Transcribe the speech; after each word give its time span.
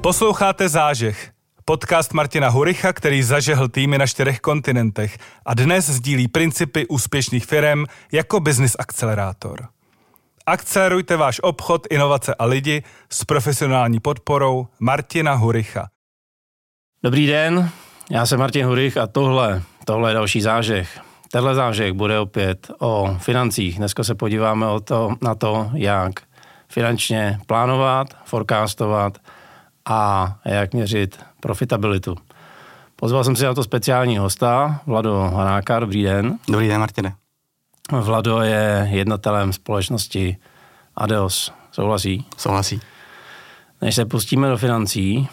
Posloucháte 0.00 0.68
Zážeh, 0.68 1.30
podcast 1.64 2.12
Martina 2.12 2.48
Huricha, 2.48 2.92
který 2.92 3.22
zažehl 3.22 3.68
týmy 3.68 3.98
na 3.98 4.06
čtyřech 4.06 4.40
kontinentech 4.40 5.18
a 5.46 5.54
dnes 5.54 5.90
sdílí 5.90 6.28
principy 6.28 6.86
úspěšných 6.86 7.46
firm 7.46 7.84
jako 8.12 8.40
business 8.40 8.76
akcelerátor. 8.78 9.68
Akcelerujte 10.46 11.16
váš 11.16 11.40
obchod, 11.42 11.86
inovace 11.90 12.34
a 12.34 12.44
lidi 12.44 12.82
s 13.10 13.24
profesionální 13.24 14.00
podporou 14.00 14.66
Martina 14.80 15.34
Huricha. 15.34 15.88
Dobrý 17.02 17.26
den, 17.26 17.70
já 18.10 18.26
jsem 18.26 18.38
Martin 18.38 18.66
Hurich 18.66 18.96
a 18.96 19.06
tohle, 19.06 19.62
tohle 19.84 20.10
je 20.10 20.14
další 20.14 20.40
zážeh. 20.40 21.00
Tenhle 21.32 21.54
zážeh 21.54 21.92
bude 21.92 22.18
opět 22.18 22.70
o 22.78 23.16
financích. 23.18 23.78
Dneska 23.78 24.04
se 24.04 24.14
podíváme 24.14 24.66
o 24.66 24.80
to, 24.80 25.10
na 25.22 25.34
to, 25.34 25.70
jak 25.74 26.12
finančně 26.68 27.38
plánovat, 27.46 28.08
forecastovat 28.24 29.18
a 29.88 30.34
jak 30.44 30.74
měřit 30.74 31.20
profitabilitu. 31.40 32.16
Pozval 32.96 33.24
jsem 33.24 33.36
si 33.36 33.44
na 33.44 33.54
to 33.54 33.64
speciální 33.64 34.18
hosta, 34.18 34.80
Vlado 34.86 35.30
Hanáka, 35.34 35.80
dobrý 35.80 36.02
den. 36.02 36.38
Dobrý 36.48 36.68
den, 36.68 36.80
Martine. 36.80 37.14
Vlado 37.92 38.40
je 38.40 38.88
jednatelem 38.92 39.52
společnosti 39.52 40.36
Adeos. 40.96 41.52
Souhlasí? 41.72 42.26
Souhlasí. 42.36 42.80
Než 43.80 43.94
se 43.94 44.04
pustíme 44.04 44.48
do 44.48 44.56
financí, 44.56 45.28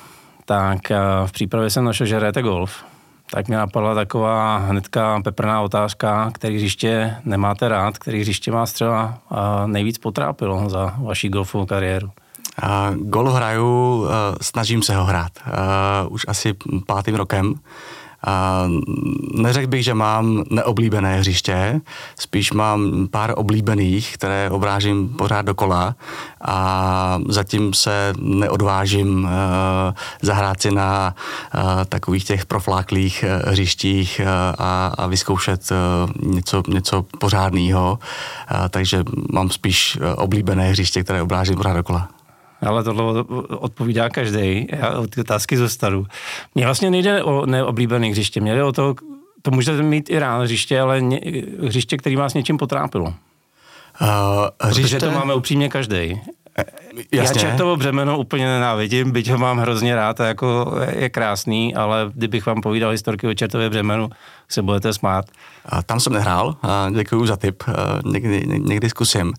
tak 0.45 0.91
eh, 0.91 0.97
v 1.25 1.31
přípravě 1.31 1.69
jsem 1.69 1.85
našel, 1.85 2.07
že 2.07 2.15
hrajete 2.15 2.41
golf. 2.41 2.85
Tak 3.31 3.47
mě 3.47 3.57
napadla 3.57 3.95
taková 3.95 4.57
hnedka 4.57 5.21
peprná 5.23 5.61
otázka, 5.61 6.31
který 6.33 6.55
hřiště 6.55 7.15
nemáte 7.23 7.67
rád, 7.67 7.97
který 7.97 8.21
hřiště 8.21 8.51
vás 8.51 8.73
třeba 8.73 9.17
eh, 9.31 9.35
nejvíc 9.67 9.97
potrápilo 9.97 10.69
za 10.69 10.93
vaši 10.97 11.29
golfovou 11.29 11.65
kariéru. 11.65 12.11
Uh, 12.63 12.95
golf 12.95 13.33
hraju, 13.33 14.01
uh, 14.01 14.07
snažím 14.41 14.81
se 14.81 14.95
ho 14.95 15.03
hrát. 15.03 15.31
Uh, 15.47 16.13
už 16.13 16.25
asi 16.27 16.55
pátým 16.87 17.15
rokem. 17.15 17.55
Neřekl 19.33 19.67
bych, 19.67 19.83
že 19.83 19.93
mám 19.93 20.43
neoblíbené 20.49 21.19
hřiště, 21.19 21.81
spíš 22.19 22.51
mám 22.51 23.07
pár 23.11 23.33
oblíbených, 23.35 24.13
které 24.13 24.49
obrážím 24.49 25.09
pořád 25.09 25.41
dokola 25.41 25.95
a 26.41 27.19
zatím 27.27 27.73
se 27.73 28.13
neodvážím 28.19 29.23
uh, 29.23 29.29
zahrát 30.21 30.61
si 30.61 30.71
na 30.71 31.15
takových 31.89 32.23
těch 32.23 32.45
profláklých 32.45 33.25
hřištích 33.45 34.21
a, 34.57 34.91
a 34.97 35.07
vyzkoušet 35.07 35.69
něco, 36.23 36.63
něco 36.67 37.05
pořádného, 37.19 37.99
takže 38.69 39.03
mám 39.33 39.49
spíš 39.49 39.99
oblíbené 40.15 40.69
hřiště, 40.69 41.03
které 41.03 41.21
obrážím 41.21 41.55
pořád 41.55 41.73
dokola. 41.73 42.14
Ale 42.61 42.83
tohle 42.83 43.23
odpovídá 43.49 44.09
každý. 44.09 44.67
Já 44.69 44.89
od 44.89 45.09
ty 45.09 45.21
otázky 45.21 45.57
zostanu. 45.57 46.05
Mně 46.55 46.65
vlastně 46.65 46.91
nejde 46.91 47.23
o 47.23 47.45
neoblíbené 47.45 48.07
hřiště, 48.07 48.41
mě 48.41 48.55
jde 48.55 48.63
o 48.63 48.71
to, 48.71 48.95
to 49.41 49.51
můžete 49.51 49.81
mít 49.81 50.09
i 50.09 50.19
rád 50.19 50.41
hřiště, 50.41 50.79
ale 50.79 51.01
ně, 51.01 51.21
hřiště, 51.67 51.97
který 51.97 52.15
vás 52.15 52.33
něčím 52.33 52.57
potrápilo. 52.57 53.05
Uh, 53.05 54.07
hřiště... 54.61 54.81
Protože 54.81 54.99
to 54.99 55.11
máme 55.11 55.33
upřímně 55.35 55.69
každý. 55.69 56.21
Jasně. 57.11 57.41
Já 57.41 57.49
čertovo 57.49 57.77
břemeno 57.77 58.19
úplně 58.19 58.45
nenávidím, 58.45 59.11
byť 59.11 59.29
ho 59.29 59.37
mám 59.37 59.57
hrozně 59.57 59.95
rád 59.95 60.21
a 60.21 60.25
jako 60.25 60.75
je 60.89 61.09
krásný, 61.09 61.75
ale 61.75 62.11
kdybych 62.13 62.45
vám 62.45 62.61
povídal 62.61 62.91
historky 62.91 63.27
o 63.27 63.33
čertově 63.33 63.69
břemenu, 63.69 64.09
se 64.49 64.61
budete 64.61 64.93
smát. 64.93 65.25
Tam 65.85 65.99
jsem 65.99 66.13
nehrál, 66.13 66.55
děkuji 66.91 67.25
za 67.25 67.37
tip, 67.37 67.63
někdy, 68.05 68.59
někdy 68.59 68.89
zkusím. 68.89 69.33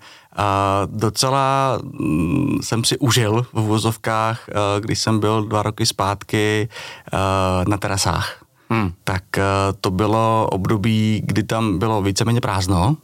Docela 0.87 1.78
mm, 1.83 2.59
jsem 2.61 2.84
si 2.84 2.98
užil 2.98 3.47
v 3.53 3.61
vozovkách, 3.61 4.48
když 4.81 4.98
jsem 4.98 5.20
byl 5.20 5.44
dva 5.44 5.62
roky 5.62 5.87
zpátky 5.87 6.69
na 7.69 7.76
terasách. 7.76 8.44
Hmm. 8.71 8.93
Tak 9.05 9.22
to 9.81 9.91
bylo 9.91 10.49
období, 10.53 11.22
kdy 11.25 11.43
tam 11.43 11.78
bylo 11.78 12.03
víceméně 12.03 12.41
prázdno 12.41 12.97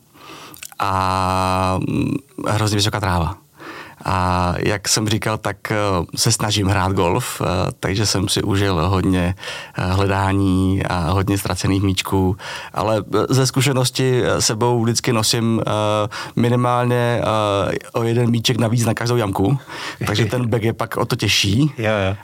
a 0.78 1.78
mm, 1.88 2.14
hrozně 2.48 2.76
vysoká 2.76 3.00
tráva. 3.00 3.41
A 4.04 4.54
jak 4.58 4.88
jsem 4.88 5.08
říkal, 5.08 5.38
tak 5.38 5.72
eh, 5.72 5.76
se 6.16 6.32
snažím 6.32 6.66
hrát 6.66 6.92
golf, 6.92 7.42
eh, 7.44 7.46
takže 7.80 8.06
jsem 8.06 8.28
si 8.28 8.42
užil 8.42 8.88
hodně 8.88 9.34
eh, 9.78 9.92
hledání 9.92 10.82
a 10.84 11.10
hodně 11.10 11.38
ztracených 11.38 11.82
míčků, 11.82 12.36
ale 12.74 13.04
ze 13.28 13.46
zkušenosti 13.46 14.22
sebou 14.38 14.82
vždycky 14.82 15.12
nosím 15.12 15.62
minimálně 16.36 17.22
o 17.92 18.02
jeden 18.02 18.30
míček 18.30 18.58
navíc 18.58 18.84
na 18.84 18.94
každou 18.94 19.16
jamku, 19.16 19.58
takže 20.06 20.24
ten 20.24 20.48
bag 20.48 20.62
je 20.62 20.72
pak 20.72 20.96
o 20.96 21.04
to 21.04 21.16
těžší. 21.16 21.72
Jo, 21.78 21.90
jo. 22.08 22.16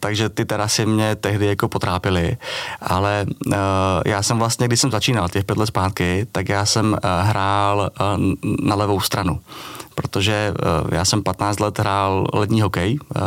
Takže 0.00 0.28
ty 0.28 0.44
terasy 0.44 0.86
mě 0.86 1.16
tehdy 1.16 1.46
jako 1.46 1.68
potrápily, 1.68 2.36
ale 2.80 3.26
já 4.06 4.22
jsem 4.22 4.38
vlastně, 4.38 4.66
když 4.66 4.80
jsem 4.80 4.90
začínal 4.90 5.28
těch 5.28 5.44
pět 5.44 5.58
let 5.58 5.66
zpátky, 5.66 6.26
tak 6.32 6.48
já 6.48 6.66
jsem 6.66 6.96
hrál 7.22 7.90
na 8.62 8.74
levou 8.74 9.00
stranu 9.00 9.40
protože 9.94 10.54
eh, 10.54 10.96
já 10.96 11.04
jsem 11.04 11.22
15 11.22 11.60
let 11.60 11.78
hrál 11.78 12.26
lední 12.32 12.60
hokej, 12.60 12.98
eh, 13.16 13.20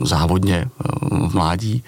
závodně 0.00 0.64
eh, 0.64 0.88
v 1.28 1.34
mládí 1.34 1.84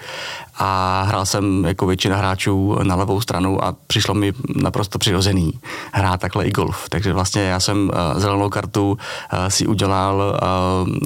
a 0.57 1.01
hrál 1.07 1.25
jsem 1.25 1.65
jako 1.65 1.87
většina 1.87 2.17
hráčů 2.17 2.77
na 2.83 2.95
levou 2.95 3.21
stranu 3.21 3.63
a 3.63 3.75
přišlo 3.87 4.13
mi 4.13 4.33
naprosto 4.55 4.99
přirozený 4.99 5.59
hrát 5.93 6.19
takhle 6.19 6.45
i 6.45 6.51
golf. 6.51 6.89
Takže 6.89 7.13
vlastně 7.13 7.41
já 7.41 7.59
jsem 7.59 7.91
zelenou 8.15 8.49
kartu 8.49 8.97
si 9.47 9.67
udělal 9.67 10.39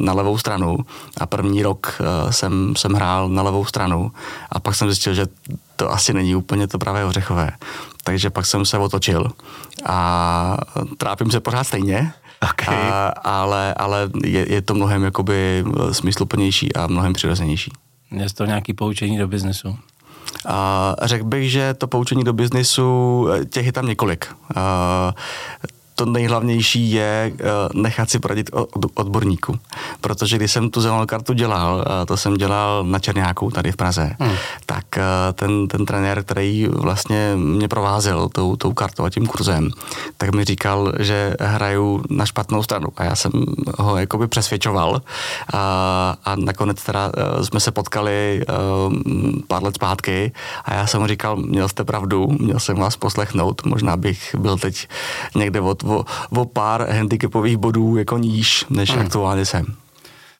na 0.01 0.13
levou 0.13 0.37
stranu 0.37 0.77
a 1.17 1.25
první 1.25 1.63
rok 1.63 2.01
jsem, 2.29 2.73
jsem 2.77 2.93
hrál 2.93 3.29
na 3.29 3.41
levou 3.41 3.65
stranu 3.65 4.11
a 4.51 4.59
pak 4.59 4.75
jsem 4.75 4.87
zjistil, 4.87 5.13
že 5.13 5.27
to 5.75 5.91
asi 5.91 6.13
není 6.13 6.35
úplně 6.35 6.67
to 6.67 6.77
pravé 6.79 7.05
ořechové. 7.05 7.51
Takže 8.03 8.29
pak 8.29 8.45
jsem 8.45 8.65
se 8.65 8.77
otočil 8.77 9.31
a 9.85 10.57
trápím 10.97 11.31
se 11.31 11.39
pořád 11.39 11.63
stejně, 11.63 12.13
Okay. 12.51 12.75
A, 12.75 13.07
ale 13.07 13.73
ale 13.73 14.09
je, 14.23 14.53
je 14.53 14.61
to 14.61 14.73
mnohem 14.73 15.03
jakoby 15.03 15.63
smysluplnější 15.91 16.75
a 16.75 16.87
mnohem 16.87 17.13
přirozenější. 17.13 17.71
Je 18.11 18.33
to 18.33 18.45
nějaký 18.45 18.73
poučení 18.73 19.17
do 19.17 19.27
biznesu? 19.27 19.77
A 20.45 20.95
řekl 21.01 21.25
bych, 21.25 21.51
že 21.51 21.73
to 21.73 21.87
poučení 21.87 22.23
do 22.23 22.33
biznesu, 22.33 23.27
těch 23.49 23.65
je 23.65 23.71
tam 23.71 23.87
několik. 23.87 24.27
A, 24.55 25.13
to 25.99 26.05
nejhlavnější 26.05 26.91
je 26.91 27.31
eh, 27.33 27.43
nechat 27.73 28.09
si 28.09 28.19
poradit 28.19 28.49
od 28.53 28.85
odborníku. 28.93 29.59
Protože 30.01 30.37
když 30.37 30.51
jsem 30.51 30.69
tu 30.69 30.81
zelenou 30.81 31.05
kartu 31.05 31.33
dělal, 31.33 31.85
eh, 31.85 32.05
to 32.05 32.17
jsem 32.17 32.37
dělal 32.37 32.83
na 32.83 32.99
Černáku 32.99 33.51
tady 33.51 33.71
v 33.71 33.75
Praze, 33.75 34.15
hmm. 34.19 34.35
tak 34.65 34.97
eh, 34.97 35.03
ten, 35.33 35.67
ten 35.67 35.85
trenér, 35.85 36.23
který 36.23 36.67
vlastně 36.71 37.33
mě 37.35 37.67
provázel 37.67 38.29
tou, 38.29 38.55
tou 38.55 38.73
kartou 38.73 39.03
a 39.03 39.09
tím 39.09 39.27
kurzem, 39.27 39.69
tak 40.17 40.35
mi 40.35 40.45
říkal, 40.45 40.93
že 40.99 41.35
hraju 41.39 42.03
na 42.09 42.25
špatnou 42.25 42.63
stranu. 42.63 42.87
A 42.97 43.03
já 43.03 43.15
jsem 43.15 43.31
ho 43.77 43.97
jakoby 43.97 44.27
přesvědčoval 44.27 45.01
a, 45.53 46.15
a 46.25 46.35
nakonec 46.35 46.83
teda 46.83 47.11
jsme 47.43 47.59
se 47.59 47.71
potkali 47.71 48.45
pár 49.47 49.63
let 49.63 49.75
zpátky 49.75 50.31
a 50.65 50.73
já 50.73 50.87
jsem 50.87 51.01
mu 51.01 51.07
říkal, 51.07 51.35
měl 51.35 51.69
jste 51.69 51.83
pravdu, 51.83 52.27
měl 52.39 52.59
jsem 52.59 52.77
vás 52.77 52.97
poslechnout, 52.97 53.65
možná 53.65 53.97
bych 53.97 54.35
byl 54.35 54.57
teď 54.57 54.87
někde 55.35 55.61
od 55.61 55.88
o, 55.89 56.05
o 56.29 56.45
pár 56.45 56.89
handicapových 56.89 57.57
bodů 57.57 57.97
jako 57.97 58.17
níž, 58.17 58.65
než 58.69 58.91
hmm. 58.91 59.01
aktuálně 59.01 59.45
jsem. 59.45 59.65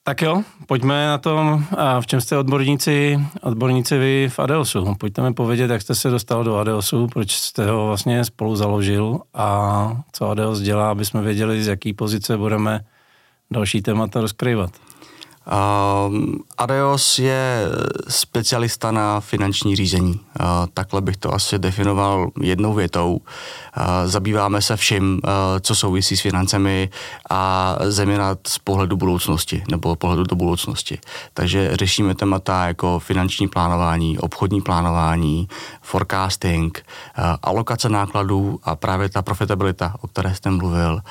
Tak 0.04 0.22
jo, 0.22 0.44
pojďme 0.68 1.08
na 1.08 1.18
tom, 1.18 1.66
a 1.78 2.02
v 2.02 2.08
čem 2.08 2.22
jste 2.22 2.38
odborníci, 2.38 3.20
odborníci 3.42 3.98
vy 3.98 4.30
v 4.32 4.40
Adeosu. 4.40 4.96
Pojďte 4.96 5.22
mi 5.22 5.34
povědět, 5.34 5.72
jak 5.72 5.82
jste 5.82 5.96
se 5.96 6.10
dostal 6.10 6.44
do 6.44 6.58
Adeosu, 6.58 7.08
proč 7.08 7.32
jste 7.32 7.72
ho 7.72 7.88
vlastně 7.88 8.26
spolu 8.26 8.56
založil 8.56 9.20
a 9.34 10.02
co 10.12 10.30
Adeos 10.30 10.60
dělá, 10.60 10.92
aby 10.92 11.06
jsme 11.06 11.22
věděli, 11.22 11.64
z 11.64 11.68
jaký 11.68 11.94
pozice 11.94 12.38
budeme 12.38 12.80
další 13.52 13.82
témata 13.82 14.22
rozkryvat. 14.22 14.72
Uh, 15.48 16.16
Adeos 16.58 17.20
je 17.20 17.66
specialista 18.08 18.92
na 18.92 19.20
finanční 19.20 19.76
řízení. 19.76 20.14
Uh, 20.14 20.46
takhle 20.74 21.02
bych 21.02 21.18
to 21.18 21.34
asi 21.34 21.60
definoval 21.60 22.30
jednou 22.42 22.74
větou. 22.74 23.14
Uh, 23.14 23.84
zabýváme 24.06 24.62
se 24.62 24.76
vším, 24.76 25.14
uh, 25.14 25.20
co 25.62 25.76
souvisí 25.76 26.18
s 26.18 26.22
financemi 26.22 26.90
a 27.30 27.76
zejména 27.88 28.36
z 28.48 28.60
pohledu 28.60 28.98
budoucnosti 28.98 29.64
nebo 29.72 29.96
pohledu 29.96 30.24
do 30.24 30.36
budoucnosti. 30.36 31.00
Takže 31.34 31.72
řešíme 31.74 32.16
témata 32.16 32.68
jako 32.68 33.00
finanční 33.00 33.48
plánování, 33.48 34.20
obchodní 34.20 34.62
plánování, 34.62 35.48
forecasting, 35.82 36.86
uh, 37.18 37.24
alokace 37.42 37.90
nákladů 37.90 38.60
a 38.64 38.76
právě 38.76 39.10
ta 39.10 39.22
profitabilita, 39.22 39.96
o 40.02 40.08
které 40.08 40.36
jste 40.36 40.50
mluvil. 40.50 40.94
Uh, 40.94 41.02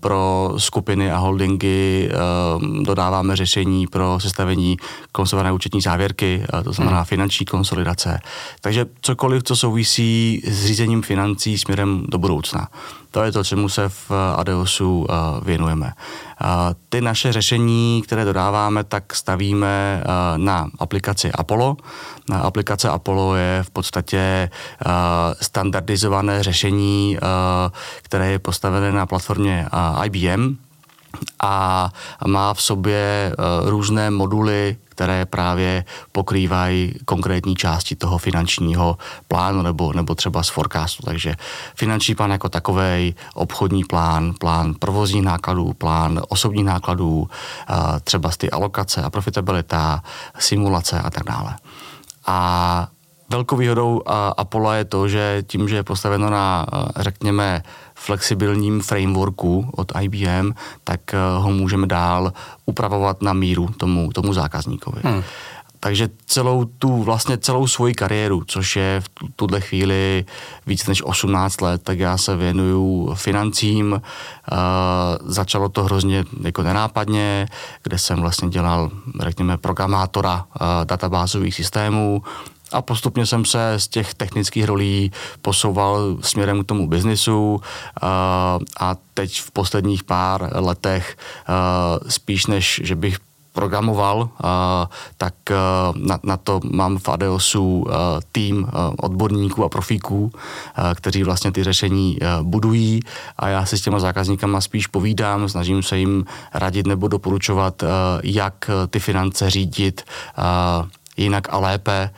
pro 0.00 0.52
skupiny 0.56 1.12
a 1.12 1.16
holdingy 1.16 2.10
uh, 2.10 2.84
dodáváme 2.84 3.36
řešení 3.36 3.51
řešení 3.52 3.86
pro 3.86 4.20
sestavení 4.20 4.76
konsolidované 5.12 5.52
účetní 5.52 5.80
závěrky, 5.80 6.44
to 6.64 6.72
znamená 6.72 6.96
hmm. 6.96 7.04
finanční 7.04 7.46
konsolidace. 7.46 8.20
Takže 8.60 8.86
cokoliv, 9.00 9.42
co 9.42 9.56
souvisí 9.56 10.42
s 10.44 10.66
řízením 10.66 11.02
financí 11.02 11.58
směrem 11.58 12.04
do 12.08 12.18
budoucna. 12.18 12.68
To 13.10 13.22
je 13.22 13.32
to, 13.32 13.44
čemu 13.44 13.68
se 13.68 13.88
v 13.88 14.10
Adeosu 14.36 15.06
věnujeme. 15.42 15.92
Ty 16.88 17.00
naše 17.00 17.32
řešení, 17.32 18.02
které 18.06 18.24
dodáváme, 18.24 18.84
tak 18.84 19.14
stavíme 19.14 20.04
na 20.36 20.68
aplikaci 20.78 21.32
Apollo. 21.32 21.76
Aplikace 22.32 22.88
Apollo 22.88 23.36
je 23.36 23.62
v 23.62 23.70
podstatě 23.70 24.50
standardizované 25.40 26.42
řešení, 26.42 27.18
které 28.02 28.30
je 28.30 28.38
postavené 28.38 28.92
na 28.92 29.06
platformě 29.06 29.66
IBM, 30.04 30.56
a 31.42 31.88
má 32.26 32.54
v 32.54 32.62
sobě 32.62 33.32
různé 33.64 34.10
moduly, 34.10 34.76
které 34.88 35.26
právě 35.26 35.84
pokrývají 36.12 36.94
konkrétní 37.04 37.56
části 37.56 37.96
toho 37.96 38.18
finančního 38.18 38.98
plánu 39.28 39.62
nebo, 39.62 39.92
nebo 39.92 40.14
třeba 40.14 40.42
z 40.42 40.48
forecastu. 40.48 41.02
Takže 41.02 41.34
finanční 41.74 42.14
plán 42.14 42.30
jako 42.30 42.48
takový, 42.48 43.14
obchodní 43.34 43.84
plán, 43.84 44.34
plán 44.40 44.74
provozních 44.78 45.22
nákladů, 45.22 45.72
plán 45.72 46.20
osobních 46.28 46.64
nákladů, 46.64 47.28
třeba 48.04 48.30
z 48.30 48.36
ty 48.36 48.50
alokace 48.50 49.02
a 49.02 49.10
profitabilita, 49.10 50.02
simulace 50.38 51.00
a 51.00 51.10
tak 51.10 51.24
dále. 51.24 51.56
A 52.26 52.88
velkou 53.28 53.56
výhodou 53.56 54.02
Apollo 54.36 54.72
je 54.72 54.84
to, 54.84 55.08
že 55.08 55.42
tím, 55.46 55.68
že 55.68 55.76
je 55.76 55.82
postaveno 55.82 56.30
na, 56.30 56.66
řekněme, 56.96 57.62
flexibilním 58.04 58.80
frameworku 58.80 59.70
od 59.76 59.92
IBM, 60.00 60.52
tak 60.84 61.14
eh, 61.14 61.18
ho 61.38 61.50
můžeme 61.50 61.86
dál 61.86 62.32
upravovat 62.66 63.22
na 63.22 63.32
míru 63.32 63.68
tomu, 63.76 64.12
tomu 64.12 64.34
zákazníkovi. 64.34 65.00
Hmm. 65.04 65.22
Takže 65.84 66.08
celou 66.26 66.64
tu, 66.64 67.02
vlastně 67.02 67.38
celou 67.38 67.66
svoji 67.66 67.94
kariéru, 67.94 68.44
což 68.46 68.76
je 68.76 69.00
v 69.00 69.08
tuhle 69.36 69.60
chvíli 69.60 70.24
víc 70.66 70.86
než 70.86 71.02
18 71.02 71.60
let, 71.60 71.82
tak 71.82 71.98
já 71.98 72.18
se 72.18 72.36
věnuju 72.36 73.14
financím. 73.14 73.92
Uh, 73.92 73.98
začalo 75.24 75.68
to 75.68 75.84
hrozně 75.84 76.24
jako 76.42 76.62
nenápadně, 76.62 77.46
kde 77.82 77.98
jsem 77.98 78.20
vlastně 78.20 78.48
dělal, 78.48 78.90
řekněme, 79.20 79.58
programátora 79.58 80.44
uh, 80.44 80.66
databázových 80.84 81.54
systémů 81.54 82.22
a 82.72 82.82
postupně 82.82 83.26
jsem 83.26 83.44
se 83.44 83.74
z 83.76 83.88
těch 83.88 84.14
technických 84.14 84.64
rolí 84.64 85.12
posouval 85.42 86.16
směrem 86.20 86.64
k 86.64 86.66
tomu 86.66 86.88
biznisu 86.88 87.60
a 88.80 88.96
teď 89.14 89.40
v 89.40 89.50
posledních 89.50 90.04
pár 90.04 90.50
letech 90.54 91.16
spíš 92.08 92.46
než, 92.46 92.80
že 92.84 92.96
bych 92.96 93.18
programoval, 93.52 94.28
tak 95.16 95.34
na, 95.94 96.18
na 96.22 96.36
to 96.36 96.60
mám 96.70 96.98
v 96.98 97.08
Adeosu 97.08 97.86
tým 98.32 98.66
odborníků 98.96 99.64
a 99.64 99.68
profíků, 99.68 100.32
kteří 100.94 101.22
vlastně 101.22 101.52
ty 101.52 101.64
řešení 101.64 102.18
budují. 102.42 103.00
A 103.38 103.48
já 103.48 103.66
si 103.66 103.78
s 103.78 103.82
těma 103.82 104.00
zákazníkama 104.00 104.60
spíš 104.60 104.86
povídám, 104.86 105.48
snažím 105.48 105.82
se 105.82 105.98
jim 105.98 106.24
radit 106.54 106.86
nebo 106.86 107.08
doporučovat, 107.08 107.84
jak 108.22 108.70
ty 108.90 108.98
finance 109.00 109.50
řídit, 109.50 110.04
jinak 111.22 111.52
a 111.52 111.58
lépe, 111.58 112.10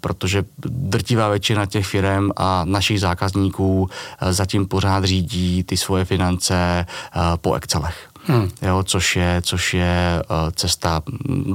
protože 0.00 0.44
drtivá 0.64 1.28
většina 1.28 1.66
těch 1.66 1.86
firm 1.86 2.30
a 2.36 2.64
našich 2.64 3.00
zákazníků 3.00 3.90
zatím 4.30 4.66
pořád 4.66 5.04
řídí 5.04 5.64
ty 5.64 5.76
svoje 5.76 6.04
finance 6.04 6.86
po 7.36 7.54
Excelech. 7.54 8.08
Hmm. 8.26 8.50
Jo, 8.62 8.82
což 8.82 9.16
je, 9.16 9.42
což 9.42 9.74
je 9.74 10.22
cesta 10.52 11.02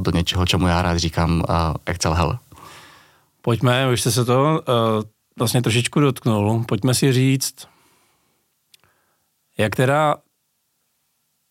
do 0.01 0.11
něčeho, 0.11 0.45
čemu 0.45 0.67
já 0.67 0.81
rád 0.81 0.97
říkám 0.97 1.43
Excel 1.85 2.13
Hell. 2.13 2.39
Pojďme, 3.41 3.91
už 3.91 4.01
jste 4.01 4.11
se 4.11 4.25
to 4.25 4.61
vlastně 5.39 5.61
trošičku 5.61 5.99
dotknul, 5.99 6.63
pojďme 6.67 6.93
si 6.93 7.13
říct, 7.13 7.67
jak 9.57 9.75
teda 9.75 10.15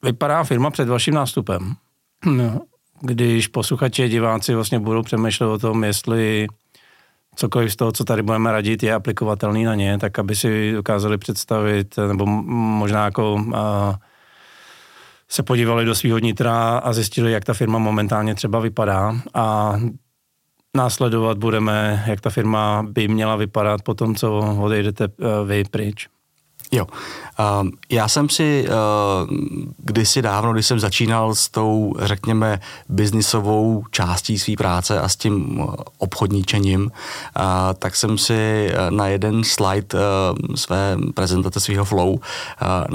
vypadá 0.02 0.44
firma 0.44 0.70
před 0.70 0.88
vaším 0.88 1.14
nástupem. 1.14 1.74
Když 3.00 3.48
posluchači 3.48 4.08
diváci 4.08 4.54
vlastně 4.54 4.78
budou 4.78 5.02
přemýšlet 5.02 5.46
o 5.46 5.58
tom, 5.58 5.84
jestli 5.84 6.46
cokoliv 7.36 7.72
z 7.72 7.76
toho, 7.76 7.92
co 7.92 8.04
tady 8.04 8.22
budeme 8.22 8.52
radit, 8.52 8.82
je 8.82 8.94
aplikovatelný 8.94 9.64
na 9.64 9.74
ně, 9.74 9.98
tak 9.98 10.18
aby 10.18 10.36
si 10.36 10.72
dokázali 10.72 11.18
představit, 11.18 11.94
nebo 12.08 12.26
možná 12.26 13.04
jako 13.04 13.44
a, 13.54 13.94
se 15.28 15.42
podívali 15.42 15.84
do 15.84 15.94
svého 15.94 16.18
nitra 16.18 16.78
a 16.78 16.92
zjistili, 16.92 17.32
jak 17.32 17.44
ta 17.44 17.54
firma 17.54 17.78
momentálně 17.78 18.34
třeba 18.34 18.60
vypadá 18.60 19.14
a 19.34 19.74
následovat 20.76 21.38
budeme, 21.38 22.04
jak 22.06 22.20
ta 22.20 22.30
firma 22.30 22.82
by 22.88 23.08
měla 23.08 23.36
vypadat 23.36 23.82
po 23.82 23.94
tom, 23.94 24.14
co 24.14 24.56
odejdete 24.60 25.04
e, 25.04 25.08
vy 25.44 25.64
pryč. 25.70 26.08
Jo. 26.72 26.86
Uh, 27.62 27.68
já 27.90 28.08
jsem 28.08 28.28
si 28.28 28.68
uh, 28.68 29.36
kdysi 29.78 30.22
dávno, 30.22 30.52
když 30.52 30.66
jsem 30.66 30.80
začínal 30.80 31.34
s 31.34 31.48
tou, 31.48 31.94
řekněme, 31.98 32.60
biznisovou 32.88 33.84
částí 33.90 34.38
své 34.38 34.56
práce 34.56 35.00
a 35.00 35.08
s 35.08 35.16
tím 35.16 35.60
uh, 35.60 35.74
obchodníčením, 35.98 36.80
uh, 36.84 37.42
tak 37.78 37.96
jsem 37.96 38.18
si 38.18 38.70
uh, 38.72 38.96
na 38.96 39.06
jeden 39.06 39.44
slide 39.44 39.86
uh, 39.94 40.54
své 40.54 40.96
prezentace 41.14 41.60
svého 41.60 41.84
flow 41.84 42.12
uh, 42.12 42.18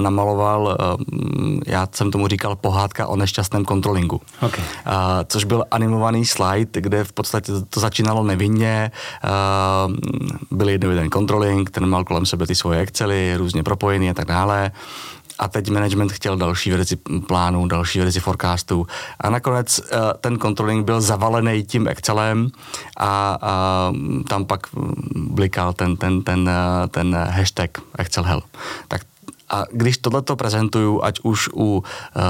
namaloval, 0.02 0.76
uh, 0.80 1.58
já 1.66 1.88
jsem 1.92 2.10
tomu 2.10 2.28
říkal 2.28 2.56
pohádka 2.56 3.06
o 3.06 3.16
nešťastném 3.16 3.64
kontrolingu. 3.64 4.20
Okay. 4.42 4.64
Uh, 4.86 4.92
což 5.28 5.44
byl 5.44 5.64
animovaný 5.70 6.26
slide, 6.26 6.80
kde 6.80 7.04
v 7.04 7.12
podstatě 7.12 7.52
to 7.70 7.80
začínalo 7.80 8.24
nevinně, 8.24 8.90
uh, 9.24 9.92
byl 10.50 10.68
jeden, 10.68 10.90
jeden 10.90 11.10
controlling, 11.10 11.70
ten 11.70 11.86
mal 11.86 12.04
kolem 12.04 12.26
sebe 12.26 12.46
ty 12.46 12.54
svoje 12.54 12.80
Excely, 12.80 13.36
různě 13.36 13.63
propojený 13.64 14.10
a 14.10 14.14
tak 14.14 14.24
dále. 14.24 14.70
A 15.38 15.48
teď 15.48 15.70
management 15.70 16.12
chtěl 16.12 16.36
další 16.36 16.70
verzi 16.70 16.96
plánu, 17.26 17.68
další 17.68 17.98
verzi 17.98 18.20
forecastu. 18.20 18.86
A 19.20 19.30
nakonec 19.30 19.78
uh, 19.78 19.86
ten 20.20 20.38
controlling 20.38 20.84
byl 20.84 21.00
zavalený 21.00 21.64
tím 21.64 21.88
Excelem 21.88 22.50
a, 22.96 23.38
a 23.40 23.92
tam 24.28 24.44
pak 24.44 24.66
blikal 25.16 25.72
ten, 25.72 25.96
ten, 25.96 26.22
ten, 26.22 26.40
uh, 26.40 26.86
ten 26.90 27.14
hashtag 27.14 27.70
Excel 27.98 28.24
Hell. 28.24 28.42
Tak 28.88 29.00
a 29.54 29.64
když 29.72 29.98
tohleto 29.98 30.36
prezentuju, 30.36 31.02
ať 31.02 31.20
už 31.22 31.48
u 31.54 31.78
uh, 31.78 31.82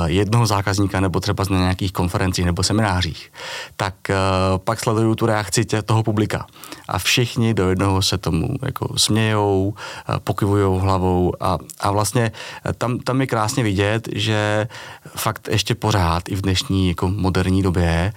jednoho 0.06 0.46
zákazníka 0.46 1.00
nebo 1.00 1.20
třeba 1.20 1.44
na 1.50 1.58
nějakých 1.58 1.92
konferencích 1.92 2.44
nebo 2.44 2.62
seminářích, 2.62 3.32
tak 3.76 3.94
uh, 4.10 4.14
pak 4.58 4.80
sleduju 4.80 5.14
tu 5.14 5.26
reakci 5.26 5.64
tě, 5.64 5.82
toho 5.82 6.02
publika. 6.02 6.46
A 6.88 6.98
všichni 6.98 7.54
do 7.54 7.68
jednoho 7.68 8.02
se 8.02 8.18
tomu 8.18 8.48
jako 8.62 8.98
smějou, 8.98 9.74
uh, 9.74 10.16
pokyvujou 10.24 10.78
hlavou 10.78 11.32
a, 11.40 11.58
a 11.80 11.90
vlastně 11.90 12.32
tam, 12.78 12.98
tam 12.98 13.20
je 13.20 13.26
krásně 13.26 13.62
vidět, 13.62 14.08
že 14.12 14.68
fakt 15.16 15.48
ještě 15.48 15.74
pořád 15.74 16.28
i 16.28 16.36
v 16.36 16.42
dnešní 16.42 16.88
jako 16.88 17.08
moderní 17.08 17.62
době, 17.62 18.12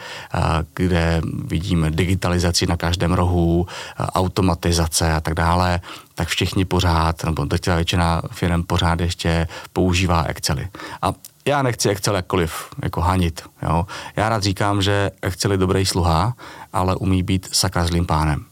kde 0.74 1.22
vidíme 1.46 1.92
digitalizaci 1.92 2.68
na 2.68 2.78
každém 2.78 3.14
rohu, 3.14 3.68
automatizace 3.98 5.14
a 5.14 5.20
tak 5.20 5.34
dále, 5.34 5.80
tak 6.18 6.28
všichni 6.28 6.66
pořád, 6.66 7.24
nebo 7.24 7.46
drtivá 7.46 7.76
většina 7.76 8.22
firm 8.32 8.64
pořád 8.64 9.00
ještě 9.00 9.48
používá 9.74 10.24
Excely. 10.24 10.68
A 11.02 11.14
já 11.46 11.62
nechci 11.62 11.90
Excel 11.90 12.16
jakkoliv 12.16 12.66
jako 12.84 13.02
hanit. 13.02 13.42
Jo. 13.62 13.86
Já 14.16 14.30
rád 14.30 14.44
říkám, 14.44 14.82
že 14.82 15.12
Excel 15.22 15.52
je 15.52 15.58
dobrý 15.58 15.86
sluha, 15.86 16.34
ale 16.74 16.96
umí 16.96 17.24
být 17.24 17.50
sakra 17.52 17.86
zlým 17.86 18.06
pánem. 18.06 18.46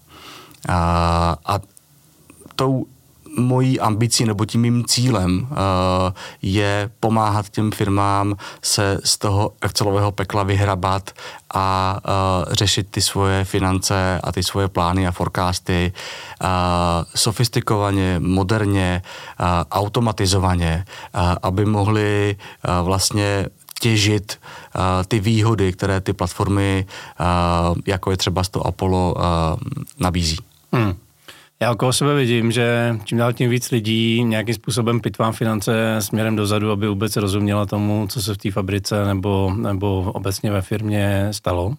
A, 0.69 1.37
a 1.45 1.59
tou 2.55 2.85
mojí 3.37 3.79
ambicí 3.79 4.25
nebo 4.25 4.45
tím 4.45 4.61
mým 4.61 4.85
cílem 4.85 5.47
uh, 5.51 5.57
je 6.41 6.89
pomáhat 6.99 7.49
těm 7.49 7.71
firmám 7.71 8.35
se 8.61 8.99
z 9.03 9.17
toho 9.17 9.51
Excelového 9.61 10.11
pekla 10.11 10.43
vyhrabat 10.43 11.11
a 11.53 11.97
uh, 12.47 12.53
řešit 12.53 12.87
ty 12.91 13.01
svoje 13.01 13.45
finance 13.45 14.19
a 14.23 14.31
ty 14.31 14.43
svoje 14.43 14.67
plány 14.67 15.07
a 15.07 15.11
forecasty 15.11 15.93
uh, 16.41 16.47
sofistikovaně, 17.15 18.19
moderně, 18.19 19.01
automatizovaně, 19.71 20.85
aby 21.41 21.65
mohli 21.65 22.35
vlastně 22.83 23.47
těžit 23.79 24.39
ty 25.07 25.19
výhody, 25.19 25.73
které 25.73 26.01
ty 26.01 26.13
platformy, 26.13 26.85
jako 27.85 28.11
je 28.11 28.17
třeba 28.17 28.43
z 28.43 28.49
toho 28.49 28.67
Apollo, 28.67 29.15
nabízí. 29.99 30.37
Hmm. 30.73 30.93
Já 31.59 31.71
okolo 31.71 31.93
sebe 31.93 32.15
vidím, 32.15 32.51
že 32.51 32.97
čím 33.03 33.17
dál 33.17 33.33
tím 33.33 33.49
víc 33.49 33.71
lidí 33.71 34.23
nějakým 34.23 34.55
způsobem 34.55 34.99
pitvá 34.99 35.31
finance 35.31 35.95
směrem 35.99 36.35
dozadu, 36.35 36.71
aby 36.71 36.87
vůbec 36.87 37.15
rozuměla 37.15 37.65
tomu, 37.65 38.07
co 38.07 38.21
se 38.21 38.33
v 38.33 38.37
té 38.37 38.51
fabrice 38.51 39.05
nebo, 39.05 39.53
nebo 39.57 40.11
obecně 40.11 40.51
ve 40.51 40.61
firmě 40.61 41.27
stalo. 41.31 41.75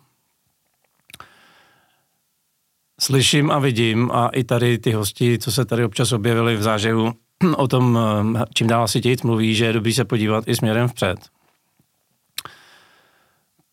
Slyším 3.01 3.51
a 3.51 3.59
vidím 3.59 4.11
a 4.13 4.29
i 4.29 4.45
tady 4.45 4.79
ty 4.79 4.93
hosti, 4.93 5.39
co 5.39 5.53
se 5.53 5.65
tady 5.65 5.85
občas 5.85 6.13
objevili 6.13 6.57
v 6.57 6.63
zážehu, 6.63 7.13
o 7.57 7.69
tom, 7.69 7.99
čím 8.55 8.67
dál 8.67 8.89
si 8.89 9.01
tějc 9.01 9.23
mluví, 9.23 9.55
že 9.55 9.65
je 9.65 9.73
dobrý 9.73 9.93
se 9.93 10.05
podívat 10.05 10.49
i 10.49 10.57
směrem 10.57 10.89
vpřed. 10.89 11.19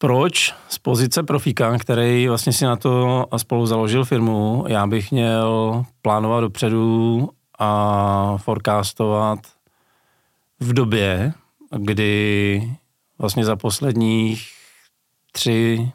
Proč 0.04 0.54
z 0.70 0.78
pozice 0.78 1.24
profíka, 1.24 1.78
který 1.78 2.28
vlastně 2.28 2.54
si 2.54 2.66
na 2.66 2.76
to 2.76 3.26
spolu 3.38 3.66
založil 3.66 4.06
firmu, 4.06 4.66
já 4.68 4.88
bych 4.88 5.12
měl 5.12 5.84
plánovat 6.02 6.42
dopředu 6.42 7.30
a 7.60 8.38
forecastovat 8.38 9.40
v 10.60 10.74
době, 10.74 11.34
kdy 11.78 12.72
vlastně 13.20 13.46
za 13.46 13.56
posledních 13.56 14.48
tři, 15.32 15.92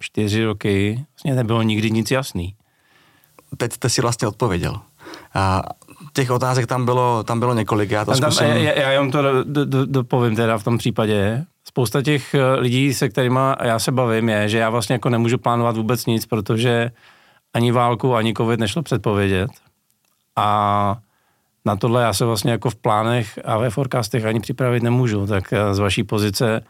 čtyři 0.00 0.44
roky 0.44 1.04
vlastně 1.14 1.34
nebylo 1.34 1.62
nikdy 1.62 1.90
nic 1.90 2.10
jasný. 2.10 2.54
Teď 3.56 3.72
jste 3.72 3.88
si 3.88 4.02
vlastně 4.02 4.28
odpověděl. 4.28 4.80
A 5.34 5.62
těch 6.12 6.30
otázek 6.30 6.66
tam 6.66 6.84
bylo, 6.84 7.22
tam 7.22 7.38
bylo 7.38 7.54
několik. 7.54 7.90
Já 7.90 8.04
to 8.04 8.20
tam, 8.20 8.32
zkusím... 8.32 8.48
já, 8.48 8.78
já 8.78 8.90
jenom 8.90 9.10
to 9.10 9.22
dopovím 9.84 10.30
do, 10.30 10.36
do, 10.36 10.42
teda 10.42 10.58
v 10.58 10.64
tom 10.64 10.78
případě. 10.78 11.44
Spousta 11.68 12.02
těch 12.02 12.34
eh, 12.34 12.54
lidí, 12.54 12.94
se 12.94 13.08
kterými 13.08 13.40
já 13.62 13.78
se 13.78 13.92
bavím, 13.92 14.28
je, 14.28 14.48
že 14.48 14.58
já 14.58 14.70
vlastně 14.70 14.92
jako 14.92 15.08
nemůžu 15.08 15.38
plánovat 15.38 15.76
vůbec 15.76 16.06
nic, 16.06 16.26
protože 16.26 16.90
ani 17.54 17.72
válku, 17.72 18.14
ani 18.14 18.34
covid 18.34 18.60
nešlo 18.60 18.82
předpovědět. 18.82 19.50
A 20.36 20.96
na 21.64 21.76
tohle 21.76 22.02
já 22.02 22.12
se 22.12 22.24
vlastně 22.24 22.52
jako 22.52 22.70
v 22.70 22.74
plánech 22.76 23.38
a 23.44 23.58
ve 23.58 23.70
forecastech 23.70 24.24
ani 24.24 24.40
připravit 24.40 24.82
nemůžu. 24.82 25.26
Tak 25.26 25.52
eh, 25.52 25.74
z 25.74 25.78
vaší 25.78 26.04
pozice, 26.04 26.60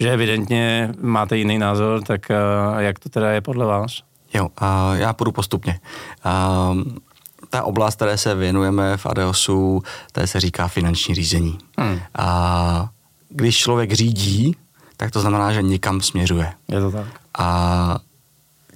že 0.00 0.12
evidentně 0.12 0.92
máte 1.00 1.36
jiný 1.36 1.58
názor, 1.58 2.02
tak 2.02 2.30
eh, 2.30 2.34
jak 2.78 2.98
to 2.98 3.08
teda 3.08 3.30
je 3.30 3.40
podle 3.40 3.66
vás? 3.66 4.02
Jo, 4.34 4.48
a 4.58 4.94
já 4.94 5.12
půjdu 5.12 5.32
postupně. 5.32 5.80
A 6.24 6.72
ta 7.50 7.62
oblast, 7.62 7.96
které 7.96 8.18
se 8.18 8.34
věnujeme 8.34 8.96
v 8.96 9.06
Adeosu, 9.06 9.82
to 10.12 10.26
se 10.26 10.40
říká 10.40 10.68
finanční 10.68 11.14
řízení. 11.14 11.58
Hmm. 11.78 12.00
A 12.18 12.88
když 13.36 13.58
člověk 13.58 13.92
řídí, 13.92 14.56
tak 14.96 15.10
to 15.10 15.20
znamená, 15.20 15.52
že 15.52 15.62
někam 15.62 16.00
směřuje. 16.00 16.52
Je 16.68 16.80
to 16.80 16.90
tak. 16.90 17.06
A 17.38 17.98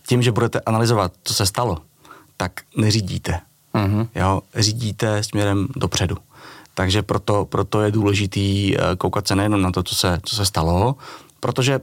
tím, 0.06 0.22
že 0.22 0.32
budete 0.32 0.60
analyzovat, 0.60 1.12
co 1.24 1.34
se 1.34 1.46
stalo, 1.46 1.78
tak 2.36 2.52
neřídíte. 2.76 3.40
Uh-huh. 3.74 4.08
Jo, 4.14 4.42
řídíte 4.54 5.22
směrem 5.22 5.68
dopředu. 5.76 6.16
Takže 6.74 7.02
proto, 7.02 7.44
proto 7.44 7.82
je 7.82 7.90
důležitý 7.90 8.76
eh, 8.76 8.96
koukat 8.96 9.28
se 9.28 9.36
nejenom 9.36 9.62
na 9.62 9.70
to, 9.70 9.82
co 9.82 9.94
se, 9.94 10.18
co 10.24 10.36
se 10.36 10.46
stalo, 10.46 10.96
protože 11.40 11.80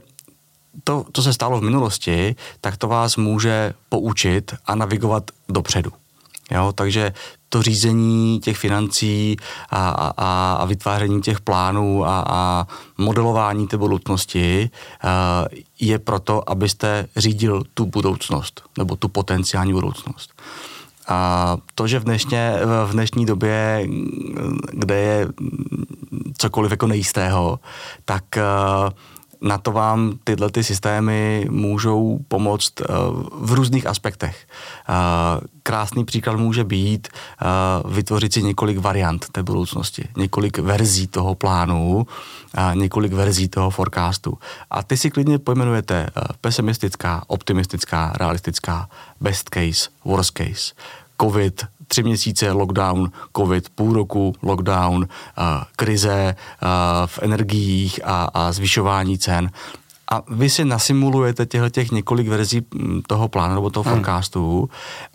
to, 0.84 1.04
co 1.12 1.22
se 1.22 1.32
stalo 1.32 1.60
v 1.60 1.62
minulosti, 1.62 2.36
tak 2.60 2.76
to 2.76 2.88
vás 2.88 3.16
může 3.16 3.74
poučit 3.88 4.54
a 4.66 4.74
navigovat 4.74 5.30
dopředu. 5.48 5.92
Jo, 6.50 6.72
takže 6.72 7.12
to 7.48 7.62
řízení 7.62 8.40
těch 8.40 8.56
financí 8.56 9.36
a, 9.70 9.88
a, 9.88 10.52
a 10.52 10.64
vytváření 10.64 11.22
těch 11.22 11.40
plánů 11.40 12.04
a, 12.04 12.24
a 12.28 12.66
modelování 12.98 13.66
té 13.66 13.76
budoucnosti 13.76 14.70
uh, 15.04 15.10
je 15.80 15.98
proto, 15.98 16.50
abyste 16.50 17.08
řídil 17.16 17.62
tu 17.74 17.86
budoucnost 17.86 18.62
nebo 18.78 18.96
tu 18.96 19.08
potenciální 19.08 19.72
budoucnost. 19.72 20.32
A 21.08 21.56
to, 21.74 21.86
že 21.86 21.98
v, 21.98 22.04
dnešně, 22.04 22.54
v 22.86 22.92
dnešní 22.92 23.26
době, 23.26 23.88
kde 24.72 24.94
je 24.94 25.28
cokoliv 26.38 26.70
jako 26.70 26.86
nejistého, 26.86 27.60
tak 28.04 28.24
uh, 28.36 28.90
na 29.40 29.58
to 29.58 29.72
vám 29.72 30.18
tyhle 30.24 30.50
ty 30.50 30.64
systémy 30.64 31.46
můžou 31.50 32.18
pomoct 32.28 32.80
uh, 32.80 32.86
v 33.32 33.52
různých 33.52 33.86
aspektech. 33.86 34.46
Uh, 34.88 34.94
krásný 35.62 36.04
příklad 36.04 36.36
může 36.36 36.64
být 36.64 37.08
uh, 37.84 37.92
vytvořit 37.92 38.32
si 38.32 38.42
několik 38.42 38.78
variant 38.78 39.28
té 39.28 39.42
budoucnosti, 39.42 40.08
několik 40.16 40.58
verzí 40.58 41.06
toho 41.06 41.34
plánu, 41.34 42.06
několik 42.74 43.12
verzí 43.12 43.48
toho 43.48 43.70
forecastu. 43.70 44.38
A 44.70 44.82
ty 44.82 44.96
si 44.96 45.10
klidně 45.10 45.38
pojmenujete 45.38 46.10
pesimistická, 46.40 47.24
optimistická, 47.26 48.12
realistická, 48.16 48.88
best 49.20 49.48
case, 49.48 49.90
worst 50.04 50.30
case. 50.30 50.74
COVID, 51.20 51.66
tři 51.88 52.02
měsíce 52.02 52.52
lockdown, 52.52 53.10
covid, 53.36 53.68
půl 53.68 53.92
roku 53.92 54.34
lockdown, 54.42 54.96
uh, 54.96 55.44
krize 55.76 56.34
uh, 56.62 56.68
v 57.06 57.18
energiích 57.22 58.00
a, 58.04 58.24
a 58.34 58.52
zvyšování 58.52 59.18
cen. 59.18 59.50
A 60.10 60.22
vy 60.28 60.50
si 60.50 60.64
nasimulujete 60.64 61.46
těchto 61.46 61.70
těch 61.70 61.90
několik 61.90 62.28
verzí 62.28 62.66
mm, 62.74 63.02
toho 63.06 63.28
plánu 63.28 63.54
nebo 63.54 63.70
toho 63.70 63.84
hmm. 63.84 63.92
forecastu 63.92 64.70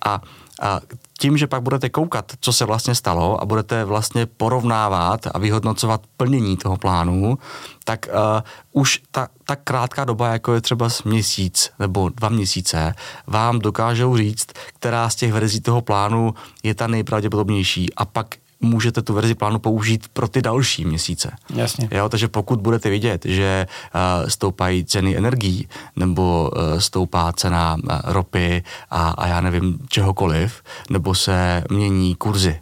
a, 0.06 0.22
a 0.62 0.80
tím, 1.20 1.38
že 1.38 1.48
pak 1.48 1.62
budete 1.62 1.90
koukat, 1.90 2.32
co 2.40 2.54
se 2.54 2.66
vlastně 2.66 2.96
stalo 2.96 3.42
a 3.42 3.46
budete 3.46 3.86
vlastně 3.86 4.26
porovnávat 4.26 5.28
a 5.34 5.40
vyhodnocovat 5.40 6.02
plnění 6.18 6.58
toho 6.58 6.78
plánu, 6.78 7.38
tak 7.84 8.08
uh, 8.08 8.42
už 8.72 9.02
ta, 9.12 9.28
ta 9.46 9.56
krátká 9.56 10.06
doba, 10.06 10.28
jako 10.28 10.54
je 10.54 10.62
třeba 10.62 10.90
měsíc 11.06 11.72
nebo 11.80 12.10
dva 12.10 12.30
měsíce, 12.30 12.96
vám 13.28 13.60
dokážou 13.60 14.18
říct, 14.18 14.48
která 14.74 15.10
z 15.10 15.16
těch 15.16 15.34
verzí 15.34 15.62
toho 15.62 15.82
plánu 15.82 16.34
je 16.64 16.76
ta 16.76 16.88
nejpravděpodobnější. 16.88 17.94
A 17.94 18.06
pak 18.06 18.36
můžete 18.63 19.01
tu 19.01 19.13
verzi 19.13 19.36
plánu 19.36 19.60
použít 19.60 20.08
pro 20.13 20.27
ty 20.27 20.41
další 20.41 20.86
měsíce. 20.86 21.32
Jasně. 21.50 21.89
Jo, 21.91 22.10
takže 22.10 22.27
pokud 22.27 22.62
budete 22.62 22.89
vidět, 22.89 23.25
že 23.25 23.67
uh, 23.96 24.29
stoupají 24.29 24.86
ceny 24.86 25.17
energií 25.17 25.67
nebo 25.96 26.51
uh, 26.55 26.79
stoupá 26.79 27.34
cena 27.34 27.75
uh, 27.75 28.00
ropy 28.03 28.63
a, 28.89 29.10
a 29.10 29.27
já 29.27 29.41
nevím 29.41 29.79
čehokoliv, 29.89 30.63
nebo 30.89 31.15
se 31.15 31.63
mění 31.70 32.15
kurzy, 32.15 32.62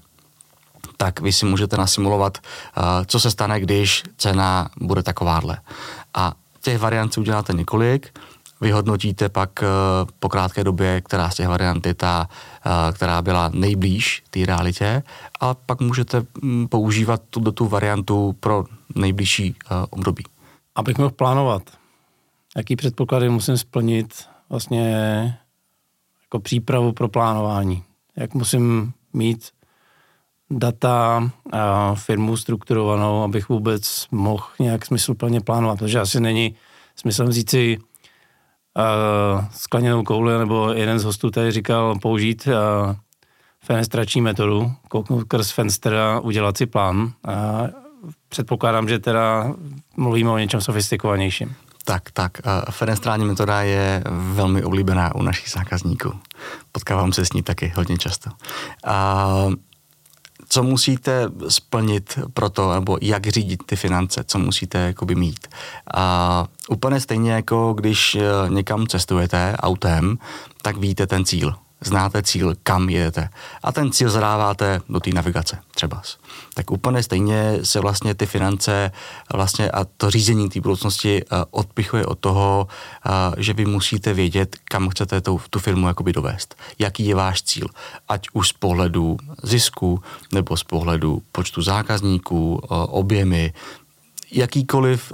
tak 0.98 1.22
vy 1.22 1.34
si 1.34 1.46
můžete 1.46 1.78
nasimulovat, 1.78 2.38
uh, 2.38 2.84
co 3.06 3.20
se 3.20 3.32
stane, 3.32 3.60
když 3.60 4.04
cena 4.18 4.70
bude 4.82 5.04
takováhle. 5.04 5.58
A 6.14 6.34
těch 6.62 6.80
variant 6.80 7.14
si 7.14 7.20
uděláte 7.20 7.54
několik, 7.54 8.20
vyhodnotíte 8.62 9.30
pak 9.30 9.50
uh, 9.62 10.10
po 10.20 10.30
krátké 10.30 10.64
době, 10.64 11.02
která 11.02 11.30
z 11.30 11.36
těch 11.36 11.48
variant 11.48 11.86
je 11.86 11.94
ta, 11.94 12.30
uh, 12.66 12.72
která 12.96 13.22
byla 13.22 13.50
nejblíž 13.54 14.24
té 14.30 14.46
realitě 14.46 15.04
a 15.40 15.54
pak 15.54 15.80
můžete 15.80 16.26
um, 16.44 16.68
používat 16.68 17.22
tu, 17.30 17.52
tu 17.52 17.68
variantu 17.68 18.36
pro 18.40 18.66
nejbližší 18.96 19.56
uh, 19.72 19.78
období. 19.90 20.24
Abych 20.76 20.98
mohl 20.98 21.12
plánovat, 21.12 21.64
jaký 22.58 22.76
předpoklady 22.76 23.30
musím 23.30 23.58
splnit 23.58 24.26
vlastně 24.50 24.84
jako 26.22 26.40
přípravu 26.40 26.92
pro 26.94 27.08
plánování. 27.08 27.84
Jak 28.16 28.34
musím 28.34 28.94
mít 29.14 29.50
data 30.50 31.30
a 31.52 31.96
firmu 31.96 32.38
strukturovanou, 32.38 33.24
abych 33.24 33.50
vůbec 33.50 34.08
mohl 34.12 34.44
nějak 34.60 34.86
smysluplně 34.86 35.42
plánovat. 35.42 35.80
Protože 35.80 36.00
asi 36.00 36.20
není 36.20 36.56
smyslem 36.96 37.28
vzít 37.28 37.50
si 37.50 37.78
uh, 38.78 39.46
skleněnou 39.52 40.04
kouli, 40.04 40.38
nebo 40.38 40.70
jeden 40.70 41.00
z 41.00 41.04
hostů 41.04 41.32
tady 41.32 41.52
říkal 41.52 42.00
použít 42.00 42.48
uh, 42.48 42.96
fenestrační 43.64 44.22
metodu, 44.22 44.72
kouknout 44.90 45.24
krz 45.28 45.52
fenster 45.52 45.96
a 45.96 46.20
udělat 46.20 46.58
si 46.58 46.66
plán. 46.66 46.98
Uh, 46.98 47.12
předpokládám, 48.30 48.90
že 48.90 49.00
teda 49.00 49.54
mluvíme 49.98 50.30
o 50.30 50.38
něčem 50.38 50.62
sofistikovanějším. 50.62 51.56
Tak, 51.86 52.12
tak. 52.12 52.32
Fenestrální 52.70 53.26
metoda 53.26 53.62
je 53.62 54.04
velmi 54.10 54.64
oblíbená 54.64 55.16
u 55.16 55.22
našich 55.22 55.50
zákazníků. 55.50 56.14
Potkávám 56.72 57.14
se 57.14 57.26
s 57.26 57.34
ní 57.34 57.44
taky 57.44 57.74
hodně 57.76 57.98
často. 57.98 58.30
Uh, 58.88 59.54
co 60.52 60.64
musíte 60.64 61.30
splnit 61.48 62.20
pro 62.34 62.50
to, 62.50 62.74
nebo 62.74 62.98
jak 63.02 63.28
řídit 63.28 63.64
ty 63.66 63.76
finance, 63.76 64.24
co 64.28 64.40
musíte 64.40 64.78
jakoby 64.78 65.16
mít. 65.16 65.48
A 65.94 66.48
úplně 66.70 67.00
stejně 67.00 67.32
jako 67.32 67.74
když 67.74 68.16
eh, 68.16 68.50
někam 68.50 68.88
cestujete 68.88 69.56
autem, 69.58 70.18
tak 70.62 70.78
víte 70.78 71.08
ten 71.08 71.26
cíl 71.26 71.56
znáte 71.82 72.24
cíl, 72.24 72.56
kam 72.64 72.90
jedete 72.90 73.30
a 73.64 73.72
ten 73.72 73.92
cíl 73.92 74.10
zadáváte 74.10 74.82
do 74.90 75.00
té 75.00 75.10
navigace 75.10 75.58
třeba. 75.76 76.02
Tak 76.54 76.72
úplně 76.72 77.04
stejně 77.04 77.60
se 77.64 77.80
vlastně 77.80 78.16
ty 78.16 78.26
finance 78.26 78.92
vlastně 79.34 79.72
a 79.72 79.86
to 79.98 80.12
řízení 80.12 80.50
té 80.50 80.62
budoucnosti 80.62 81.22
eh, 81.24 81.46
odpichuje 81.52 82.06
od 82.06 82.20
toho, 82.20 82.68
eh, 83.06 83.10
že 83.38 83.54
vy 83.54 83.66
musíte 83.66 84.14
vědět, 84.14 84.56
kam 84.64 84.90
chcete 84.90 85.22
tu, 85.22 85.42
tu 85.50 85.60
firmu 85.60 85.88
jakoby 85.88 86.14
dovést. 86.14 86.56
Jaký 86.80 87.06
je 87.06 87.16
váš 87.16 87.42
cíl. 87.42 87.68
Ať 88.08 88.28
už 88.34 88.48
z 88.48 88.54
pohledu 88.54 89.18
zisku 89.44 90.04
nebo 90.34 90.58
z 90.58 90.64
pohledu 90.64 91.22
počtu 91.32 91.62
zákazníků, 91.62 92.62
eh, 92.64 92.68
objemy, 92.70 93.54
jakýkoliv 94.32 95.14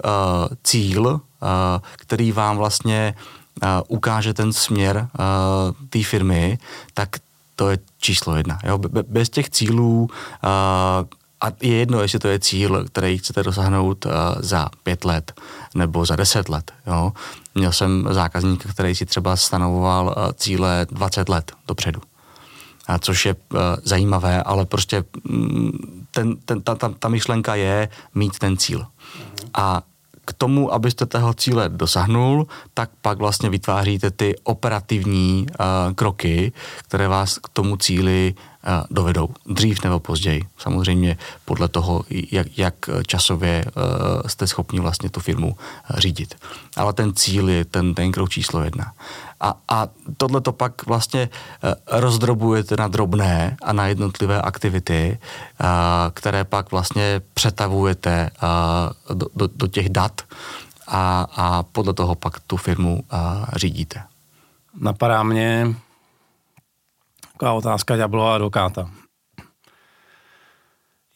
cíl, 0.64 1.22
který 1.96 2.32
vám 2.32 2.58
vlastně 2.58 3.14
ukáže 3.88 4.34
ten 4.34 4.54
směr 4.54 5.08
té 5.90 6.04
firmy, 6.04 6.58
tak 6.94 7.10
to 7.56 7.70
je 7.70 7.80
číslo 8.00 8.36
jedna. 8.36 8.60
Jo? 8.64 8.78
Bez 9.08 9.30
těch 9.30 9.50
cílů 9.50 10.10
a 11.42 11.48
je 11.62 11.76
jedno, 11.76 12.02
jestli 12.02 12.20
to 12.20 12.28
je 12.28 12.40
cíl, 12.40 12.86
který 12.86 13.18
chcete 13.18 13.44
dosáhnout 13.44 14.06
za 14.40 14.70
pět 14.84 15.06
let 15.06 15.42
nebo 15.76 16.06
za 16.06 16.16
deset 16.16 16.50
let. 16.50 16.72
Jo? 16.88 17.14
Měl 17.56 17.72
jsem 17.72 18.08
zákazníka, 18.12 18.70
který 18.70 18.96
si 18.96 19.06
třeba 19.06 19.36
stanovoval 19.36 20.16
cíle 20.36 20.88
20 20.92 21.30
let 21.30 21.52
dopředu. 21.68 22.02
A 22.88 23.00
což 23.00 23.26
je 23.26 23.36
zajímavé, 23.84 24.44
ale 24.44 24.66
prostě 24.66 25.04
mm, 25.24 26.06
ten, 26.12 26.38
ten, 26.46 26.62
ta, 26.62 26.76
ta, 26.76 26.90
ta 27.00 27.08
myšlenka 27.10 27.56
je 27.56 27.90
mít 28.16 28.40
ten 28.40 28.58
cíl. 28.58 28.86
A 29.54 29.82
k 30.28 30.34
tomu, 30.34 30.74
abyste 30.74 31.06
toho 31.06 31.34
cíle 31.34 31.70
dosáhnul, 31.70 32.48
tak 32.74 32.90
pak 33.02 33.18
vlastně 33.18 33.50
vytváříte 33.50 34.12
ty 34.12 34.36
operativní 34.44 35.48
uh, 35.50 35.94
kroky, 35.94 36.52
které 36.88 37.08
vás 37.08 37.38
k 37.38 37.50
tomu 37.50 37.78
cíli 37.78 38.36
dovedou. 38.90 39.30
Dřív 39.46 39.84
nebo 39.84 40.00
později. 40.00 40.44
Samozřejmě 40.58 41.18
podle 41.46 41.68
toho, 41.68 42.04
jak, 42.32 42.58
jak 42.58 42.74
časově 43.08 43.66
uh, 43.66 43.82
jste 44.28 44.48
schopni 44.48 44.80
vlastně 44.80 45.10
tu 45.10 45.20
firmu 45.20 45.48
uh, 45.48 45.98
řídit. 45.98 46.36
Ale 46.76 46.94
ten 46.94 47.14
cíl 47.14 47.50
je 47.50 47.66
ten, 47.66 47.94
ten 47.94 48.12
krok 48.12 48.30
číslo 48.30 48.64
jedna. 48.64 48.94
A, 49.40 49.56
a 49.70 49.88
tohle 50.18 50.42
to 50.42 50.52
pak 50.52 50.86
vlastně 50.86 51.30
uh, 51.30 52.00
rozdrobujete 52.00 52.76
na 52.76 52.88
drobné 52.88 53.58
a 53.64 53.74
na 53.74 53.88
jednotlivé 53.88 54.42
aktivity, 54.42 55.20
které 56.14 56.44
pak 56.44 56.72
vlastně 56.72 57.22
přetavujete 57.34 58.30
do, 59.14 59.28
do, 59.36 59.50
do 59.56 59.68
těch 59.68 59.90
dat 59.90 60.22
a, 60.88 61.28
a 61.36 61.64
podle 61.64 61.94
toho 61.94 62.16
pak 62.16 62.40
tu 62.40 62.58
firmu 62.58 63.04
řídíte. 63.56 64.04
Napadá 64.80 65.24
mě 65.24 65.76
taková 67.38 67.53
otázka 67.53 67.98
ďáblova 67.98 68.36
advokáta. 68.36 68.89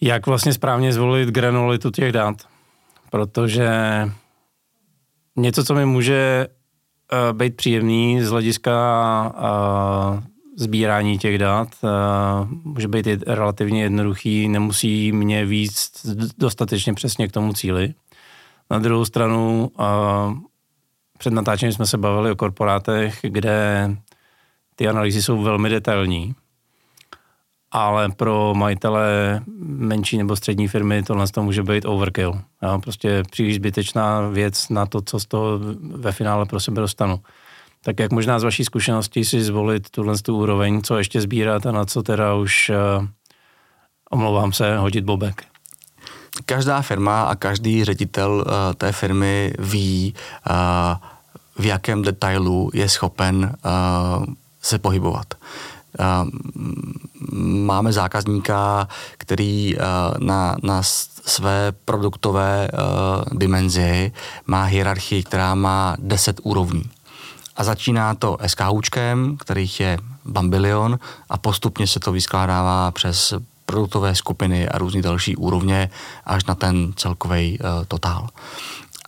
Jak 0.01 0.27
vlastně 0.27 0.53
správně 0.53 0.93
zvolit 0.93 1.29
granulitu 1.29 1.91
těch 1.91 2.11
dat? 2.11 2.35
Protože 3.09 3.69
něco, 5.35 5.63
co 5.63 5.73
mi 5.73 5.85
může 5.85 6.47
uh, 6.47 7.37
být 7.37 7.55
příjemný 7.55 8.21
z 8.21 8.29
hlediska 8.29 8.73
uh, 9.35 10.23
sbírání 10.57 11.17
těch 11.17 11.37
dat, 11.37 11.67
uh, 11.81 11.89
může 12.63 12.87
být 12.87 13.07
relativně 13.27 13.83
jednoduchý, 13.83 14.47
nemusí 14.47 15.11
mě 15.11 15.45
víc 15.45 16.05
dostatečně 16.37 16.93
přesně 16.93 17.27
k 17.27 17.31
tomu 17.31 17.53
cíli. 17.53 17.93
Na 18.69 18.79
druhou 18.79 19.05
stranu, 19.05 19.71
uh, 19.79 20.37
před 21.17 21.33
natáčením 21.33 21.73
jsme 21.73 21.85
se 21.85 21.97
bavili 21.97 22.31
o 22.31 22.35
korporátech, 22.35 23.19
kde 23.21 23.89
ty 24.81 24.87
analýzy 24.87 25.21
jsou 25.21 25.41
velmi 25.41 25.69
detailní, 25.69 26.35
ale 27.71 28.09
pro 28.09 28.53
majitele 28.53 29.41
menší 29.63 30.17
nebo 30.17 30.35
střední 30.35 30.67
firmy 30.67 31.03
tohle 31.03 31.27
to 31.27 31.43
může 31.43 31.63
být 31.63 31.85
overkill. 31.85 32.41
Jo? 32.61 32.79
Prostě 32.79 33.23
příliš 33.31 33.55
zbytečná 33.55 34.21
věc 34.27 34.69
na 34.69 34.85
to, 34.85 35.01
co 35.01 35.19
z 35.19 35.25
toho 35.25 35.59
ve 35.81 36.11
finále 36.11 36.45
pro 36.45 36.59
sebe 36.59 36.81
dostanu. 36.81 37.19
Tak 37.83 37.99
jak 37.99 38.11
možná 38.11 38.39
z 38.39 38.43
vaší 38.43 38.65
zkušenosti 38.65 39.25
si 39.25 39.41
zvolit 39.41 39.89
tuhle 39.89 40.17
tu 40.17 40.37
úroveň, 40.37 40.81
co 40.81 40.97
ještě 40.97 41.21
sbírat 41.21 41.65
a 41.65 41.71
na 41.71 41.85
co 41.85 42.03
teda 42.03 42.35
už, 42.35 42.71
uh, 42.99 43.05
omlouvám 44.09 44.53
se, 44.53 44.77
hodit 44.77 45.03
bobek? 45.03 45.43
každá 46.45 46.81
firma 46.81 47.23
a 47.23 47.35
každý 47.35 47.83
ředitel 47.83 48.31
uh, 48.31 48.73
té 48.73 48.91
firmy 48.91 49.53
ví, 49.59 50.13
uh, 50.49 50.55
v 51.59 51.65
jakém 51.65 52.01
detailu 52.01 52.71
je 52.73 52.89
schopen 52.89 53.55
uh, 53.65 54.25
se 54.61 54.79
pohybovat. 54.79 55.33
Uh, 55.99 56.29
máme 57.43 57.93
zákazníka, 57.93 58.87
který 59.17 59.75
na, 60.19 60.55
na 60.63 60.83
své 61.25 61.71
produktové 61.85 62.67
dimenzi 63.31 64.11
má 64.47 64.63
hierarchii, 64.63 65.23
která 65.23 65.55
má 65.55 65.95
10 65.99 66.39
úrovní. 66.43 66.83
A 67.55 67.63
začíná 67.63 68.15
to 68.15 68.37
SKUčkem, 68.47 69.37
kterých 69.37 69.79
je 69.79 69.97
bambilion 70.25 70.99
a 71.29 71.37
postupně 71.37 71.87
se 71.87 71.99
to 71.99 72.11
vyskládává 72.11 72.91
přes 72.91 73.33
produktové 73.65 74.15
skupiny 74.15 74.69
a 74.69 74.77
různé 74.77 75.01
další 75.01 75.35
úrovně 75.35 75.89
až 76.25 76.45
na 76.45 76.55
ten 76.55 76.93
celkový 76.95 77.59
uh, 77.59 77.85
totál. 77.87 78.27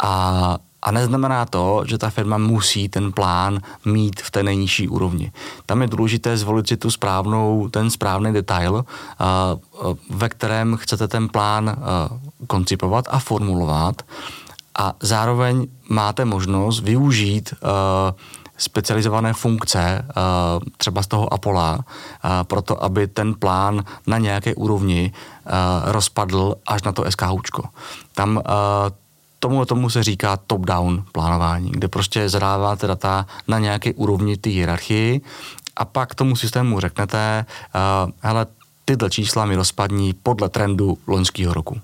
A 0.03 0.57
a 0.83 0.91
neznamená 0.91 1.45
to, 1.45 1.83
že 1.87 1.97
ta 1.97 2.09
firma 2.09 2.37
musí 2.37 2.89
ten 2.89 3.11
plán 3.11 3.59
mít 3.85 4.21
v 4.21 4.31
té 4.31 4.43
nejnižší 4.43 4.87
úrovni. 4.87 5.31
Tam 5.65 5.81
je 5.81 5.87
důležité 5.87 6.37
zvolit 6.37 6.67
si 6.67 6.77
tu 6.77 6.91
správnou, 6.91 7.69
ten 7.69 7.89
správný 7.89 8.33
detail, 8.33 8.85
ve 10.09 10.29
kterém 10.29 10.77
chcete 10.77 11.07
ten 11.07 11.29
plán 11.29 11.75
koncipovat 12.47 13.05
a 13.09 13.19
formulovat. 13.19 14.01
A 14.77 14.93
zároveň 14.99 15.67
máte 15.89 16.25
možnost 16.25 16.79
využít 16.79 17.53
specializované 18.57 19.33
funkce, 19.33 20.05
třeba 20.77 21.03
z 21.03 21.07
toho 21.07 21.33
Apola, 21.33 21.79
proto 22.43 22.83
aby 22.83 23.07
ten 23.07 23.33
plán 23.33 23.83
na 24.07 24.17
nějaké 24.17 24.55
úrovni 24.55 25.11
rozpadl 25.83 26.55
až 26.67 26.83
na 26.83 26.91
to 26.91 27.03
SKUčko. 27.09 27.63
Tam 28.13 28.41
tomu 29.43 29.65
tomu 29.65 29.89
se 29.89 30.03
říká 30.03 30.37
top-down 30.37 31.03
plánování, 31.11 31.71
kde 31.71 31.87
prostě 31.87 32.29
zadáváte 32.29 32.87
data 32.87 33.25
na 33.47 33.59
nějaké 33.59 33.93
úrovni 33.93 34.37
ty 34.37 34.49
hierarchii 34.49 35.21
a 35.75 35.85
pak 35.85 36.15
tomu 36.15 36.35
systému 36.35 36.79
řeknete, 36.79 37.45
hele, 38.19 38.45
tyhle 38.85 39.09
čísla 39.09 39.45
mi 39.45 39.55
rozpadní 39.55 40.13
podle 40.13 40.49
trendu 40.49 40.97
loňského 41.07 41.53
roku. 41.53 41.81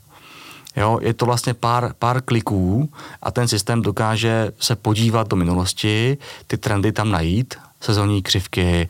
Jo, 0.75 0.99
je 1.01 1.13
to 1.13 1.25
vlastně 1.25 1.53
pár, 1.53 1.93
pár 1.99 2.21
kliků 2.21 2.89
a 3.23 3.31
ten 3.31 3.47
systém 3.47 3.81
dokáže 3.81 4.51
se 4.59 4.75
podívat 4.75 5.27
do 5.27 5.35
minulosti, 5.35 6.17
ty 6.47 6.57
trendy 6.57 6.91
tam 6.91 7.11
najít, 7.11 7.55
sezónní 7.81 8.21
křivky, 8.21 8.89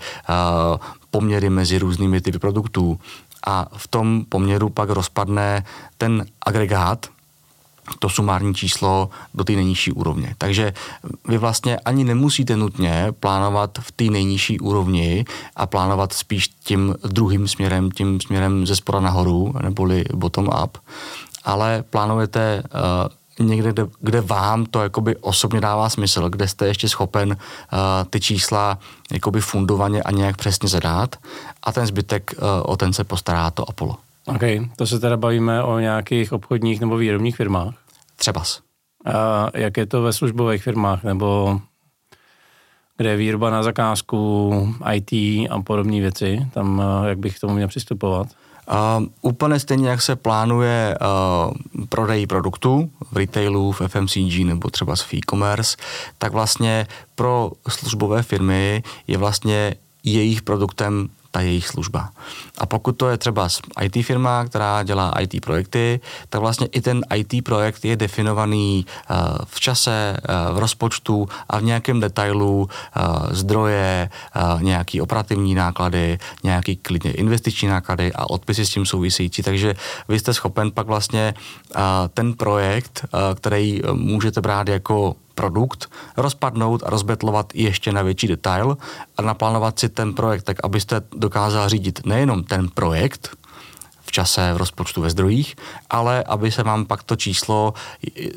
poměry 1.12 1.49
mezi 1.49 1.77
různými 1.77 2.21
typy 2.21 2.39
produktů 2.39 2.99
a 3.47 3.67
v 3.77 3.88
tom 3.88 4.25
poměru 4.29 4.69
pak 4.69 4.89
rozpadne 4.89 5.65
ten 5.97 6.25
agregát, 6.45 7.05
to 7.99 8.10
sumární 8.10 8.54
číslo 8.54 9.10
do 9.34 9.43
té 9.43 9.54
nejnižší 9.54 9.91
úrovně. 9.91 10.36
Takže 10.38 10.73
vy 11.28 11.38
vlastně 11.38 11.78
ani 11.78 12.04
nemusíte 12.04 12.56
nutně 12.56 13.08
plánovat 13.19 13.80
v 13.82 13.91
té 13.91 14.04
nejnižší 14.04 14.60
úrovni 14.60 15.25
a 15.56 15.65
plánovat 15.65 16.13
spíš 16.13 16.47
tím 16.47 16.95
druhým 17.04 17.47
směrem, 17.47 17.91
tím 17.91 18.21
směrem 18.21 18.67
ze 18.67 18.75
spora 18.75 18.99
nahoru, 18.99 19.54
neboli 19.62 20.06
bottom 20.13 20.49
up, 20.63 20.78
ale 21.43 21.84
plánujete 21.89 22.63
uh, 23.39 23.47
někde, 23.47 23.71
kde, 23.71 23.88
kde 23.99 24.21
vám 24.21 24.65
to 24.65 24.84
jakoby 24.84 25.15
osobně 25.15 25.62
dává 25.62 25.89
smysl, 25.89 26.30
kde 26.30 26.47
jste 26.47 26.67
ještě 26.67 26.89
schopen 26.89 27.30
uh, 27.30 27.38
ty 28.10 28.19
čísla 28.19 28.80
jakoby 29.12 29.41
fundovaně 29.41 30.04
a 30.04 30.12
nějak 30.12 30.38
přesně 30.38 30.69
zadát 30.69 31.15
a 31.63 31.71
ten 31.71 31.88
zbytek 31.88 32.34
uh, 32.38 32.43
o 32.63 32.78
ten 32.78 32.93
se 32.93 33.04
postará 33.04 33.52
to 33.52 33.69
Apollo. 33.69 33.97
OK, 34.36 34.42
to 34.76 34.88
se 34.88 35.00
teda 35.00 35.18
bavíme 35.18 35.63
o 35.63 35.80
nějakých 35.80 36.34
obchodních 36.34 36.82
nebo 36.82 36.98
výrobních 36.98 37.36
firmách? 37.36 37.74
Třebas. 38.15 38.62
A 39.06 39.48
jak 39.54 39.78
je 39.78 39.86
to 39.86 40.02
ve 40.02 40.13
službových 40.13 40.63
firmách, 40.63 41.04
nebo 41.04 41.60
kde 42.98 43.10
je 43.10 43.18
výroba 43.18 43.50
na 43.50 43.63
zakázku, 43.63 44.76
IT 44.94 45.12
a 45.50 45.62
podobné 45.63 46.00
věci? 46.00 46.48
Tam 46.54 46.82
jak 47.06 47.18
bych 47.18 47.38
k 47.38 47.39
tomu 47.39 47.54
měl 47.54 47.68
přistupovat? 47.68 48.28
Uh, 48.72 49.08
úplně 49.22 49.60
stejně, 49.60 49.89
jak 49.89 50.02
se 50.02 50.15
plánuje 50.15 50.98
uh, 51.02 51.86
prodej 51.89 52.28
produktů 52.28 52.92
v 53.12 53.18
retailu, 53.18 53.72
v 53.72 53.82
FMCG 53.88 54.39
nebo 54.44 54.70
třeba 54.70 54.96
v 54.96 55.13
e-commerce, 55.13 55.78
tak 56.18 56.32
vlastně 56.32 56.88
pro 57.15 57.52
službové 57.70 58.24
firmy 58.24 58.84
je 59.08 59.18
vlastně 59.18 59.76
jejich 60.04 60.42
produktem 60.42 61.10
ta 61.32 61.42
jejich 61.42 61.68
služba. 61.68 62.10
A 62.58 62.65
pokud 62.65 62.92
to 62.92 63.10
je 63.10 63.18
třeba 63.18 63.48
IT 63.82 64.06
firma, 64.06 64.46
která 64.46 64.84
dělá 64.84 65.13
IT 65.20 65.46
projekty, 65.46 66.00
tak 66.30 66.42
vlastně 66.42 66.68
i 66.68 66.82
ten 66.82 67.02
IT 67.15 67.44
projekt 67.44 67.86
je 67.86 67.96
definovaný 67.96 68.86
uh, 68.86 69.18
v 69.46 69.60
čase, 69.60 70.18
uh, 70.18 70.56
v 70.56 70.60
rozpočtu 70.60 71.28
a 71.50 71.60
v 71.60 71.63
nějakém 71.63 72.00
detailu 72.00 72.62
uh, 72.62 72.68
zdroje, 73.32 74.10
nějaký 74.62 75.02
operativní 75.02 75.56
náklady, 75.56 76.20
nějaký 76.44 76.76
klidně 76.76 77.12
investiční 77.12 77.68
náklady 77.68 78.13
a 78.13 78.30
odpisy 78.30 78.65
s 78.65 78.70
tím 78.70 78.86
související. 78.86 79.44
Takže 79.44 79.76
vy 80.08 80.20
jste 80.20 80.34
schopen 80.34 80.72
pak 80.72 80.88
vlastně 80.88 81.34
ten 82.13 82.34
projekt, 82.34 83.06
který 83.36 83.82
můžete 83.94 84.42
brát 84.42 84.68
jako 84.68 85.15
produkt, 85.39 85.88
rozpadnout 86.17 86.84
a 86.84 86.89
rozbetlovat 86.89 87.56
ještě 87.56 87.91
na 87.91 88.02
větší 88.02 88.28
detail 88.28 88.78
a 89.17 89.21
naplánovat 89.21 89.80
si 89.80 89.89
ten 89.89 90.13
projekt 90.13 90.43
tak, 90.43 90.58
abyste 90.63 91.02
dokázal 91.15 91.69
řídit 91.69 92.06
nejenom 92.06 92.43
ten 92.43 92.67
projekt, 92.67 93.39
v 94.04 94.12
čase, 94.12 94.54
v 94.54 94.58
rozpočtu, 94.58 95.02
ve 95.02 95.10
zdrojích, 95.10 95.56
ale 95.89 96.23
aby 96.23 96.52
se 96.52 96.63
vám 96.63 96.86
pak 96.86 97.04
to 97.04 97.15
číslo 97.15 97.73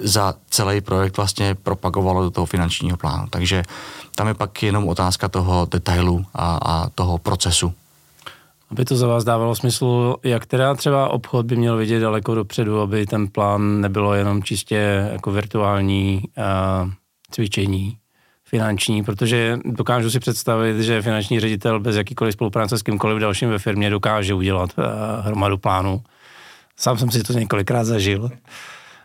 za 0.00 0.34
celý 0.50 0.80
projekt 0.80 1.16
vlastně 1.16 1.54
propagovalo 1.54 2.22
do 2.22 2.30
toho 2.30 2.46
finančního 2.46 2.96
plánu. 2.96 3.26
Takže 3.30 3.62
tam 4.14 4.28
je 4.28 4.34
pak 4.34 4.62
jenom 4.62 4.88
otázka 4.88 5.28
toho 5.28 5.66
detailu 5.70 6.24
a, 6.34 6.58
a 6.62 6.88
toho 6.94 7.18
procesu. 7.18 7.74
Aby 8.72 8.84
to 8.84 8.96
za 8.96 9.06
vás 9.06 9.24
dávalo 9.24 9.54
smysl, 9.54 10.16
jak 10.24 10.46
teda 10.46 10.74
třeba 10.74 11.08
obchod 11.08 11.46
by 11.46 11.56
měl 11.56 11.76
vidět 11.76 12.00
daleko 12.00 12.34
dopředu, 12.34 12.80
aby 12.80 13.06
ten 13.06 13.28
plán 13.28 13.80
nebylo 13.80 14.14
jenom 14.14 14.42
čistě 14.42 15.08
jako 15.12 15.32
virtuální 15.32 16.22
uh, 16.38 16.90
cvičení 17.30 17.98
finanční, 18.44 19.04
protože 19.04 19.58
dokážu 19.64 20.10
si 20.10 20.20
představit, 20.20 20.80
že 20.80 21.02
finanční 21.02 21.40
ředitel 21.40 21.80
bez 21.80 21.96
jakýkoliv 21.96 22.34
spolupráce 22.34 22.78
s 22.78 22.82
kýmkoliv 22.82 23.18
dalším 23.18 23.50
ve 23.50 23.58
firmě 23.58 23.90
dokáže 23.90 24.34
udělat 24.34 24.70
uh, 24.78 24.84
hromadu 25.26 25.58
plánu. 25.58 26.02
Sám 26.76 26.98
jsem 26.98 27.10
si 27.10 27.22
to 27.22 27.32
několikrát 27.32 27.84
zažil. 27.84 28.30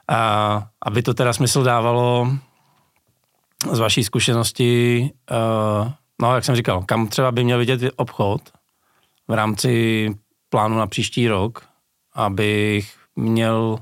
A 0.08 0.67
aby 0.86 1.01
to 1.01 1.13
teda 1.13 1.34
smysl 1.34 1.63
dávalo 1.63 2.32
z 3.71 3.80
vaší 3.80 4.03
zkušenosti, 4.03 5.10
uh, 5.32 5.91
no 6.21 6.36
jak 6.36 6.45
jsem 6.45 6.56
říkal, 6.56 6.84
kam 6.86 7.08
třeba 7.08 7.32
by 7.32 7.43
měl 7.43 7.58
vidět 7.58 7.82
obchod 7.95 8.41
v 9.27 9.33
rámci 9.33 10.09
plánu 10.49 10.77
na 10.77 10.87
příští 10.87 11.27
rok, 11.27 11.63
abych 12.13 12.93
měl 13.15 13.77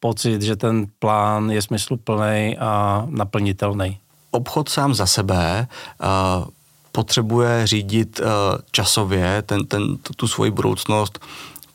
pocit, 0.00 0.42
že 0.42 0.56
ten 0.56 0.86
plán 0.98 1.50
je 1.50 1.62
smysluplný 1.62 2.56
a 2.58 3.02
naplnitelný? 3.10 4.00
Obchod 4.30 4.68
sám 4.68 4.94
za 4.94 5.06
sebe 5.06 5.68
uh, 6.00 6.48
potřebuje 6.92 7.66
řídit 7.66 8.20
uh, 8.20 8.26
časově 8.70 9.42
ten, 9.42 9.66
ten, 9.66 9.96
tu 9.96 10.28
svoji 10.28 10.50
budoucnost 10.50 11.18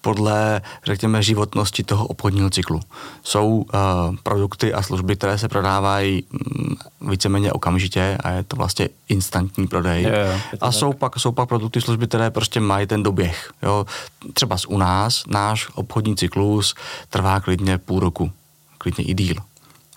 podle, 0.01 0.61
řekněme, 0.83 1.23
životnosti 1.23 1.83
toho 1.83 2.07
obchodního 2.07 2.49
cyklu. 2.49 2.79
Jsou 3.23 3.47
uh, 3.47 4.15
produkty 4.23 4.73
a 4.73 4.81
služby, 4.81 5.15
které 5.15 5.37
se 5.37 5.47
prodávají 5.47 6.23
um, 6.23 7.09
víceméně 7.09 7.51
okamžitě 7.51 8.17
a 8.23 8.29
je 8.29 8.43
to 8.43 8.55
vlastně 8.55 8.89
instantní 9.09 9.67
prodej. 9.67 10.03
Je, 10.03 10.09
je, 10.09 10.41
a 10.61 10.71
jsou 10.71 10.93
pak, 10.93 11.19
jsou 11.19 11.31
pak 11.31 11.49
produkty, 11.49 11.81
služby, 11.81 12.07
které 12.07 12.31
prostě 12.31 12.59
mají 12.59 12.87
ten 12.87 13.03
doběh. 13.03 13.53
Jo? 13.63 13.85
Třeba 14.33 14.57
u 14.67 14.77
nás, 14.77 15.23
náš 15.27 15.67
obchodní 15.75 16.15
cyklus 16.15 16.75
trvá 17.09 17.39
klidně 17.39 17.77
půl 17.77 17.99
roku, 17.99 18.31
klidně 18.77 19.05
i 19.05 19.13
díl. 19.13 19.35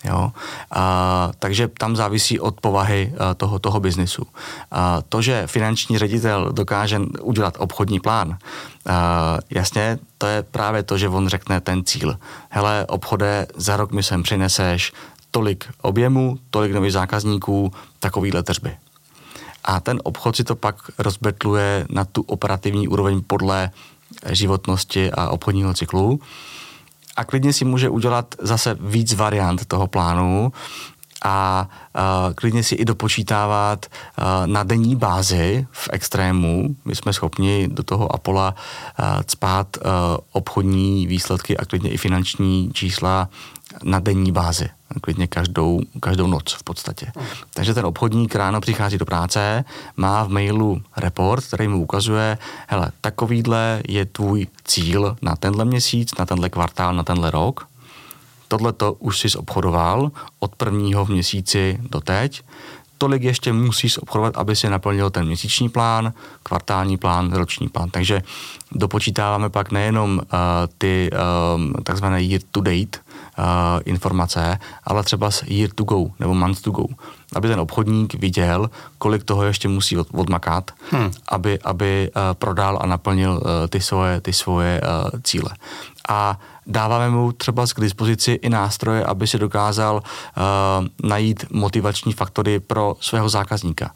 Jo? 0.05 0.31
A, 0.71 1.31
takže 1.39 1.67
tam 1.67 1.95
závisí 1.95 2.39
od 2.39 2.61
povahy 2.61 3.13
a, 3.17 3.33
toho, 3.33 3.59
toho 3.59 3.79
biznisu. 3.79 4.23
A, 4.71 5.01
to, 5.09 5.21
že 5.21 5.47
finanční 5.47 5.97
ředitel 5.97 6.51
dokáže 6.51 6.99
udělat 7.21 7.55
obchodní 7.59 7.99
plán, 7.99 8.37
a, 8.85 9.37
jasně, 9.49 9.99
to 10.17 10.27
je 10.27 10.43
právě 10.43 10.83
to, 10.83 10.97
že 10.97 11.09
on 11.09 11.27
řekne 11.27 11.61
ten 11.61 11.83
cíl. 11.85 12.17
Hele, 12.49 12.85
obchode, 12.85 13.47
za 13.55 13.77
rok 13.77 13.91
mi 13.91 14.03
sem 14.03 14.23
přineseš 14.23 14.93
tolik 15.31 15.65
objemu, 15.81 16.39
tolik 16.49 16.71
nových 16.71 16.93
zákazníků, 16.93 17.73
takovýhle 17.99 18.43
tržby. 18.43 18.77
A 19.63 19.79
ten 19.79 19.99
obchod 20.03 20.35
si 20.35 20.43
to 20.43 20.55
pak 20.55 20.75
rozbetluje 20.97 21.85
na 21.89 22.05
tu 22.05 22.21
operativní 22.21 22.87
úroveň 22.87 23.21
podle 23.27 23.71
životnosti 24.31 25.11
a 25.11 25.29
obchodního 25.29 25.73
cyklu 25.73 26.19
a 27.15 27.23
klidně 27.23 27.53
si 27.53 27.65
může 27.65 27.89
udělat 27.89 28.35
zase 28.41 28.77
víc 28.79 29.13
variant 29.13 29.65
toho 29.65 29.87
plánu 29.87 30.51
a 31.23 31.67
uh, 32.27 32.33
klidně 32.33 32.63
si 32.63 32.75
i 32.75 32.85
dopočítávat 32.85 33.85
uh, 33.85 34.47
na 34.47 34.63
denní 34.63 34.95
bázi 34.95 35.67
v 35.71 35.89
extrému. 35.91 36.75
My 36.85 36.95
jsme 36.95 37.13
schopni 37.13 37.67
do 37.71 37.83
toho 37.83 38.15
Apola 38.15 38.55
uh, 38.55 39.05
cpát 39.25 39.77
uh, 39.77 39.83
obchodní 40.31 41.07
výsledky 41.07 41.57
a 41.57 41.65
klidně 41.65 41.89
i 41.89 41.97
finanční 41.97 42.69
čísla 42.73 43.29
na 43.83 43.99
denní 43.99 44.31
bázi, 44.31 44.69
klidně 45.01 45.27
každou, 45.27 45.81
každou 45.99 46.27
noc 46.27 46.53
v 46.53 46.63
podstatě. 46.63 47.11
Takže 47.53 47.73
ten 47.73 47.85
obchodník 47.85 48.35
ráno 48.35 48.61
přichází 48.61 48.97
do 48.97 49.05
práce, 49.05 49.65
má 49.97 50.23
v 50.23 50.29
mailu 50.29 50.81
report, 50.97 51.45
který 51.45 51.67
mu 51.67 51.81
ukazuje, 51.81 52.37
hele, 52.67 52.91
takovýhle 53.01 53.81
je 53.87 54.05
tvůj 54.05 54.47
cíl 54.63 55.17
na 55.21 55.35
tenhle 55.35 55.65
měsíc, 55.65 56.17
na 56.19 56.25
tenhle 56.25 56.49
kvartál, 56.49 56.93
na 56.93 57.03
tenhle 57.03 57.31
rok, 57.31 57.67
tohle 58.47 58.73
to 58.73 58.93
už 58.93 59.19
jsi 59.19 59.37
obchodoval 59.37 60.11
od 60.39 60.55
prvního 60.55 61.05
v 61.05 61.09
měsíci 61.09 61.79
do 61.91 61.99
teď, 61.99 62.43
tolik 62.97 63.23
ještě 63.23 63.53
musíš 63.53 63.97
obchodovat, 63.97 64.37
aby 64.37 64.55
si 64.55 64.69
naplnil 64.69 65.09
ten 65.09 65.25
měsíční 65.25 65.69
plán, 65.69 66.13
kvartální 66.43 66.97
plán, 66.97 67.33
roční 67.33 67.69
plán. 67.69 67.89
Takže 67.89 68.23
dopočítáváme 68.71 69.49
pak 69.49 69.71
nejenom 69.71 70.17
uh, 70.17 70.23
ty 70.77 71.09
um, 71.55 71.73
takzvané 71.83 72.21
year 72.21 72.41
to 72.51 72.61
date 72.61 72.99
uh, 73.37 73.43
informace, 73.85 74.59
ale 74.83 75.03
třeba 75.03 75.29
year 75.47 75.69
to 75.75 75.83
go 75.83 76.05
nebo 76.19 76.33
month 76.33 76.61
to 76.61 76.71
go. 76.71 76.85
Aby 77.35 77.47
ten 77.47 77.59
obchodník 77.59 78.13
viděl, 78.13 78.69
kolik 78.97 79.23
toho 79.23 79.43
ještě 79.43 79.67
musí 79.67 79.97
od, 79.97 80.07
odmakat, 80.13 80.71
hmm. 80.91 81.11
aby, 81.27 81.59
aby 81.59 82.11
uh, 82.15 82.21
prodal 82.33 82.79
a 82.81 82.85
naplnil 82.85 83.31
uh, 83.31 83.41
ty 83.69 83.81
svoje, 83.81 84.21
ty 84.21 84.33
svoje 84.33 84.81
uh, 84.81 85.19
cíle. 85.23 85.49
A 86.09 86.39
dáváme 86.67 87.09
mu 87.09 87.31
třeba 87.31 87.65
k 87.67 87.81
dispozici 87.81 88.31
i 88.31 88.49
nástroje, 88.49 89.03
aby 89.03 89.27
si 89.27 89.39
dokázal 89.39 89.95
uh, 89.95 90.87
najít 91.09 91.45
motivační 91.51 92.13
faktory 92.13 92.59
pro 92.59 92.95
svého 92.99 93.29
zákazníka. 93.29 93.91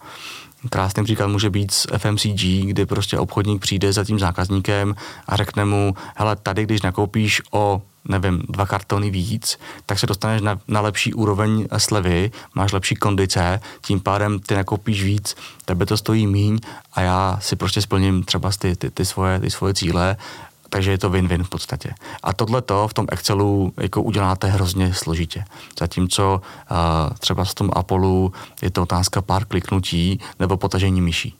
Krásný 0.69 1.03
příklad 1.03 1.27
může 1.27 1.49
být 1.49 1.71
z 1.71 1.87
FMCG, 1.97 2.43
kdy 2.65 2.85
prostě 2.85 3.17
obchodník 3.17 3.61
přijde 3.61 3.93
za 3.93 4.03
tím 4.03 4.19
zákazníkem 4.19 4.95
a 5.27 5.35
řekne 5.35 5.65
mu, 5.65 5.95
hele, 6.15 6.35
tady 6.35 6.63
když 6.63 6.81
nakoupíš 6.81 7.41
o 7.51 7.81
nevím, 8.05 8.43
dva 8.49 8.65
kartony 8.65 9.09
víc, 9.09 9.59
tak 9.85 9.99
se 9.99 10.07
dostaneš 10.07 10.41
na, 10.41 10.59
na 10.67 10.81
lepší 10.81 11.13
úroveň 11.13 11.67
slevy, 11.77 12.31
máš 12.55 12.71
lepší 12.71 12.95
kondice, 12.95 13.61
tím 13.81 13.99
pádem 13.99 14.39
ty 14.39 14.55
nakoupíš 14.55 15.03
víc, 15.03 15.35
tebe 15.65 15.85
to 15.85 15.97
stojí 15.97 16.27
míň 16.27 16.59
a 16.93 17.01
já 17.01 17.39
si 17.41 17.55
prostě 17.55 17.81
splním 17.81 18.23
třeba 18.23 18.51
ty, 18.59 18.75
ty, 18.75 18.89
ty, 18.89 19.05
svoje, 19.05 19.39
ty 19.39 19.49
svoje 19.49 19.73
cíle 19.73 20.17
takže 20.69 20.91
je 20.91 20.97
to 20.97 21.09
win-win 21.09 21.43
v 21.43 21.49
podstatě. 21.49 21.93
A 22.23 22.33
tohle 22.33 22.61
to 22.61 22.87
v 22.87 22.93
tom 22.93 23.07
Excelu 23.11 23.73
jako 23.77 24.01
uděláte 24.01 24.47
hrozně 24.47 24.93
složitě. 24.93 25.45
Zatímco 25.79 26.41
uh, 26.71 26.77
třeba 27.19 27.43
v 27.43 27.53
tom 27.53 27.69
Apollu 27.73 28.33
je 28.61 28.69
to 28.69 28.83
otázka 28.83 29.21
pár 29.21 29.45
kliknutí 29.45 30.19
nebo 30.39 30.57
potažení 30.57 31.01
myší. 31.01 31.35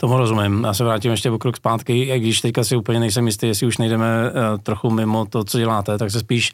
Tomu 0.00 0.16
rozumím. 0.16 0.64
Já 0.64 0.74
se 0.74 0.84
vrátím 0.84 1.10
ještě 1.10 1.30
o 1.30 1.38
krok 1.38 1.56
zpátky, 1.56 2.02
i 2.02 2.20
když 2.20 2.40
teďka 2.40 2.64
si 2.64 2.76
úplně 2.76 3.00
nejsem 3.00 3.26
jistý, 3.26 3.46
jestli 3.46 3.66
už 3.66 3.78
nejdeme 3.78 4.06
uh, 4.06 4.58
trochu 4.58 4.90
mimo 4.90 5.24
to, 5.24 5.44
co 5.44 5.58
děláte, 5.58 5.98
tak 5.98 6.10
se 6.10 6.20
spíš 6.20 6.52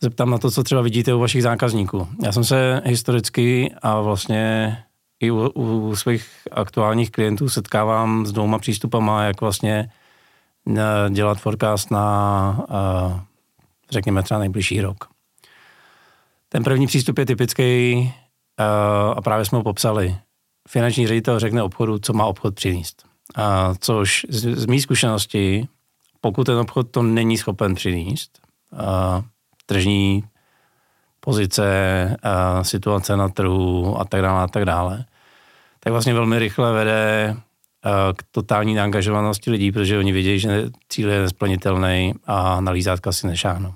zeptám 0.00 0.30
na 0.30 0.38
to, 0.38 0.50
co 0.50 0.62
třeba 0.62 0.82
vidíte 0.82 1.14
u 1.14 1.18
vašich 1.18 1.42
zákazníků. 1.42 2.08
Já 2.22 2.32
jsem 2.32 2.44
se 2.44 2.82
historicky 2.84 3.74
a 3.82 4.00
vlastně 4.00 4.76
i 5.20 5.30
u, 5.30 5.48
u 5.48 5.96
svých 5.96 6.28
aktuálních 6.52 7.10
klientů 7.10 7.48
setkávám 7.48 8.26
s 8.26 8.32
dvouma 8.32 8.58
přístupama, 8.58 9.22
jak 9.22 9.40
vlastně 9.40 9.90
dělat 11.10 11.38
forecast 11.38 11.90
na, 11.90 12.66
řekněme, 13.90 14.22
třeba 14.22 14.40
nejbližší 14.40 14.80
rok. 14.80 15.04
Ten 16.48 16.64
první 16.64 16.86
přístup 16.86 17.18
je 17.18 17.26
typický 17.26 18.12
a 19.16 19.22
právě 19.22 19.44
jsme 19.44 19.58
ho 19.58 19.64
popsali. 19.64 20.16
Finanční 20.68 21.06
ředitel 21.06 21.38
řekne 21.38 21.62
obchodu, 21.62 21.98
co 21.98 22.12
má 22.12 22.26
obchod 22.26 22.54
přinést. 22.54 23.06
A 23.34 23.74
což 23.78 24.26
z, 24.28 24.54
z 24.54 24.66
mý 24.66 24.80
zkušenosti, 24.80 25.68
pokud 26.20 26.44
ten 26.44 26.58
obchod 26.58 26.90
to 26.90 27.02
není 27.02 27.38
schopen 27.38 27.74
přinést, 27.74 28.40
a 28.76 29.22
tržní 29.66 30.24
pozice, 31.20 32.16
a 32.22 32.64
situace 32.64 33.16
na 33.16 33.28
trhu 33.28 34.00
a 34.00 34.04
tak 34.04 34.22
dále 34.22 34.42
a 34.42 34.46
tak 34.46 34.64
dále, 34.64 35.04
tak 35.80 35.92
vlastně 35.92 36.14
velmi 36.14 36.38
rychle 36.38 36.72
vede 36.72 37.36
k 38.16 38.22
totální 38.30 38.74
neangažovanosti 38.74 39.50
lidí, 39.50 39.72
protože 39.72 39.98
oni 39.98 40.12
vědí, 40.12 40.38
že 40.38 40.70
cíl 40.88 41.10
je 41.10 41.20
nesplnitelný 41.20 42.14
a 42.26 42.60
na 42.60 42.72
lízátka 42.72 43.12
si 43.12 43.26
nešáhnou. 43.26 43.74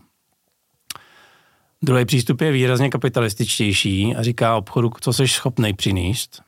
Druhý 1.83 2.05
přístup 2.05 2.41
je 2.41 2.53
výrazně 2.53 2.91
kapitalističtější 2.91 4.17
a 4.17 4.23
říká 4.23 4.57
obchodu, 4.57 4.91
co 5.01 5.13
jsi 5.13 5.29
schopný 5.29 5.75
přinést 5.75 6.48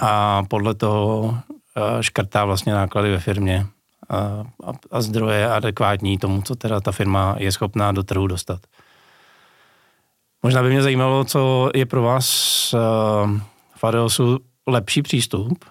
a 0.00 0.42
podle 0.48 0.74
toho 0.74 1.38
škrtá 2.00 2.44
vlastně 2.44 2.72
náklady 2.74 3.10
ve 3.10 3.18
firmě 3.18 3.66
a, 4.92 5.00
zdroje 5.00 5.50
adekvátní 5.50 6.18
tomu, 6.18 6.42
co 6.42 6.54
teda 6.54 6.80
ta 6.80 6.92
firma 6.92 7.34
je 7.38 7.52
schopná 7.52 7.92
do 7.92 8.02
trhu 8.02 8.26
dostat. 8.26 8.60
Možná 10.42 10.62
by 10.62 10.70
mě 10.70 10.82
zajímalo, 10.82 11.24
co 11.24 11.70
je 11.74 11.86
pro 11.86 12.02
vás 12.02 12.26
uh, 12.74 12.80
v 13.76 13.84
Adeosu 13.84 14.38
lepší 14.66 15.02
přístup, 15.02 15.64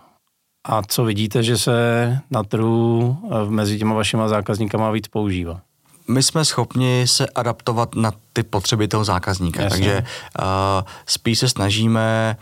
a 0.64 0.82
co 0.84 1.04
vidíte, 1.04 1.44
že 1.44 1.58
se 1.58 2.20
na 2.32 2.44
trhu 2.44 3.18
eh, 3.26 3.50
mezi 3.50 3.80
těma 3.80 3.96
vašima 3.96 4.28
zákazníkama 4.28 4.92
víc 4.92 5.08
používá? 5.08 5.62
my 6.10 6.24
jsme 6.24 6.46
schopni 6.46 7.08
se 7.08 7.28
adaptovat 7.28 7.96
na 7.96 8.12
ty 8.34 8.44
potřeby 8.44 8.88
toho 8.88 9.04
zákazníka. 9.04 9.64
Jasně. 9.64 9.78
Takže 9.78 10.04
uh, 10.40 10.46
spíš 11.06 11.40
se 11.40 11.50
snažíme 11.50 12.38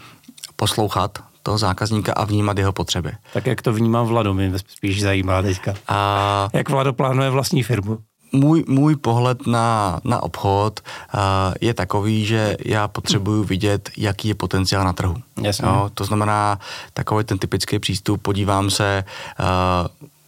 poslouchat 0.56 1.20
toho 1.48 1.58
zákazníka 1.58 2.14
a 2.14 2.26
vnímat 2.26 2.58
jeho 2.58 2.72
potřeby. 2.72 3.12
Tak 3.34 3.48
jak 3.48 3.62
to 3.62 3.74
vnímá 3.74 4.04
Vlado, 4.04 4.34
mě 4.34 4.52
spíš 4.68 5.02
zajímá 5.02 5.42
teďka. 5.42 5.74
A... 5.88 6.50
Jak 6.54 6.70
Vlado 6.70 6.94
plánuje 6.94 7.30
vlastní 7.30 7.64
firmu? 7.64 7.98
můj, 8.32 8.64
můj 8.68 8.96
pohled 8.96 9.48
na, 9.48 10.00
na 10.04 10.24
obchod 10.24 10.80
uh, 10.80 11.20
je 11.62 11.74
takový, 11.74 12.26
že 12.26 12.58
já 12.66 12.88
potřebuju 12.88 13.44
vidět, 13.44 13.90
jaký 13.98 14.28
je 14.28 14.36
potenciál 14.36 14.84
na 14.84 14.94
trhu. 14.94 15.16
Jasně. 15.42 15.68
Jo, 15.68 15.90
to 15.94 16.04
znamená 16.06 16.60
takový 16.94 17.24
ten 17.24 17.38
typický 17.38 17.80
přístup, 17.80 18.22
podívám 18.22 18.70
se, 18.70 19.04
uh, 19.40 19.46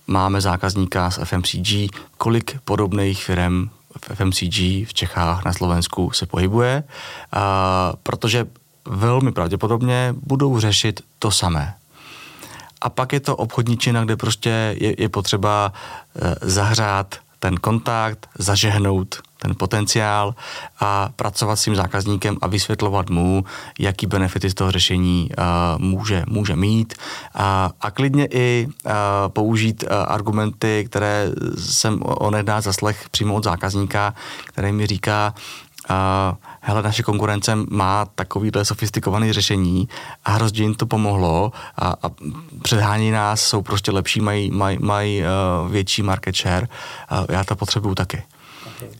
máme 0.08 0.42
zákazníka 0.42 1.12
z 1.12 1.20
FMCG, 1.24 1.92
kolik 2.18 2.60
podobných 2.64 3.24
firm 3.24 3.70
v 4.02 4.16
FMCG 4.16 4.88
v 4.88 4.94
Čechách, 4.94 5.46
na 5.46 5.54
Slovensku 5.54 6.12
se 6.12 6.26
pohybuje, 6.26 6.84
uh, 6.84 7.42
protože 8.04 8.46
velmi 8.86 9.32
pravděpodobně 9.32 10.16
budou 10.22 10.60
řešit 10.60 11.02
to 11.20 11.32
samé. 11.32 11.74
A 12.82 12.90
pak 12.90 13.14
je 13.14 13.20
to 13.20 13.36
obchodní 13.36 13.78
čina, 13.78 14.04
kde 14.04 14.16
prostě 14.16 14.76
je, 14.80 15.02
je 15.02 15.10
potřeba 15.10 15.74
uh, 15.74 16.34
zahřát 16.42 17.16
ten 17.40 17.58
kontakt, 17.58 18.30
zažehnout 18.40 19.22
ten 19.40 19.56
potenciál 19.56 20.36
a 20.80 21.10
pracovat 21.16 21.56
s 21.56 21.64
tím 21.64 21.76
zákazníkem 21.76 22.38
a 22.42 22.48
vysvětlovat 22.48 23.10
mu, 23.10 23.44
jaký 23.80 24.08
benefity 24.08 24.50
z 24.50 24.54
toho 24.54 24.72
řešení 24.72 25.30
uh, 25.38 25.44
může, 25.82 26.24
může 26.28 26.56
mít 26.56 26.94
a, 27.34 27.72
a 27.82 27.92
klidně 27.92 28.28
i 28.32 28.68
uh, 28.68 28.92
použít 29.28 29.84
uh, 29.84 29.90
argumenty, 30.08 30.86
které 30.88 31.32
jsem 31.58 32.00
onedá 32.04 32.62
zaslech 32.62 33.10
přímo 33.10 33.36
od 33.36 33.44
zákazníka, 33.44 34.14
který 34.46 34.72
mi 34.72 34.88
říká, 34.88 35.34
hele, 36.62 36.84
naše 36.84 37.04
konkurence 37.04 37.56
má 37.70 38.06
takovýhle 38.06 38.66
sofistikované 38.66 39.34
řešení 39.34 39.90
a 40.26 40.32
hrozně 40.32 40.62
jim 40.62 40.76
to 40.76 40.86
pomohlo 40.86 41.52
a, 41.78 41.88
a 42.04 42.10
předhání 42.62 43.12
nás, 43.12 43.42
jsou 43.42 43.62
prostě 43.62 43.92
lepší, 43.92 44.22
mají, 44.22 44.52
mají, 44.52 44.78
mají 44.82 45.22
uh, 45.22 45.72
větší 45.72 46.04
market 46.04 46.36
share, 46.36 46.68
uh, 47.12 47.26
já 47.30 47.44
to 47.44 47.56
potřebuju 47.56 47.96
taky. 47.96 48.24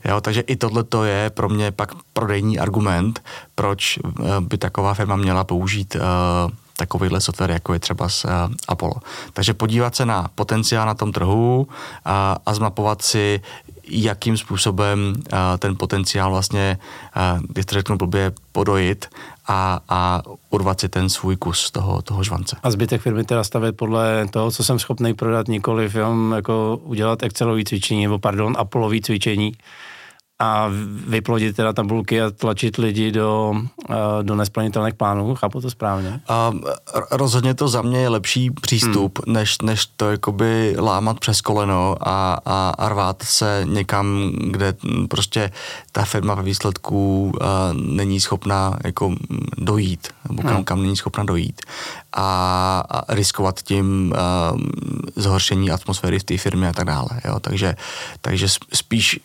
Jo, 0.06 0.22
takže 0.22 0.42
i 0.42 0.56
tohle 0.56 0.84
to 0.84 1.04
je 1.04 1.30
pro 1.30 1.50
mě 1.50 1.72
pak 1.72 1.92
prodejní 2.14 2.60
argument, 2.60 3.24
proč 3.56 4.00
uh, 4.04 4.40
by 4.40 4.58
taková 4.58 4.94
firma 4.94 5.16
měla 5.16 5.44
použít 5.44 5.96
uh, 5.96 6.02
takovýhle 6.78 7.22
software, 7.22 7.52
jako 7.52 7.74
je 7.74 7.80
třeba 7.80 8.10
z 8.10 8.26
uh, 8.26 8.32
Apollo. 8.68 8.96
Takže 9.34 9.54
podívat 9.54 9.96
se 9.96 10.06
na 10.06 10.30
potenciál 10.36 10.88
na 10.88 10.94
tom 10.94 11.12
trhu 11.12 11.68
a, 12.06 12.36
a 12.46 12.54
zmapovat 12.54 13.02
si, 13.02 13.42
jakým 13.90 14.38
způsobem 14.38 15.14
uh, 15.18 15.40
ten 15.60 15.76
potenciál 15.76 16.30
vlastně, 16.32 16.78
když 17.50 17.66
to 17.66 17.76
řeknu 17.76 17.98
blbě, 17.98 18.32
podojit 18.52 19.06
a, 19.48 19.80
a 19.90 20.22
urvat 20.50 20.80
si 20.80 20.90
ten 20.90 21.10
svůj 21.10 21.36
kus 21.36 21.72
toho, 21.72 22.02
toho 22.02 22.24
žvance. 22.24 22.58
A 22.64 22.72
zbytek 22.72 23.02
firmy 23.02 23.24
teda 23.24 23.44
stavět 23.44 23.78
podle 23.78 24.28
toho, 24.28 24.52
co 24.52 24.64
jsem 24.64 24.80
schopný 24.80 25.14
prodat, 25.14 25.48
nikoli 25.48 25.90
jenom 25.94 26.32
jako 26.32 26.80
udělat 26.84 27.24
Excelový 27.24 27.66
cvičení, 27.66 28.04
nebo 28.04 28.20
pardon, 28.20 28.56
Apollový 28.58 29.02
cvičení, 29.02 29.54
a 30.40 30.70
vyplodit 31.08 31.56
teda 31.56 31.74
tabulky 31.74 32.22
a 32.22 32.32
tlačit 32.32 32.78
lidi 32.78 33.12
do, 33.12 33.54
eh, 33.90 33.96
do 34.22 34.36
nesplnitelných 34.36 34.94
plánů, 34.94 35.36
chápu 35.36 35.62
to 35.62 35.70
správně? 35.70 36.22
A 36.28 36.54
rozhodně 37.12 37.54
to 37.54 37.68
za 37.68 37.82
mě 37.82 38.00
je 38.00 38.10
lepší 38.10 38.52
přístup, 38.52 39.20
hmm. 39.26 39.34
než, 39.34 39.58
než 39.62 39.86
to 39.86 40.12
jakoby 40.12 40.76
lámat 40.80 41.20
přes 41.20 41.42
koleno 41.42 41.96
a, 42.02 42.40
a, 42.46 42.70
a 42.78 42.90
rvát 42.90 43.24
se 43.24 43.62
někam, 43.70 44.32
kde 44.52 44.74
prostě 45.10 45.52
ta 45.92 46.06
firma 46.06 46.36
ve 46.36 46.44
výsledku 46.44 47.24
uh, 47.24 47.42
není 47.74 48.20
schopná 48.20 48.78
jako 48.84 49.16
dojít, 49.58 50.08
nebo 50.30 50.42
kam, 50.42 50.56
hmm. 50.56 50.64
kam 50.64 50.82
není 50.82 50.98
schopná 50.98 51.24
dojít 51.24 51.62
a, 52.14 53.04
riskovat 53.10 53.62
tím 53.62 54.14
uh, 54.52 54.60
zhoršení 55.16 55.72
atmosféry 55.72 56.20
v 56.20 56.24
té 56.24 56.38
firmě 56.38 56.68
a 56.68 56.74
tak 56.74 56.86
dále. 56.86 57.10
Jo? 57.26 57.40
Takže, 57.40 57.76
takže 58.22 58.48
spíš 58.74 59.20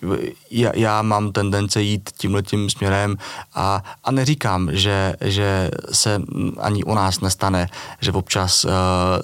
já, 0.50 0.70
já 0.74 1.02
mám 1.02 1.32
tendence 1.32 1.82
jít 1.82 2.10
tímhletím 2.16 2.70
směrem 2.70 3.16
a, 3.54 3.82
a 4.04 4.10
neříkám, 4.10 4.68
že, 4.72 5.14
že 5.20 5.70
se 5.92 6.22
ani 6.60 6.84
u 6.84 6.94
nás 6.94 7.20
nestane, 7.20 7.68
že 8.00 8.12
občas 8.12 8.64
uh, 8.64 8.70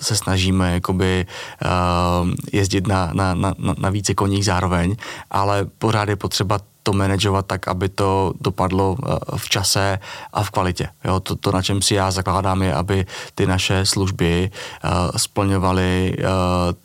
se 0.03 0.17
snažíme 0.17 0.73
jakoby 0.73 1.27
uh, 1.65 2.29
jezdit 2.53 2.87
na, 2.87 3.11
na, 3.13 3.35
na, 3.35 3.55
na 3.79 3.91
více 3.91 4.15
koních 4.15 4.45
zároveň, 4.45 4.97
ale 5.31 5.67
pořád 5.79 6.09
je 6.09 6.17
potřeba 6.17 6.59
to 6.83 6.93
manažovat 6.93 7.47
tak, 7.47 7.69
aby 7.69 7.89
to 7.89 8.33
dopadlo 8.41 8.97
eh, 8.99 9.37
v 9.37 9.49
čase 9.49 9.99
a 10.33 10.43
v 10.43 10.51
kvalitě. 10.51 10.89
Jo, 11.05 11.21
to, 11.21 11.37
to, 11.37 11.53
na 11.53 11.63
čem 11.63 11.83
si 11.83 11.95
já 11.95 12.11
zakládám, 12.11 12.63
je, 12.63 12.75
aby 12.75 13.07
ty 13.35 13.47
naše 13.47 13.87
služby 13.87 14.51
uh, 14.85 14.91
splňovaly 15.17 16.17
uh, 16.19 16.25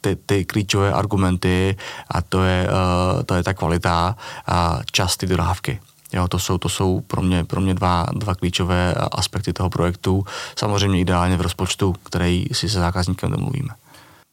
ty, 0.02 0.16
ty 0.16 0.46
klíčové 0.46 0.94
argumenty 0.94 1.78
a 2.12 2.22
to 2.22 2.44
je, 2.44 2.68
uh, 2.68 3.24
to 3.24 3.36
je 3.36 3.44
ta 3.44 3.54
kvalita 3.54 4.16
a 4.48 4.80
čas 4.92 5.18
ty 5.18 5.28
dodávky. 5.28 5.80
Jo, 6.14 6.28
to 6.28 6.40
jsou, 6.40 6.58
to 6.58 6.70
jsou 6.70 7.02
pro 7.02 7.22
mě, 7.22 7.44
pro 7.44 7.62
mě 7.62 7.74
dva, 7.74 8.06
dva 8.14 8.36
klíčové 8.36 8.94
aspekty 9.12 9.54
toho 9.54 9.70
projektu. 9.70 10.26
Samozřejmě 10.60 11.00
ideálně 11.00 11.38
v 11.38 11.42
rozpočtu, 11.42 11.96
který 12.04 12.46
si 12.52 12.70
se 12.70 12.80
zákazníkem 12.80 13.32
domluvíme. 13.32 13.70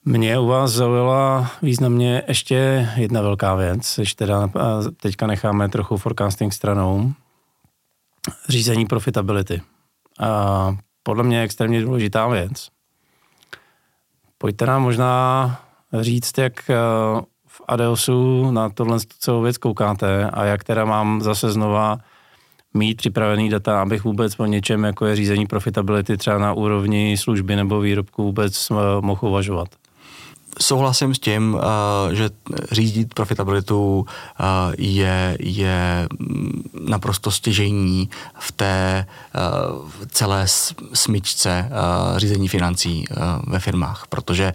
Mě 0.05 0.39
u 0.39 0.47
vás 0.47 0.71
zaujala 0.71 1.51
významně 1.63 2.23
ještě 2.29 2.89
jedna 2.97 3.23
velká 3.23 3.55
věc, 3.55 3.95
když 3.97 4.15
teda 4.15 4.51
teďka 5.01 5.27
necháme 5.27 5.69
trochu 5.69 5.97
forecasting 5.97 6.53
stranou, 6.53 7.13
řízení 8.49 8.87
profitability. 8.87 9.63
A 10.21 10.77
podle 11.03 11.25
mě 11.25 11.37
je 11.37 11.43
extrémně 11.43 11.83
důležitá 11.83 12.29
věc. 12.29 12.69
Pojďte 14.39 14.67
nám 14.67 14.83
možná 14.83 15.61
říct, 16.01 16.39
jak 16.39 16.69
v 17.47 17.61
Adeosu 17.69 18.51
na 18.51 18.69
tohle 18.69 18.99
celou 19.19 19.43
věc 19.43 19.59
koukáte 19.59 20.31
a 20.31 20.45
jak 20.45 20.65
teda 20.65 20.85
mám 20.85 21.23
zase 21.23 21.53
znova 21.53 21.99
mít 22.75 22.95
připravený 22.95 23.49
data, 23.49 23.83
abych 23.83 24.05
vůbec 24.05 24.41
o 24.41 24.47
něčem, 24.47 24.85
jako 24.85 25.07
je 25.07 25.17
řízení 25.17 25.47
profitability 25.47 26.17
třeba 26.17 26.39
na 26.39 26.53
úrovni 26.53 27.17
služby 27.17 27.57
nebo 27.57 27.81
výrobku 27.81 28.23
vůbec 28.23 28.69
mohl 29.01 29.29
uvažovat 29.29 29.69
souhlasím 30.61 31.15
s 31.15 31.19
tím, 31.19 31.55
uh, 31.55 31.61
že 32.13 32.31
řídit 32.73 33.15
profitabilitu 33.15 34.01
uh, 34.01 34.07
je, 34.79 35.37
je 35.41 36.09
naprosto 36.81 37.31
stěžení 37.31 38.11
v 38.39 38.53
té 38.53 39.07
uh, 39.35 39.89
celé 40.11 40.45
smyčce 40.95 41.71
řízení 42.17 42.49
financí 42.49 43.05
ve 43.47 43.59
firmách, 43.59 44.07
protože 44.09 44.55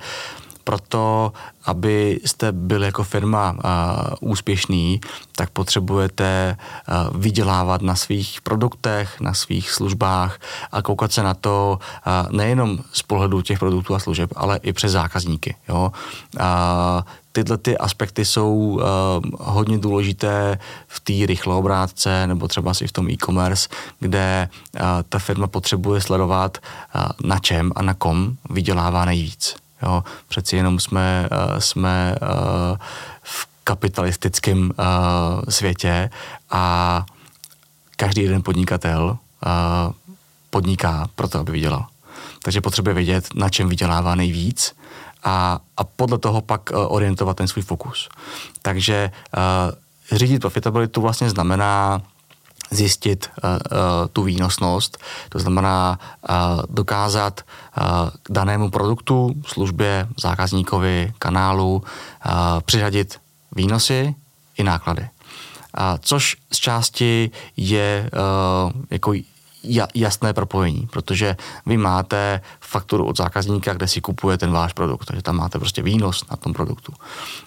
proto, 0.67 1.31
abyste 1.65 2.51
byli 2.51 2.85
jako 2.85 3.03
firma 3.03 3.51
uh, 3.51 4.29
úspěšný, 4.31 5.01
tak 5.35 5.49
potřebujete 5.49 6.57
uh, 6.59 7.21
vydělávat 7.21 7.81
na 7.81 7.95
svých 7.95 8.41
produktech, 8.41 9.21
na 9.21 9.33
svých 9.33 9.71
službách 9.71 10.39
a 10.71 10.81
koukat 10.81 11.11
se 11.11 11.23
na 11.23 11.33
to 11.33 11.79
uh, 11.79 12.31
nejenom 12.31 12.79
z 12.91 13.01
pohledu 13.01 13.41
těch 13.41 13.59
produktů 13.59 13.95
a 13.95 13.99
služeb, 13.99 14.29
ale 14.35 14.59
i 14.63 14.73
přes 14.73 14.91
zákazníky. 14.91 15.55
Jo? 15.69 15.91
Uh, 16.35 16.43
tyhle 17.31 17.57
ty 17.57 17.77
aspekty 17.77 18.25
jsou 18.25 18.51
uh, 18.51 18.83
hodně 19.39 19.77
důležité 19.77 20.59
v 20.87 20.99
té 20.99 21.25
rychloobrátce 21.25 22.27
nebo 22.27 22.47
třeba 22.47 22.73
si 22.73 22.87
v 22.87 22.91
tom 22.91 23.09
e-commerce, 23.09 23.69
kde 23.99 24.49
uh, 24.51 24.81
ta 25.09 25.19
firma 25.19 25.47
potřebuje 25.47 26.01
sledovat, 26.01 26.57
uh, 26.57 27.01
na 27.23 27.39
čem 27.39 27.71
a 27.75 27.81
na 27.81 27.93
kom 27.93 28.35
vydělává 28.49 29.05
nejvíc. 29.05 29.66
Jo, 29.83 30.03
přeci 30.27 30.55
jenom 30.55 30.79
jsme, 30.79 31.29
uh, 31.31 31.59
jsme 31.59 32.15
uh, 32.21 32.77
v 33.23 33.47
kapitalistickém 33.63 34.59
uh, 34.59 34.69
světě 35.49 36.09
a 36.49 37.05
každý 37.95 38.23
jeden 38.23 38.43
podnikatel 38.43 39.17
podniká 40.49 41.09
proto, 41.15 41.39
aby 41.39 41.51
vydělal. 41.51 41.85
Takže 42.43 42.61
potřebuje 42.61 42.93
vědět, 42.93 43.27
na 43.35 43.49
čem 43.49 43.69
vydělává 43.69 44.15
nejvíc 44.15 44.75
a, 45.23 45.59
a 45.77 45.83
podle 45.83 46.17
toho 46.17 46.41
pak 46.41 46.69
orientovat 46.73 47.37
ten 47.37 47.47
svůj 47.47 47.63
fokus. 47.63 48.09
Takže 48.61 49.11
řídit 50.11 50.39
profitabilitu 50.39 51.01
vlastně 51.01 51.29
znamená 51.29 52.01
zjistit 52.71 53.29
uh, 53.29 53.49
uh, 53.49 53.57
tu 54.13 54.23
výnosnost, 54.23 54.97
to 55.29 55.39
znamená 55.39 55.99
uh, 55.99 56.35
dokázat 56.69 57.41
uh, 57.41 57.83
danému 58.29 58.69
produktu, 58.69 59.33
službě, 59.45 60.07
zákazníkovi, 60.19 61.13
kanálu 61.19 61.83
přiřadit 62.65 63.19
výnosy 63.55 64.15
i 64.57 64.63
náklady. 64.63 65.01
Uh, 65.01 65.07
což 65.99 66.37
z 66.51 66.57
části 66.57 67.31
je 67.57 68.09
jako 68.89 69.13
jasné 69.95 70.33
propojení, 70.33 70.87
protože 70.91 71.35
vy 71.65 71.77
máte 71.77 72.41
fakturu 72.61 73.05
od 73.05 73.17
zákazníka, 73.17 73.73
kde 73.73 73.87
si 73.87 74.01
kupuje 74.01 74.37
ten 74.37 74.51
váš 74.51 74.73
produkt, 74.73 75.05
takže 75.05 75.21
tam 75.21 75.35
máte 75.35 75.59
prostě 75.59 75.81
výnos 75.81 76.23
na 76.31 76.37
tom 76.37 76.53
produktu. 76.53 76.93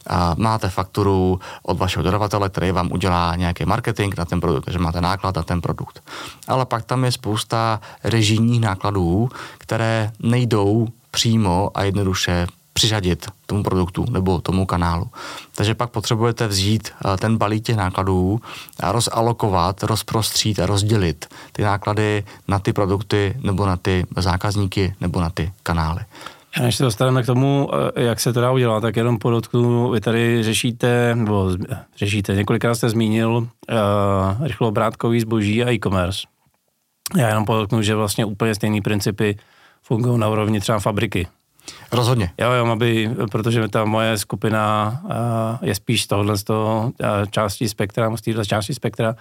A 0.07 0.35
máte 0.39 0.69
fakturu 0.69 1.41
od 1.63 1.79
vašeho 1.79 2.03
dodavatele, 2.03 2.49
který 2.49 2.73
vám 2.73 2.93
udělá 2.93 3.37
nějaký 3.37 3.65
marketing 3.65 4.15
na 4.19 4.25
ten 4.25 4.41
produkt, 4.41 4.65
takže 4.65 4.79
máte 4.79 5.01
náklad 5.01 5.37
na 5.37 5.43
ten 5.43 5.61
produkt. 5.61 6.03
Ale 6.49 6.67
pak 6.67 6.85
tam 6.85 7.05
je 7.05 7.13
spousta 7.13 7.81
režijních 8.05 8.61
nákladů, 8.61 9.31
které 9.59 10.13
nejdou 10.21 10.89
přímo 11.11 11.71
a 11.75 11.83
jednoduše 11.83 12.47
přiřadit 12.81 13.27
tomu 13.47 13.63
produktu 13.63 14.05
nebo 14.11 14.41
tomu 14.41 14.67
kanálu. 14.67 15.07
Takže 15.55 15.75
pak 15.75 15.91
potřebujete 15.91 16.49
vzít 16.49 16.89
eh, 16.89 17.17
ten 17.17 17.37
balík 17.37 17.65
těch 17.65 17.77
nákladů 17.77 18.41
a 18.81 18.93
rozalokovat, 18.93 19.83
rozprostřít 19.83 20.61
a 20.61 20.67
rozdělit 20.67 21.27
ty 21.53 21.63
náklady 21.63 22.25
na 22.49 22.59
ty 22.59 22.73
produkty 22.73 23.37
nebo 23.43 23.67
na 23.67 23.77
ty 23.77 24.07
zákazníky 24.17 24.95
nebo 25.01 25.21
na 25.21 25.31
ty 25.31 25.53
kanály. 25.63 26.01
A 26.57 26.63
než 26.63 26.77
se 26.77 26.83
dostaneme 26.83 27.23
k 27.23 27.27
tomu, 27.27 27.69
eh, 27.97 28.03
jak 28.03 28.21
se 28.21 28.33
to 28.33 28.41
dá 28.41 28.51
udělat, 28.53 28.81
tak 28.81 28.97
jenom 28.97 29.19
podotknu, 29.19 29.91
vy 29.91 30.01
tady 30.01 30.43
řešíte, 30.43 31.15
nebo 31.15 31.51
řešíte, 31.97 32.35
několikrát 32.35 32.75
jste 32.75 32.91
zmínil 32.91 33.31
uh, 33.31 33.47
rychloobrátkový 34.47 35.21
zboží 35.21 35.65
a 35.65 35.73
e-commerce. 35.73 36.21
Já 37.17 37.29
jenom 37.29 37.45
podotknu, 37.45 37.83
že 37.83 37.95
vlastně 37.95 38.25
úplně 38.25 38.55
stejné 38.55 38.81
principy 38.81 39.39
fungují 39.83 40.19
na 40.19 40.29
úrovni 40.29 40.61
třeba 40.61 40.79
fabriky 40.79 41.27
Rozhodně. 41.93 42.33
Jo, 42.39 42.51
jo, 42.53 42.67
aby, 42.67 43.11
protože 43.31 43.69
ta 43.69 43.85
moje 43.85 44.19
skupina 44.19 45.01
uh, 45.05 45.69
je 45.69 45.75
spíš 45.75 46.07
tohle 46.07 46.37
z 46.37 46.45
toho 46.45 46.93
uh, 47.01 47.07
části 47.31 47.69
spektra, 47.69 48.17
z 48.17 48.21
téhle 48.21 48.47
části 48.47 48.75
spektra, 48.75 49.17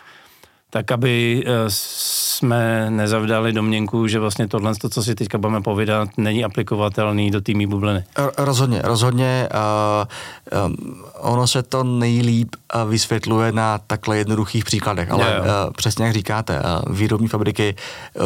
tak 0.70 0.92
aby 0.92 1.44
uh, 1.48 1.54
jsme 1.68 2.90
nezavdali 2.90 3.54
domněnku, 3.54 4.08
že 4.08 4.20
vlastně 4.20 4.48
tohle, 4.48 4.76
to, 4.76 4.90
co 4.90 5.04
si 5.04 5.16
teďka 5.16 5.38
budeme 5.38 5.62
povídat, 5.62 6.10
není 6.18 6.44
aplikovatelný 6.44 7.32
do 7.32 7.42
týmí 7.42 7.68
bubliny. 7.68 8.04
Rozhodně, 8.38 8.82
rozhodně. 8.84 9.50
Uh, 9.54 10.66
um, 10.66 11.04
ono 11.20 11.48
se 11.48 11.64
to 11.64 11.84
nejlíp 11.84 12.56
uh, 12.76 12.90
vysvětluje 12.90 13.52
na 13.52 13.78
takhle 13.78 14.18
jednoduchých 14.18 14.66
příkladech, 14.66 15.12
ale 15.12 15.26
jo, 15.26 15.34
jo. 15.36 15.42
Uh, 15.42 15.74
přesně 15.74 16.06
jak 16.06 16.14
říkáte, 16.14 16.60
uh, 16.60 16.96
výrobní 16.96 17.28
fabriky 17.28 17.76
uh, 18.14 18.24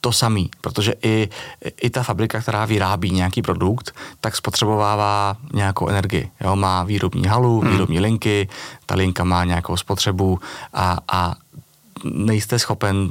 to 0.00 0.12
samý, 0.12 0.50
protože 0.60 0.94
i, 1.02 1.28
i 1.80 1.90
ta 1.90 2.02
fabrika, 2.02 2.40
která 2.40 2.64
vyrábí 2.64 3.10
nějaký 3.10 3.42
produkt, 3.42 3.94
tak 4.20 4.36
spotřebovává 4.36 5.36
nějakou 5.54 5.88
energii. 5.88 6.30
Jo? 6.40 6.56
Má 6.56 6.84
výrobní 6.84 7.24
halu, 7.24 7.60
hmm. 7.60 7.70
výrobní 7.70 8.00
linky, 8.00 8.48
ta 8.86 8.94
linka 8.94 9.24
má 9.24 9.44
nějakou 9.44 9.76
spotřebu 9.76 10.40
a, 10.74 10.98
a 11.08 11.34
nejste 12.04 12.58
schopen 12.58 12.96
uh, 12.96 13.10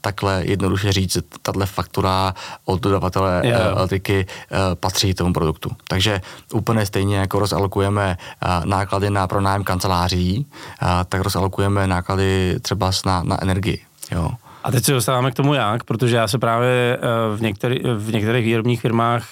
takhle 0.00 0.42
jednoduše 0.44 0.92
říct, 0.92 1.12
že 1.12 1.20
tahle 1.42 1.66
faktura 1.66 2.34
od 2.64 2.80
dodavatele 2.80 3.42
yeah. 3.44 3.72
uh, 3.72 3.78
elektriky 3.78 4.26
uh, 4.26 4.58
patří 4.74 5.14
tomu 5.14 5.32
produktu. 5.32 5.70
Takže 5.88 6.20
úplně 6.52 6.86
stejně 6.86 7.16
jako 7.16 7.38
rozalokujeme 7.38 8.16
uh, 8.44 8.64
náklady 8.64 9.10
na 9.10 9.26
pronájem 9.26 9.64
kanceláří, 9.64 10.46
uh, 10.82 10.88
tak 11.08 11.20
rozalokujeme 11.20 11.86
náklady 11.86 12.56
třeba 12.62 12.90
na, 13.06 13.22
na 13.22 13.42
energii. 13.42 13.80
Jo. 14.12 14.30
A 14.64 14.70
teď 14.70 14.84
se 14.84 14.92
dostáváme 14.92 15.30
k 15.30 15.34
tomu 15.34 15.54
jak, 15.54 15.84
protože 15.84 16.16
já 16.16 16.28
se 16.28 16.38
právě 16.38 16.98
v, 17.36 17.42
některý, 17.42 17.80
v 17.96 18.12
některých 18.12 18.44
výrobních 18.44 18.80
firmách 18.80 19.26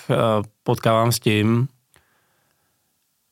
potkávám 0.63 1.13
s 1.13 1.19
tím, 1.19 1.69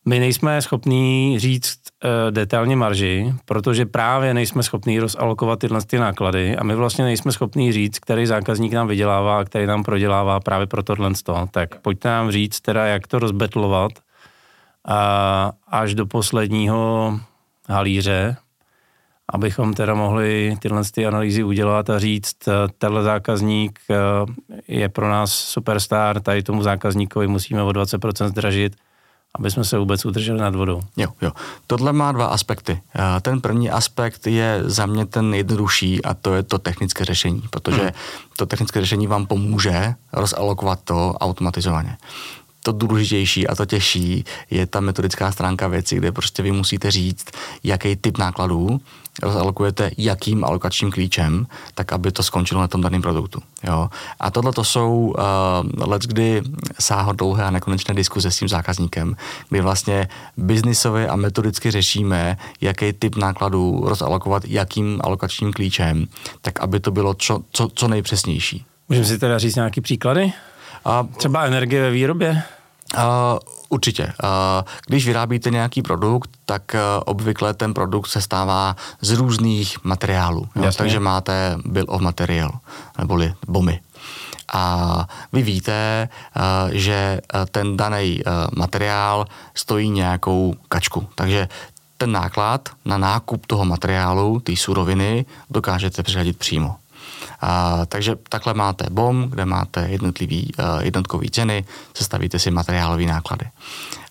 my 0.09 0.19
nejsme 0.21 0.62
schopní 0.62 1.38
říct 1.38 1.79
uh, 2.05 2.31
detailně 2.31 2.77
marži, 2.77 3.35
protože 3.45 3.87
právě 3.87 4.35
nejsme 4.35 4.62
schopní 4.62 4.99
rozalokovat 4.99 5.59
tyhle 5.59 5.83
ty 5.83 5.99
náklady 5.99 6.57
a 6.57 6.64
my 6.64 6.75
vlastně 6.75 7.05
nejsme 7.05 7.33
schopní 7.33 7.73
říct, 7.73 7.99
který 7.99 8.27
zákazník 8.27 8.73
nám 8.73 8.88
vydělává 8.88 9.38
a 9.38 9.45
který 9.45 9.66
nám 9.66 9.83
prodělává 9.83 10.40
právě 10.40 10.66
pro 10.66 10.83
tohle. 10.83 11.11
Tak 11.51 11.81
pojďte 11.81 12.09
nám 12.09 12.31
říct 12.31 12.61
teda, 12.61 12.87
jak 12.87 13.07
to 13.07 13.19
rozbetlovat 13.19 13.92
a 14.88 15.53
až 15.69 15.95
do 15.95 16.07
posledního 16.07 17.12
halíře, 17.69 18.37
abychom 19.29 19.75
teda 19.75 19.95
mohli 19.95 20.57
tyhle 20.61 20.83
ty 20.95 21.07
analýzy 21.07 21.45
udělat 21.45 21.90
a 21.90 21.99
říct, 21.99 22.49
eh, 22.49 22.53
tenhle 22.79 23.03
zákazník 23.03 23.81
eh, 23.90 23.95
je 24.69 24.88
pro 24.88 25.11
nás 25.11 25.33
superstar, 25.33 26.21
tady 26.21 26.42
tomu 26.42 26.62
zákazníkovi 26.62 27.27
musíme 27.27 27.62
o 27.62 27.71
20% 27.71 28.29
zdražit, 28.29 28.77
aby 29.38 29.51
jsme 29.51 29.64
se 29.64 29.79
vůbec 29.79 30.05
udrželi 30.05 30.40
nad 30.40 30.55
vodou. 30.55 30.83
Jo, 30.96 31.09
jo. 31.22 31.33
Tohle 31.66 31.92
má 31.92 32.12
dva 32.12 32.27
aspekty. 32.27 32.81
Eh, 32.94 33.20
ten 33.20 33.40
první 33.40 33.70
aspekt 33.70 34.27
je 34.27 34.62
za 34.64 34.87
mě 34.87 35.07
ten 35.07 35.35
jednodušší 35.35 36.05
a 36.05 36.14
to 36.14 36.35
je 36.35 36.42
to 36.42 36.59
technické 36.59 37.05
řešení, 37.05 37.42
protože 37.51 37.83
hmm. 37.83 37.90
to 38.37 38.46
technické 38.46 38.81
řešení 38.81 39.07
vám 39.07 39.27
pomůže 39.27 39.94
rozalokovat 40.12 40.81
to 40.85 41.12
automatizovaně 41.12 41.96
to 42.66 42.72
důležitější 42.72 43.46
a 43.46 43.55
to 43.55 43.66
těžší 43.66 44.25
je 44.51 44.66
ta 44.66 44.81
metodická 44.81 45.33
stránka 45.33 45.68
věci, 45.68 45.96
kde 45.96 46.12
prostě 46.12 46.42
vy 46.42 46.53
musíte 46.53 46.90
říct, 46.90 47.27
jaký 47.64 47.96
typ 47.96 48.18
nákladů 48.18 48.81
rozalokujete 49.22 49.90
jakým 49.98 50.44
alokačním 50.44 50.90
klíčem, 50.90 51.46
tak 51.74 51.92
aby 51.92 52.12
to 52.12 52.22
skončilo 52.22 52.61
na 52.61 52.68
tom 52.68 52.81
daném 52.81 53.02
produktu. 53.02 53.40
Jo? 53.64 53.90
A 54.20 54.31
tohle 54.31 54.52
to 54.52 54.64
jsou 54.64 55.14
uh, 55.79 55.88
let, 55.88 56.02
kdy 56.02 56.42
sáhodlouhé 56.81 57.44
a 57.44 57.50
nekonečné 57.50 57.94
diskuze 57.94 58.31
s 58.31 58.38
tím 58.38 58.48
zákazníkem, 58.48 59.16
kdy 59.48 59.61
vlastně 59.61 60.09
biznisově 60.37 61.09
a 61.09 61.16
metodicky 61.16 61.70
řešíme, 61.70 62.37
jaký 62.61 62.92
typ 62.92 63.16
nákladů 63.16 63.83
rozalokovat 63.85 64.42
jakým 64.44 65.00
alokačním 65.05 65.52
klíčem, 65.52 66.07
tak 66.40 66.61
aby 66.61 66.81
to 66.81 66.90
bylo 66.90 67.14
čo, 67.14 67.40
co, 67.52 67.68
co 67.74 67.88
nejpřesnější. 67.88 68.64
Můžeme 68.88 69.07
si 69.07 69.18
teda 69.18 69.38
říct 69.38 69.55
nějaké 69.55 69.81
příklady? 69.81 70.33
A, 70.85 71.09
Třeba 71.16 71.44
energie 71.44 71.83
ve 71.83 71.90
výrobě? 71.90 72.42
Uh, 72.94 73.03
určitě. 73.68 74.05
Uh, 74.05 74.11
když 74.87 75.07
vyrábíte 75.07 75.51
nějaký 75.51 75.83
produkt, 75.83 76.31
tak 76.46 76.62
uh, 76.75 76.81
obvykle 77.05 77.55
ten 77.55 77.75
produkt 77.75 78.07
se 78.07 78.20
stává 78.20 78.77
z 79.01 79.11
různých 79.11 79.85
materiálů. 79.85 80.49
Jo? 80.57 80.70
Takže 80.77 81.01
máte 81.01 81.59
bill 81.64 81.87
of 81.88 82.01
material, 82.01 82.51
neboli 82.99 83.35
BOMy. 83.49 83.81
A 84.53 85.09
vy 85.33 85.42
víte, 85.42 86.09
že 86.70 87.20
ten 87.51 87.77
daný 87.77 88.22
materiál 88.57 89.27
stojí 89.55 89.90
nějakou 89.90 90.55
kačku. 90.68 91.09
Takže 91.14 91.49
ten 91.99 92.12
náklad 92.12 92.68
na 92.85 92.99
nákup 92.99 93.46
toho 93.46 93.64
materiálu, 93.64 94.40
té 94.40 94.57
suroviny, 94.57 95.25
dokážete 95.51 96.03
přiřadit 96.03 96.38
přímo. 96.38 96.77
A, 97.40 97.86
takže 97.86 98.16
takhle 98.28 98.54
máte 98.54 98.86
BOM, 98.90 99.28
kde 99.30 99.44
máte 99.44 99.88
jednotlivý, 99.88 100.52
uh, 100.58 100.80
jednotkový 100.80 101.30
ceny, 101.30 101.64
sestavíte 101.94 102.38
si 102.38 102.50
materiálové 102.50 103.04
náklady. 103.04 103.46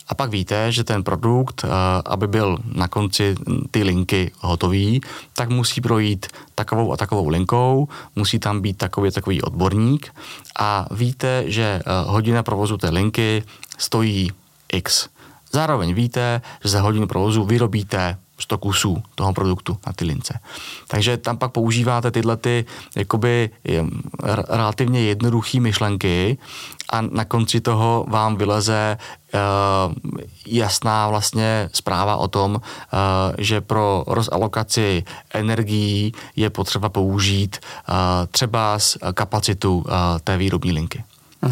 A 0.08 0.14
pak 0.16 0.30
víte, 0.30 0.72
že 0.72 0.84
ten 0.84 1.04
produkt, 1.04 1.64
uh, 1.64 1.70
aby 2.06 2.28
byl 2.28 2.58
na 2.76 2.88
konci 2.88 3.36
ty 3.72 3.84
linky 3.84 4.32
hotový, 4.40 5.02
tak 5.34 5.50
musí 5.50 5.82
projít 5.82 6.28
takovou 6.56 6.94
a 6.94 6.98
takovou 6.98 7.30
linkou, 7.30 7.88
musí 8.16 8.40
tam 8.40 8.62
být 8.62 8.78
takový 8.78 9.12
takový 9.12 9.42
odborník 9.42 10.14
a 10.60 10.86
víte, 10.92 11.44
že 11.48 11.82
uh, 11.82 12.12
hodina 12.12 12.44
provozu 12.44 12.78
té 12.78 12.90
linky 12.90 13.44
stojí 13.78 14.32
X. 14.74 15.10
Zároveň 15.52 15.94
víte, 15.94 16.42
že 16.64 16.70
za 16.70 16.82
hodinu 16.82 17.08
provozu 17.08 17.44
vyrobíte 17.44 18.18
100 18.40 18.58
kusů 18.58 19.04
toho 19.16 19.34
produktu 19.34 19.78
na 19.88 19.94
ty 19.94 20.06
lince. 20.06 20.40
Takže 20.88 21.18
tam 21.18 21.38
pak 21.38 21.52
používáte 21.52 22.12
tyhle 22.12 22.38
ty 22.38 22.66
jakoby 22.96 23.50
relativně 24.50 25.02
jednoduché 25.02 25.60
myšlenky 25.60 26.38
a 26.90 27.02
na 27.02 27.26
konci 27.26 27.62
toho 27.62 28.06
vám 28.08 28.36
vyleze 28.36 28.98
uh, 29.34 29.94
jasná 30.48 31.08
vlastně 31.08 31.70
zpráva 31.74 32.16
o 32.16 32.28
tom, 32.28 32.56
uh, 32.56 32.60
že 33.38 33.62
pro 33.62 34.04
rozalokaci 34.08 35.04
energií 35.34 36.14
je 36.36 36.50
potřeba 36.50 36.90
použít 36.90 37.58
uh, 37.90 37.96
třeba 38.32 38.80
z 38.80 38.98
kapacitu 39.14 39.78
uh, 39.78 39.84
té 40.24 40.38
výrobní 40.38 40.72
linky. 40.72 41.04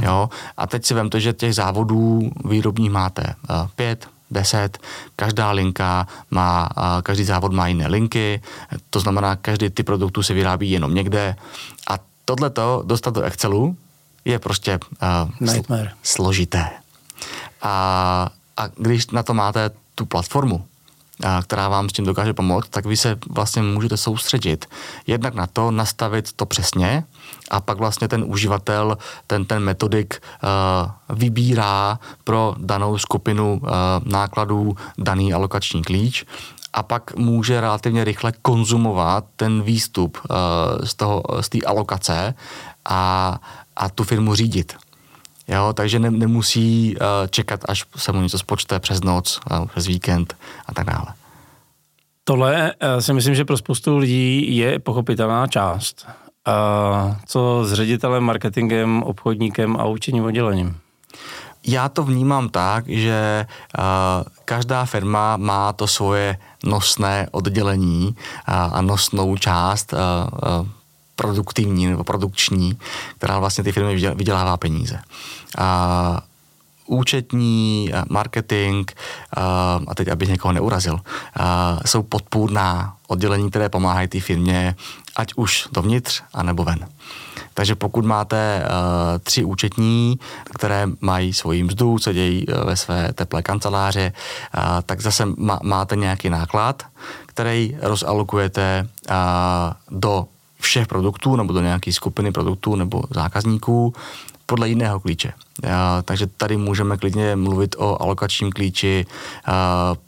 Jo? 0.01 0.29
A 0.57 0.67
teď 0.67 0.85
si 0.85 0.93
vemte, 0.93 1.19
že 1.19 1.33
těch 1.33 1.55
závodů 1.55 2.31
výrobních 2.45 2.91
máte 2.91 3.35
pět, 3.75 4.07
10. 4.33 4.77
Každá 5.15 5.51
linka 5.51 6.07
má, 6.31 6.69
každý 7.03 7.23
závod 7.23 7.53
má 7.53 7.67
jiné 7.67 7.87
linky, 7.87 8.41
to 8.89 8.99
znamená, 8.99 9.35
každý 9.35 9.69
ty 9.69 9.83
produktů 9.83 10.23
se 10.23 10.33
vyrábí 10.33 10.71
jenom 10.71 10.93
někde 10.93 11.35
a 11.89 11.99
tohleto 12.25 12.83
dostat 12.85 13.13
do 13.13 13.21
Excelu 13.21 13.77
je 14.25 14.39
prostě 14.39 14.79
uh, 14.79 15.31
složité. 16.03 16.69
A, 17.61 18.29
a 18.57 18.67
když 18.67 19.07
na 19.07 19.23
to 19.23 19.33
máte 19.33 19.71
tu 19.95 20.05
platformu, 20.05 20.65
která 21.41 21.69
vám 21.69 21.89
s 21.89 21.93
tím 21.93 22.05
dokáže 22.05 22.33
pomoct, 22.33 22.69
tak 22.69 22.85
vy 22.85 22.97
se 22.97 23.17
vlastně 23.29 23.61
můžete 23.61 23.97
soustředit 23.97 24.65
jednak 25.07 25.33
na 25.33 25.47
to, 25.47 25.71
nastavit 25.71 26.33
to 26.33 26.45
přesně 26.45 27.03
a 27.51 27.61
pak 27.61 27.77
vlastně 27.77 28.07
ten 28.07 28.23
uživatel, 28.27 28.97
ten, 29.27 29.45
ten 29.45 29.63
metodik 29.63 30.21
uh, 30.43 31.17
vybírá 31.17 31.99
pro 32.23 32.55
danou 32.57 32.97
skupinu 32.97 33.59
uh, 33.63 33.69
nákladů 34.05 34.75
daný 34.97 35.33
alokační 35.33 35.83
klíč 35.83 36.25
a 36.73 36.83
pak 36.83 37.15
může 37.15 37.61
relativně 37.61 38.03
rychle 38.03 38.31
konzumovat 38.41 39.25
ten 39.35 39.61
výstup 39.61 40.17
uh, 40.17 40.85
z, 40.85 40.93
toho, 40.93 41.23
z 41.41 41.49
té 41.49 41.57
alokace 41.65 42.33
a, 42.85 43.39
a 43.75 43.89
tu 43.89 44.03
firmu 44.03 44.35
řídit. 44.35 44.75
Jo, 45.47 45.73
takže 45.73 45.99
ne, 45.99 46.11
nemusí 46.11 46.95
uh, 46.95 47.05
čekat, 47.29 47.59
až 47.69 47.85
se 47.95 48.11
mu 48.11 48.21
něco 48.21 48.37
spočte 48.37 48.79
přes 48.79 49.03
noc, 49.03 49.39
uh, 49.51 49.65
přes 49.65 49.87
víkend 49.87 50.35
a 50.65 50.73
tak 50.73 50.85
dále. 50.87 51.05
Tohle 52.23 52.73
uh, 52.73 52.99
si 52.99 53.13
myslím, 53.13 53.35
že 53.35 53.45
pro 53.45 53.57
spoustu 53.57 53.97
lidí 53.97 54.57
je 54.57 54.79
pochopitelná 54.79 55.47
část. 55.47 56.07
Uh, 56.47 57.15
co 57.25 57.63
s 57.65 57.73
ředitelem, 57.73 58.23
marketingem, 58.23 59.03
obchodníkem 59.03 59.77
a 59.77 59.85
učením 59.85 60.23
oddělením? 60.23 60.77
Já 61.67 61.89
to 61.89 62.03
vnímám 62.03 62.49
tak, 62.49 62.87
že 62.87 63.45
uh, 63.77 63.83
každá 64.45 64.85
firma 64.85 65.37
má 65.37 65.73
to 65.73 65.87
svoje 65.87 66.37
nosné 66.63 67.27
oddělení 67.31 68.07
uh, 68.07 68.15
a 68.53 68.81
nosnou 68.81 69.37
část 69.37 69.93
uh, 69.93 69.99
uh, 70.61 70.67
produktivní 71.23 71.87
nebo 71.87 72.03
produkční, 72.03 72.77
která 73.17 73.39
vlastně 73.39 73.63
ty 73.63 73.71
firmy 73.71 73.95
vydělává 73.95 74.57
peníze. 74.57 74.99
A 75.57 76.21
účetní, 76.85 77.91
marketing 78.09 78.91
a 79.87 79.95
teď, 79.95 80.07
aby 80.07 80.27
někoho 80.27 80.51
neurazil, 80.51 80.99
jsou 81.85 82.03
podpůrná 82.03 82.95
oddělení, 83.07 83.49
které 83.49 83.69
pomáhají 83.69 84.07
té 84.07 84.19
firmě, 84.19 84.75
ať 85.15 85.33
už 85.35 85.67
dovnitř, 85.71 86.21
anebo 86.33 86.63
ven. 86.63 86.87
Takže 87.53 87.75
pokud 87.75 88.05
máte 88.05 88.65
uh, 88.65 89.19
tři 89.23 89.43
účetní, 89.43 90.19
které 90.55 90.87
mají 91.01 91.33
svoji 91.33 91.63
mzdu, 91.63 91.99
sedějí 91.99 92.47
uh, 92.47 92.63
ve 92.65 92.75
své 92.75 93.13
teplé 93.13 93.41
kanceláři, 93.41 94.11
uh, 94.11 94.81
tak 94.85 95.01
zase 95.01 95.25
má, 95.25 95.59
máte 95.63 95.95
nějaký 95.95 96.29
náklad, 96.29 96.83
který 97.25 97.77
rozalokujete 97.81 98.89
uh, 99.09 99.15
do 99.99 100.25
všech 100.63 100.87
produktů 100.87 101.35
nebo 101.35 101.53
do 101.53 101.61
nějaké 101.61 101.93
skupiny 101.93 102.31
produktů 102.31 102.75
nebo 102.75 103.03
zákazníků 103.09 103.93
podle 104.45 104.69
jiného 104.69 104.99
klíče. 104.99 105.33
Takže 106.05 106.27
tady 106.27 106.57
můžeme 106.57 106.97
klidně 106.97 107.35
mluvit 107.35 107.75
o 107.77 108.01
alokačním 108.01 108.51
klíči 108.51 109.05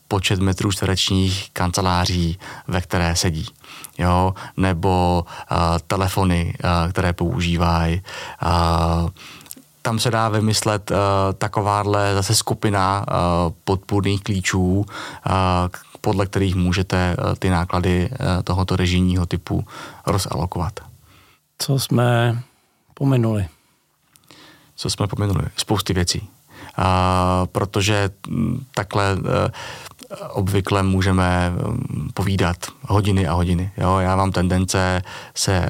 počet 0.08 0.40
metrů 0.40 0.72
čtverečních 0.72 1.50
kanceláří, 1.54 2.40
ve 2.68 2.82
které 2.82 3.16
sedí. 3.16 3.46
Jo? 3.98 4.34
Nebo 4.58 5.26
telefony, 5.88 6.54
které 6.90 7.14
používají 7.14 8.02
tam 9.86 10.00
se 10.00 10.12
dá 10.12 10.30
vymyslet 10.30 10.92
uh, 10.92 10.98
takováhle 11.38 12.16
zase 12.16 12.36
skupina 12.36 13.06
uh, 13.08 13.54
podpůrných 13.64 14.24
klíčů, 14.24 14.78
uh, 14.80 14.86
podle 16.06 16.26
kterých 16.26 16.56
můžete 16.56 17.16
uh, 17.18 17.36
ty 17.36 17.50
náklady 17.50 18.10
uh, 18.10 18.44
tohoto 18.44 18.76
režijního 18.76 19.26
typu 19.26 19.66
rozalokovat. 20.06 20.80
Co 21.58 21.80
jsme 21.80 22.40
pominuli? 22.94 23.48
co 24.76 24.90
jsme 24.90 25.08
pominuli, 25.08 25.46
spousty 25.58 25.94
věcí. 25.94 26.30
A, 26.78 27.48
protože 27.52 28.10
takhle 28.74 29.18
obvykle 30.30 30.84
můžeme 30.84 31.54
um, 31.68 32.10
povídat 32.14 32.58
hodiny 32.82 33.28
a 33.28 33.34
hodiny. 33.34 33.72
Jo? 33.78 33.98
Já 33.98 34.16
mám 34.16 34.32
tendence 34.32 35.02
se 35.36 35.60
uh, 35.60 35.68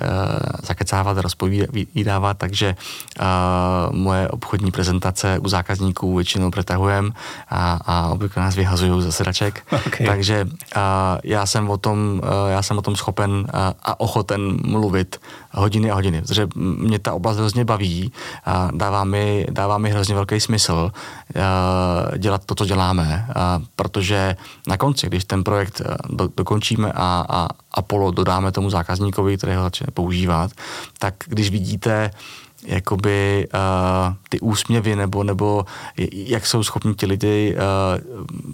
zakecávat, 0.64 1.18
rozpovídávat, 1.18 2.38
takže 2.38 2.76
uh, 3.20 3.96
moje 3.96 4.28
obchodní 4.30 4.72
prezentace 4.72 5.40
u 5.40 5.48
zákazníků 5.48 6.16
většinou 6.16 6.52
přetahujem 6.52 7.14
a, 7.50 7.80
a 7.86 8.08
obvykle 8.08 8.44
nás 8.44 8.56
vyhazují 8.56 9.02
ze 9.02 9.12
sedaček. 9.12 9.66
Okay. 9.86 10.08
Takže 10.08 10.44
uh, 10.46 10.82
já 11.24 11.46
jsem 11.46 11.70
o 11.70 11.78
tom, 11.78 12.22
uh, 12.24 12.30
já 12.52 12.62
jsem 12.62 12.78
o 12.78 12.82
tom 12.82 12.96
schopen 12.96 13.32
uh, 13.32 13.46
a 13.84 14.00
ochoten 14.00 14.58
mluvit 14.66 15.22
hodiny 15.52 15.92
a 15.92 15.96
hodiny, 15.96 16.22
protože 16.22 16.48
mě 16.56 17.00
ta 17.00 17.14
oblast 17.14 17.38
hrozně 17.38 17.66
baví 17.66 18.12
a 18.46 18.70
dává 18.74 19.04
mi, 19.04 19.46
dává 19.52 19.78
mi 19.78 19.90
hrozně 19.90 20.16
velký 20.16 20.40
smysl 20.40 20.92
dělat 22.18 22.46
to, 22.46 22.56
co 22.56 22.66
děláme, 22.66 23.26
uh, 23.28 23.66
protože 23.76 24.36
na 24.68 24.78
konci, 24.78 25.08
když 25.08 25.26
ten 25.26 25.44
projekt 25.44 25.82
eh, 25.82 25.96
do, 26.10 26.30
dokončíme 26.38 26.92
a, 26.96 27.26
a 27.30 27.48
Apollo 27.76 28.12
dodáme 28.12 28.52
tomu 28.52 28.70
zákazníkovi, 28.70 29.38
který 29.38 29.54
ho 29.54 29.64
začne 29.64 29.88
používat, 29.94 30.52
tak 31.00 31.14
když 31.28 31.50
vidíte 31.50 32.12
jakoby 32.66 33.48
uh, 33.54 34.14
ty 34.30 34.40
úsměvy 34.40 34.96
nebo, 34.96 35.24
nebo 35.24 35.66
jak 36.12 36.46
jsou 36.46 36.64
schopni 36.64 36.96
ti 36.96 37.06
lidi 37.06 37.56
uh, 37.56 37.62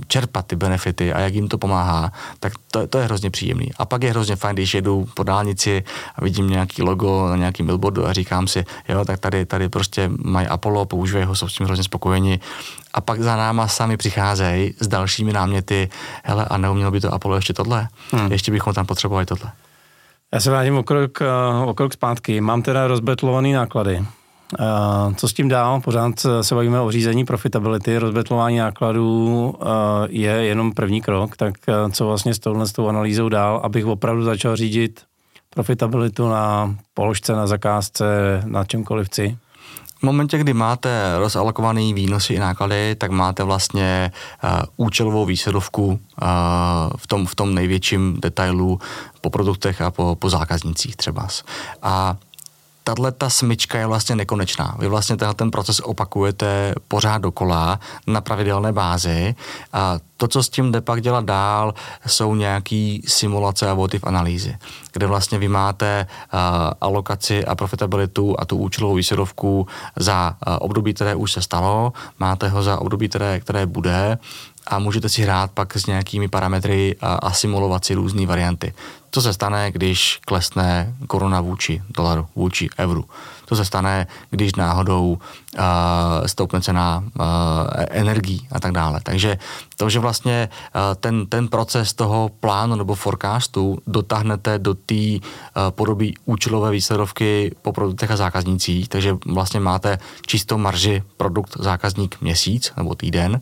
čerpat 0.08 0.48
ty 0.48 0.56
benefity 0.56 1.14
a 1.14 1.20
jak 1.20 1.34
jim 1.34 1.48
to 1.48 1.58
pomáhá, 1.58 2.12
tak 2.40 2.54
to, 2.72 2.88
to 2.88 2.98
je 2.98 3.06
hrozně 3.06 3.30
příjemný. 3.30 3.72
A 3.78 3.86
pak 3.86 4.04
je 4.04 4.10
hrozně 4.10 4.36
fajn, 4.36 4.56
když 4.56 4.74
jedu 4.74 5.08
po 5.14 5.24
dálnici 5.24 5.84
a 6.16 6.24
vidím 6.24 6.50
nějaký 6.50 6.82
logo 6.82 7.30
na 7.30 7.36
nějaký 7.36 7.64
billboardu 7.64 8.08
a 8.08 8.14
říkám 8.14 8.48
si, 8.48 8.66
jo, 8.90 9.06
tak 9.06 9.20
tady, 9.20 9.46
tady 9.46 9.70
prostě 9.70 10.10
mají 10.24 10.48
Apollo, 10.48 10.86
používají 10.86 11.26
ho, 11.26 11.36
jsou 11.36 11.48
s 11.48 11.54
tím 11.54 11.66
hrozně 11.66 11.84
spokojeni 11.84 12.40
a 12.94 13.02
pak 13.02 13.22
za 13.22 13.36
náma 13.36 13.68
sami 13.68 13.98
přicházejí 13.98 14.74
s 14.80 14.88
dalšími 14.88 15.34
náměty, 15.34 15.90
hele, 16.24 16.46
a 16.46 16.58
neumělo 16.58 16.92
by 16.92 17.02
to 17.02 17.14
Apollo 17.14 17.36
ještě 17.36 17.54
tohle? 17.54 17.88
Hmm. 18.12 18.32
Ještě 18.32 18.52
bychom 18.52 18.74
tam 18.74 18.86
potřebovali 18.86 19.11
tohle. 19.26 19.52
Já 20.34 20.40
se 20.40 20.50
vrátím 20.50 20.78
o 20.78 20.84
krok, 20.84 21.22
eh, 21.22 21.66
o 21.66 21.74
krok 21.74 21.94
zpátky. 21.94 22.42
Mám 22.42 22.62
teda 22.62 22.88
rozbetlované 22.88 23.54
náklady. 23.54 24.04
Eh, 24.60 25.16
co 25.16 25.28
s 25.28 25.34
tím 25.34 25.50
dál? 25.50 25.82
Pořád 25.82 26.20
se 26.42 26.56
bavíme 26.56 26.80
o 26.80 26.92
řízení 26.92 27.26
profitability, 27.26 27.98
rozbetlování 27.98 28.58
nákladů 28.58 29.56
eh, 29.62 29.66
je 30.10 30.32
jenom 30.32 30.74
první 30.74 31.02
krok, 31.02 31.38
tak 31.38 31.54
co 31.92 32.06
vlastně 32.06 32.34
s 32.34 32.40
touhle 32.40 32.68
s 32.68 32.72
tou 32.72 32.88
analýzou 32.88 33.30
dál, 33.30 33.62
abych 33.64 33.86
opravdu 33.86 34.24
začal 34.24 34.56
řídit 34.56 35.02
profitabilitu 35.50 36.30
na 36.30 36.76
položce, 36.94 37.34
na 37.34 37.48
zakázce, 37.48 38.06
na 38.46 38.64
čemkoliv 38.64 39.08
chci? 39.08 39.38
V 40.02 40.04
momentě, 40.04 40.38
kdy 40.38 40.54
máte 40.54 41.20
rozalokovaný 41.20 41.94
výnosy 41.94 42.34
i 42.34 42.40
náklady, 42.40 42.96
tak 42.96 43.12
máte 43.12 43.44
vlastně 43.44 44.12
uh, 44.44 44.50
účelovou 44.78 45.26
výsledovku 45.26 45.86
uh, 45.86 45.98
v, 46.98 47.08
tom, 47.08 47.28
v 47.28 47.36
tom 47.36 47.56
největším 47.56 48.18
detailu 48.22 48.80
po 49.22 49.30
produktech 49.30 49.82
a 49.82 49.92
po, 49.92 50.16
po 50.16 50.30
zákaznicích 50.30 50.96
třeba. 50.96 51.28
A 51.82 52.18
tahle 52.84 53.12
ta 53.12 53.30
smyčka 53.30 53.80
je 53.80 53.88
vlastně 53.88 54.16
nekonečná. 54.16 54.76
Vy 54.80 54.88
vlastně 54.88 55.18
tenhle 55.18 55.34
ten 55.34 55.52
proces 55.52 55.80
opakujete 55.80 56.76
pořád 56.88 57.18
dokola 57.18 57.80
na 58.08 58.22
pravidelné 58.22 58.72
bázi. 58.72 59.36
A 59.74 60.00
to, 60.18 60.28
co 60.28 60.44
s 60.44 60.50
tím 60.50 60.72
jde 60.72 60.82
pak 60.82 61.02
dělat 61.02 61.26
dál, 61.26 61.74
jsou 62.08 62.36
nějaký 62.36 63.04
simulace 63.08 63.70
a 63.70 63.74
votiv 63.74 64.04
analýzy, 64.04 64.58
kde 64.94 65.08
vlastně 65.08 65.38
vy 65.38 65.48
máte 65.48 66.08
uh, 66.34 66.40
alokaci 66.82 67.46
a 67.46 67.56
profitabilitu 67.56 68.36
a 68.40 68.46
tu 68.46 68.58
účelovou 68.58 68.96
výsledovku 68.96 69.68
za 69.96 70.36
uh, 70.48 70.54
období, 70.60 70.94
které 70.94 71.16
už 71.16 71.32
se 71.32 71.42
stalo, 71.42 71.94
máte 72.20 72.48
ho 72.50 72.64
za 72.64 72.82
období, 72.82 73.10
které, 73.10 73.40
které 73.40 73.66
bude 73.66 74.18
a 74.68 74.80
můžete 74.80 75.10
si 75.10 75.22
hrát 75.22 75.52
pak 75.52 75.78
s 75.78 75.86
nějakými 75.86 76.28
parametry 76.28 76.96
a, 77.02 77.14
a 77.14 77.32
simulovat 77.32 77.86
si 77.86 77.94
různé 77.94 78.26
varianty. 78.26 78.74
Co 79.12 79.22
se 79.22 79.34
stane, 79.34 79.72
když 79.72 80.20
klesne 80.26 80.96
koruna 81.08 81.42
vůči 81.42 81.82
dolaru, 81.90 82.28
vůči 82.36 82.70
euru? 82.80 83.06
Co 83.46 83.56
se 83.56 83.66
stane, 83.66 84.08
když 84.30 84.56
náhodou 84.56 85.12
uh, 85.12 85.62
stoupne 86.26 86.62
cena 86.62 87.04
uh, 87.04 87.26
energií 87.90 88.48
a 88.52 88.60
tak 88.60 88.72
dále. 88.72 89.00
Takže 89.04 89.38
to, 89.78 89.90
že 89.90 90.00
vlastně 90.00 90.50
uh, 90.76 90.82
ten, 90.96 91.28
ten 91.28 91.48
proces 91.48 91.94
toho 91.94 92.30
plánu 92.40 92.76
nebo 92.76 92.96
forecastu 92.96 93.78
dotáhnete 93.88 94.60
do 94.60 94.74
té 94.74 94.96
uh, 94.96 95.20
podoby 95.70 96.14
účelové 96.26 96.72
výsledovky 96.72 97.56
po 97.62 97.74
produktech 97.74 98.12
a 98.12 98.16
zákaznících, 98.16 98.90
takže 98.90 99.18
vlastně 99.26 99.60
máte 99.60 100.00
čistou 100.28 100.58
marži 100.58 101.04
produkt 101.18 101.58
zákazník 101.60 102.22
měsíc 102.22 102.74
nebo 102.78 102.96
týden, 102.96 103.42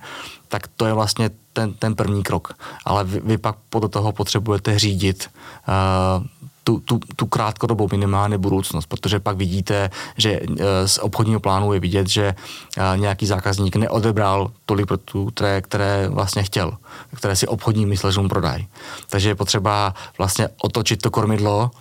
tak 0.50 0.68
to 0.68 0.86
je 0.86 0.94
vlastně 0.94 1.30
ten, 1.54 1.74
ten 1.74 1.96
první 1.96 2.24
krok. 2.24 2.54
Ale 2.86 3.04
vy, 3.04 3.20
vy 3.24 3.38
pak 3.38 3.56
podle 3.70 3.90
toho 3.90 4.12
potřebujete 4.12 4.80
řídit 4.80 5.30
uh, 5.68 6.26
tu, 6.64 6.80
tu, 6.80 7.00
tu 7.16 7.26
krátkodobou 7.26 7.88
minimálně 7.92 8.38
budoucnost, 8.38 8.86
protože 8.86 9.20
pak 9.20 9.38
vidíte, 9.38 9.90
že 10.18 10.40
uh, 10.40 10.56
z 10.86 10.98
obchodního 10.98 11.40
plánu 11.40 11.74
je 11.74 11.80
vidět, 11.80 12.08
že 12.08 12.36
uh, 12.78 12.98
nějaký 12.98 13.26
zákazník 13.26 13.76
neodebral 13.76 14.52
tolik 14.66 14.88
produktů, 14.88 15.26
které, 15.26 15.62
které 15.62 16.08
vlastně 16.10 16.44
chtěl, 16.44 16.78
které 17.16 17.36
si 17.36 17.48
obchodní 17.48 17.86
myslel, 17.86 18.12
že 18.12 18.22
mu 18.22 18.30
prodají. 18.30 18.68
Takže 19.10 19.30
je 19.30 19.36
potřeba 19.36 19.94
vlastně 20.18 20.50
otočit 20.62 21.02
to 21.02 21.12
kormidlo 21.12 21.72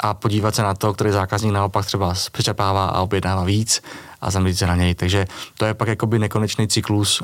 a 0.00 0.14
podívat 0.14 0.54
se 0.54 0.62
na 0.62 0.74
to, 0.74 0.94
který 0.94 1.10
zákazník 1.10 1.52
naopak 1.52 1.86
třeba 1.86 2.14
přečerpává 2.32 2.86
a 2.86 3.00
objednává 3.00 3.44
víc 3.44 3.82
a 4.20 4.30
zaměřit 4.30 4.58
se 4.58 4.66
na 4.66 4.76
něj. 4.76 4.94
Takže 4.94 5.26
to 5.58 5.64
je 5.64 5.74
pak 5.74 5.88
jakoby 5.88 6.18
nekonečný 6.18 6.68
cyklus 6.68 7.22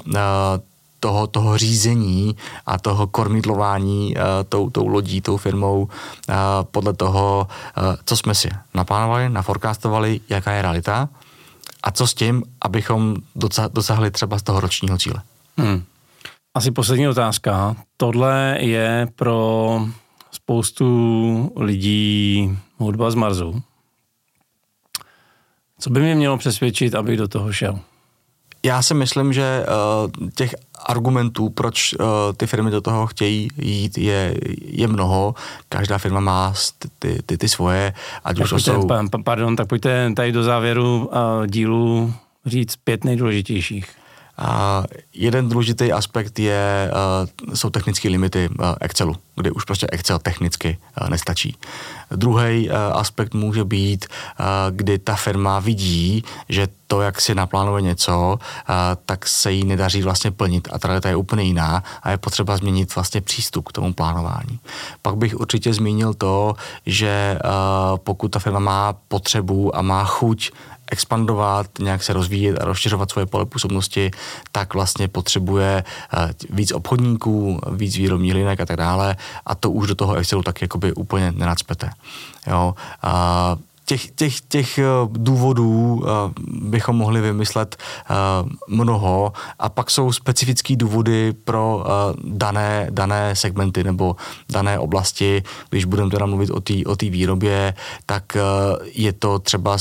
toho, 1.02 1.26
toho 1.26 1.58
řízení 1.58 2.36
a 2.66 2.78
toho 2.78 3.06
kormidlování 3.06 4.14
uh, 4.14 4.22
tou, 4.48 4.70
tou 4.70 4.86
lodí, 4.86 5.20
tou 5.20 5.36
firmou 5.36 5.82
uh, 5.82 6.34
podle 6.62 6.92
toho, 6.92 7.46
uh, 7.76 7.96
co 8.04 8.16
jsme 8.16 8.34
si 8.34 8.48
naplánovali, 8.74 9.28
naforecastovali, 9.28 10.20
jaká 10.28 10.52
je 10.52 10.62
realita 10.62 11.08
a 11.82 11.90
co 11.90 12.06
s 12.06 12.14
tím, 12.14 12.42
abychom 12.62 13.16
dosahli 13.72 14.10
třeba 14.10 14.38
z 14.38 14.42
toho 14.42 14.60
ročního 14.60 14.98
cíle. 14.98 15.22
Hmm. 15.56 15.82
Asi 16.54 16.70
poslední 16.70 17.08
otázka. 17.08 17.76
Tohle 17.96 18.56
je 18.60 19.08
pro 19.16 19.80
spoustu 20.30 21.52
lidí 21.56 22.58
hudba 22.78 23.10
z 23.10 23.14
Marzu. 23.14 23.62
Co 25.78 25.90
by 25.90 26.00
mě 26.00 26.14
mělo 26.14 26.38
přesvědčit, 26.38 26.94
abych 26.94 27.18
do 27.18 27.28
toho 27.28 27.52
šel? 27.52 27.78
Já 28.66 28.82
si 28.82 28.94
myslím, 28.94 29.32
že 29.32 29.64
uh, 29.66 30.28
těch 30.34 30.54
argumentů, 30.86 31.48
proč 31.48 31.94
uh, 31.94 32.06
ty 32.36 32.46
firmy 32.46 32.70
do 32.70 32.80
toho 32.80 33.06
chtějí 33.06 33.48
jít, 33.56 33.98
je, 33.98 34.34
je 34.60 34.88
mnoho. 34.88 35.34
Každá 35.68 35.98
firma 35.98 36.20
má 36.20 36.54
ty, 36.78 36.88
ty, 36.98 37.22
ty, 37.26 37.38
ty 37.38 37.48
svoje, 37.48 37.92
ať 38.24 38.36
tak 38.36 38.44
už 38.44 38.50
pojďte, 38.50 38.70
jsou... 38.70 38.88
Pardon, 39.24 39.56
tak 39.56 39.68
pojďte 39.68 40.12
tady 40.16 40.32
do 40.32 40.42
závěru 40.42 41.06
uh, 41.06 41.46
dílu 41.46 42.14
říct 42.46 42.76
pět 42.76 43.04
nejdůležitějších. 43.04 44.01
A 44.44 44.84
jeden 45.14 45.48
důležitý 45.48 45.92
aspekt 45.92 46.38
je, 46.38 46.90
uh, 47.48 47.54
jsou 47.54 47.70
technické 47.70 48.08
limity 48.08 48.48
uh, 48.48 48.66
Excelu, 48.80 49.16
kdy 49.36 49.50
už 49.50 49.64
prostě 49.64 49.86
Excel 49.92 50.18
technicky 50.18 50.78
uh, 51.00 51.08
nestačí. 51.08 51.56
Druhý 52.10 52.70
uh, 52.70 52.76
aspekt 52.76 53.34
může 53.34 53.64
být, 53.64 54.06
kdy 54.70 54.98
ta 54.98 55.16
firma 55.16 55.60
vidí, 55.60 56.24
že 56.48 56.68
to, 56.86 57.00
jak 57.00 57.20
si 57.20 57.34
naplánuje 57.34 57.82
něco, 57.82 58.38
tak 59.06 59.26
se 59.28 59.52
jí 59.52 59.64
nedaří 59.64 60.02
vlastně 60.02 60.30
plnit 60.30 60.68
a 60.72 60.78
ta 60.78 60.88
realita 60.88 61.08
je 61.08 61.16
úplně 61.16 61.42
jiná 61.42 61.82
a 62.02 62.10
je 62.10 62.16
potřeba 62.16 62.56
změnit 62.56 62.94
vlastně 62.94 63.20
přístup 63.20 63.68
k 63.68 63.72
tomu 63.72 63.92
plánování. 63.92 64.58
Pak 65.02 65.16
bych 65.16 65.40
určitě 65.40 65.74
zmínil 65.74 66.14
to, 66.14 66.54
že 66.86 67.38
pokud 67.96 68.28
ta 68.28 68.38
firma 68.38 68.58
má 68.58 68.92
potřebu 69.08 69.76
a 69.76 69.82
má 69.82 70.04
chuť 70.04 70.50
expandovat, 70.92 71.66
nějak 71.78 72.02
se 72.02 72.12
rozvíjet 72.12 72.60
a 72.60 72.64
rozšiřovat 72.64 73.10
svoje 73.10 73.26
pole 73.26 73.46
působnosti, 73.46 74.10
tak 74.52 74.74
vlastně 74.74 75.08
potřebuje 75.08 75.84
eh, 76.14 76.30
víc 76.50 76.72
obchodníků, 76.72 77.60
víc 77.72 77.96
výrobních 77.96 78.34
linek 78.34 78.60
a 78.60 78.66
tak 78.66 78.76
dále 78.76 79.16
a 79.46 79.54
to 79.54 79.70
už 79.70 79.88
do 79.88 79.94
toho 79.94 80.14
Excelu 80.14 80.42
tak 80.42 80.62
jakoby 80.62 80.92
úplně 80.92 81.32
nenacpete. 81.32 81.90
Jo. 82.46 82.74
A 83.02 83.56
těch, 83.84 84.10
těch, 84.10 84.40
těch 84.40 84.78
eh, 84.78 84.84
důvodů 85.10 86.02
eh, 86.04 86.08
bychom 86.46 86.96
mohli 86.96 87.20
vymyslet 87.20 87.76
eh, 87.76 88.14
mnoho 88.68 89.32
a 89.58 89.68
pak 89.68 89.90
jsou 89.90 90.12
specifické 90.12 90.76
důvody 90.76 91.32
pro 91.32 91.84
dané, 92.24 92.86
dané 92.90 93.36
segmenty 93.36 93.84
nebo 93.84 94.16
dané 94.48 94.78
oblasti. 94.78 95.42
Když 95.70 95.84
budeme 95.84 96.10
teda 96.10 96.26
mluvit 96.26 96.50
o 96.50 96.60
té 96.60 96.74
o 96.86 96.96
výrobě, 97.00 97.74
tak 98.06 98.36
je 98.84 99.12
to 99.12 99.38
třeba 99.38 99.78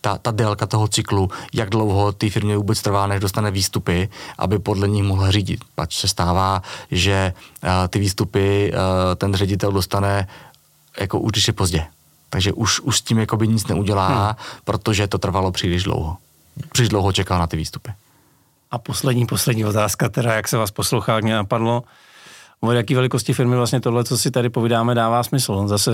ta, 0.00 0.18
ta 0.18 0.30
délka 0.30 0.66
toho 0.66 0.88
cyklu, 0.88 1.30
jak 1.52 1.70
dlouho 1.70 2.12
ty 2.12 2.30
firmě 2.30 2.56
vůbec 2.56 2.82
trvá, 2.82 3.06
než 3.06 3.20
dostane 3.20 3.50
výstupy, 3.50 4.08
aby 4.38 4.58
podle 4.58 4.88
nich 4.88 5.04
mohla 5.04 5.30
řídit. 5.30 5.60
Pač 5.74 5.96
se 5.96 6.08
stává, 6.08 6.62
že 6.90 7.32
ty 7.88 7.98
výstupy 7.98 8.72
ten 9.16 9.34
ředitel 9.34 9.72
dostane 9.72 10.28
jako 11.00 11.20
je 11.48 11.52
pozdě 11.52 11.86
takže 12.32 12.52
už, 12.52 12.80
už 12.80 12.98
s 12.98 13.02
tím 13.02 13.18
jakoby 13.18 13.48
nic 13.48 13.66
neudělá, 13.66 14.24
hmm. 14.24 14.34
protože 14.64 15.06
to 15.06 15.18
trvalo 15.18 15.52
příliš 15.52 15.82
dlouho. 15.82 16.16
Příliš 16.72 16.88
dlouho 16.88 17.12
čekal 17.12 17.38
na 17.38 17.46
ty 17.46 17.56
výstupy. 17.56 17.92
A 18.70 18.78
poslední, 18.78 19.26
poslední 19.26 19.64
otázka, 19.64 20.08
teda 20.08 20.34
jak 20.34 20.48
se 20.48 20.56
vás 20.56 20.70
poslouchá, 20.70 21.20
mě 21.20 21.34
napadlo, 21.34 21.82
o 22.60 22.72
jaký 22.72 22.94
velikosti 22.94 23.32
firmy 23.32 23.56
vlastně 23.56 23.80
tohle, 23.80 24.04
co 24.04 24.18
si 24.18 24.30
tady 24.30 24.48
povídáme, 24.50 24.94
dává 24.94 25.22
smysl. 25.22 25.68
Zase 25.68 25.90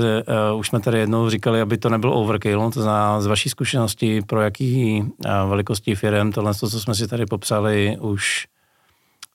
uh, 0.53 0.59
už 0.59 0.69
jsme 0.69 0.81
tady 0.81 0.99
jednou 0.99 1.31
říkali, 1.31 1.61
aby 1.61 1.79
to 1.79 1.89
nebyl 1.89 2.13
overkill, 2.13 2.71
to 2.71 2.83
znamená 2.83 3.21
z 3.21 3.27
vaší 3.27 3.49
zkušenosti, 3.49 4.23
pro 4.23 4.43
jaký 4.43 5.03
uh, 5.03 5.31
velikosti 5.49 5.95
firm 5.95 6.33
tohle, 6.33 6.55
co 6.55 6.81
jsme 6.81 6.95
si 6.95 7.09
tady 7.09 7.27
popsali, 7.27 7.97
už 8.01 8.47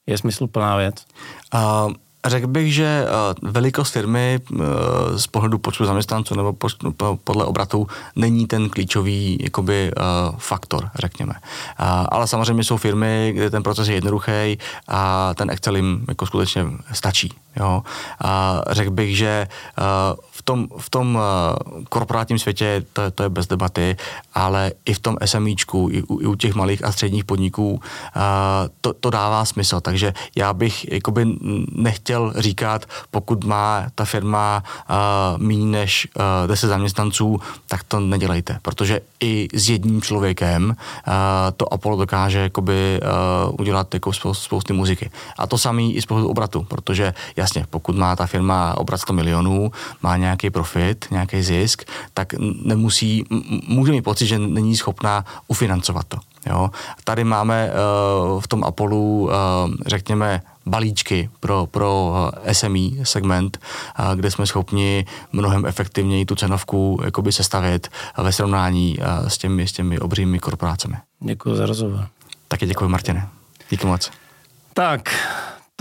je 0.07 0.17
smysluplná 0.17 0.77
věc? 0.77 0.95
Uh, 1.53 1.93
Řekl 2.25 2.47
bych, 2.47 2.73
že 2.73 3.05
uh, 3.05 3.49
velikost 3.51 3.91
firmy 3.91 4.39
uh, 4.51 4.59
z 5.15 5.27
pohledu 5.27 5.57
počtu 5.57 5.85
zaměstnanců 5.85 6.35
nebo 6.35 6.53
po, 6.53 7.19
podle 7.23 7.45
obratu 7.45 7.87
není 8.15 8.47
ten 8.47 8.69
klíčový 8.69 9.37
jakoby, 9.41 9.91
uh, 9.97 10.35
faktor, 10.37 10.89
řekněme. 10.95 11.33
Ale 12.09 12.27
samozřejmě 12.27 12.63
jsou 12.63 12.77
firmy, 12.77 13.31
kde 13.35 13.49
ten 13.49 13.63
proces 13.63 13.87
je 13.87 13.95
jednoduchý 13.95 14.57
a 14.87 15.33
ten 15.33 15.49
Excel 15.49 15.75
jim 15.75 16.05
jako 16.07 16.25
skutečně 16.25 16.65
stačí. 16.93 17.31
Jo? 17.55 17.83
A 18.23 18.61
řekl 18.71 18.91
bych, 18.91 19.17
že 19.17 19.47
v 20.31 20.41
tom, 20.41 20.67
v 20.77 20.89
tom 20.89 21.19
korporátním 21.89 22.39
světě 22.39 22.85
to, 22.93 23.11
to 23.11 23.23
je 23.23 23.29
bez 23.29 23.47
debaty, 23.47 23.95
ale 24.33 24.71
i 24.85 24.93
v 24.93 24.99
tom 24.99 25.17
SMIčku, 25.25 25.89
i 25.91 26.03
u, 26.03 26.21
i 26.21 26.25
u 26.25 26.35
těch 26.35 26.55
malých 26.55 26.85
a 26.85 26.91
středních 26.91 27.25
podniků 27.25 27.81
to, 28.81 28.93
to 28.93 29.09
dává 29.09 29.45
smysl. 29.45 29.81
Takže 29.81 30.13
já 30.35 30.53
bych 30.53 30.91
jakoby 30.91 31.27
nechtěl 31.71 32.13
chtěl 32.13 32.33
říkat, 32.35 32.85
pokud 33.11 33.43
má 33.43 33.85
ta 33.95 34.05
firma 34.05 34.63
méně 35.37 35.65
než 35.65 36.07
uh, 36.15 36.47
10 36.47 36.67
zaměstnanců, 36.67 37.39
tak 37.67 37.83
to 37.83 37.99
nedělejte, 37.99 38.59
protože 38.61 39.01
i 39.19 39.47
s 39.53 39.69
jedním 39.69 40.01
člověkem 40.01 40.75
to 41.57 41.73
Apollo 41.73 41.97
dokáže 41.97 42.39
jakoby, 42.39 42.99
udělat 43.59 43.93
jako 43.93 44.13
spousty, 44.33 44.73
muziky. 44.73 45.11
A 45.37 45.47
to 45.47 45.57
samý 45.57 45.95
i 45.95 46.01
z 46.01 46.05
pohledu 46.05 46.29
obratu, 46.29 46.65
protože 46.69 47.13
jasně, 47.43 47.65
pokud 47.69 47.95
má 47.95 48.15
ta 48.15 48.25
firma 48.25 48.77
obrat 48.77 48.97
100 48.97 49.13
milionů, 49.13 49.71
má 50.01 50.17
nějaký 50.17 50.49
profit, 50.49 51.05
nějaký 51.11 51.41
zisk, 51.41 51.83
tak 52.13 52.33
nemusí, 52.63 53.23
může 53.67 53.91
mít 53.91 54.01
pocit, 54.01 54.27
že 54.27 54.39
není 54.39 54.77
schopná 54.77 55.25
ufinancovat 55.47 56.07
to. 56.07 56.17
Jo? 56.49 56.69
Tady 57.03 57.23
máme 57.23 57.71
uh, 57.71 58.41
v 58.41 58.47
tom 58.47 58.63
Apollu, 58.63 59.23
uh, 59.23 59.31
řekněme, 59.85 60.41
balíčky 60.65 61.29
pro, 61.39 61.65
pro 61.65 62.13
eh, 62.43 62.53
SME 62.53 63.03
segment, 63.03 63.59
kde 64.15 64.31
jsme 64.31 64.45
schopni 64.47 65.05
mnohem 65.31 65.65
efektivněji 65.65 66.25
tu 66.25 66.35
cenovku 66.35 66.99
jakoby 67.05 67.31
sestavit 67.31 67.87
ve 68.17 68.31
srovnání 68.31 68.97
s 69.27 69.37
těmi, 69.37 69.67
s 69.67 69.71
těmi 69.71 69.99
obřími 69.99 70.39
korporácemi. 70.39 70.95
Děkuji 71.19 71.55
za 71.55 71.65
rozhovor. 71.65 72.07
Taky 72.47 72.65
děkuji, 72.65 72.87
Martine. 72.87 73.27
Díky 73.69 73.87
moc. 73.87 74.11
Tak, 74.73 75.09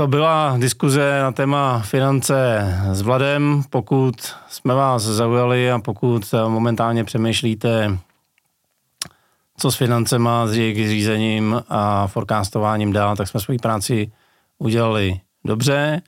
to 0.03 0.07
byla 0.07 0.57
diskuze 0.59 1.21
na 1.23 1.33
téma 1.33 1.79
finance 1.79 2.59
s 2.93 3.03
Vladem. 3.03 3.63
Pokud 3.71 4.15
jsme 4.49 4.75
vás 4.75 5.03
zaujali 5.03 5.73
a 5.73 5.79
pokud 5.79 6.35
momentálně 6.49 7.05
přemýšlíte, 7.05 7.99
co 9.57 9.71
s 9.71 9.77
financema, 9.77 10.47
s 10.47 10.57
jejich 10.57 10.89
řízením 10.89 11.63
a 11.69 12.07
forecastováním 12.07 12.93
dál, 12.93 13.17
tak 13.17 13.29
jsme 13.29 13.41
svoji 13.41 13.59
práci 13.59 14.13
udělali 14.59 15.21
dobře. 15.45 16.03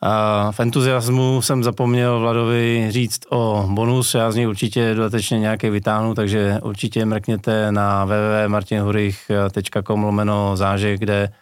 A 0.00 0.52
v 0.52 0.60
entuziasmu 0.60 1.42
jsem 1.42 1.64
zapomněl 1.64 2.20
Vladovi 2.20 2.86
říct 2.90 3.20
o 3.30 3.68
bonus, 3.70 4.14
já 4.14 4.32
z 4.32 4.36
něj 4.36 4.48
určitě 4.48 4.94
dodatečně 4.94 5.38
nějaké 5.38 5.70
vytáhnu, 5.70 6.14
takže 6.14 6.58
určitě 6.62 7.04
mrkněte 7.04 7.72
na 7.72 8.04
www.martinhurich.com 8.04 10.04
lomeno 10.04 10.56
zážek, 10.56 11.00
kde 11.00 11.32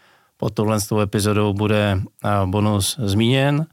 pod 0.43 0.55
touhle 0.55 0.79
epizodou 1.03 1.53
bude 1.53 2.03
bonus 2.45 2.97
zmíněn. 3.03 3.67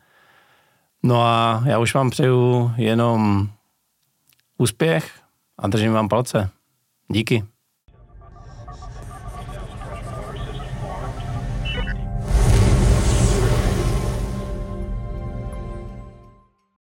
No 1.03 1.21
a 1.23 1.63
já 1.65 1.79
už 1.79 1.93
vám 1.93 2.09
přeju 2.09 2.71
jenom 2.77 3.49
úspěch 4.57 5.11
a 5.57 5.67
držím 5.67 5.93
vám 5.93 6.09
palce. 6.09 6.49
Díky. 7.07 7.45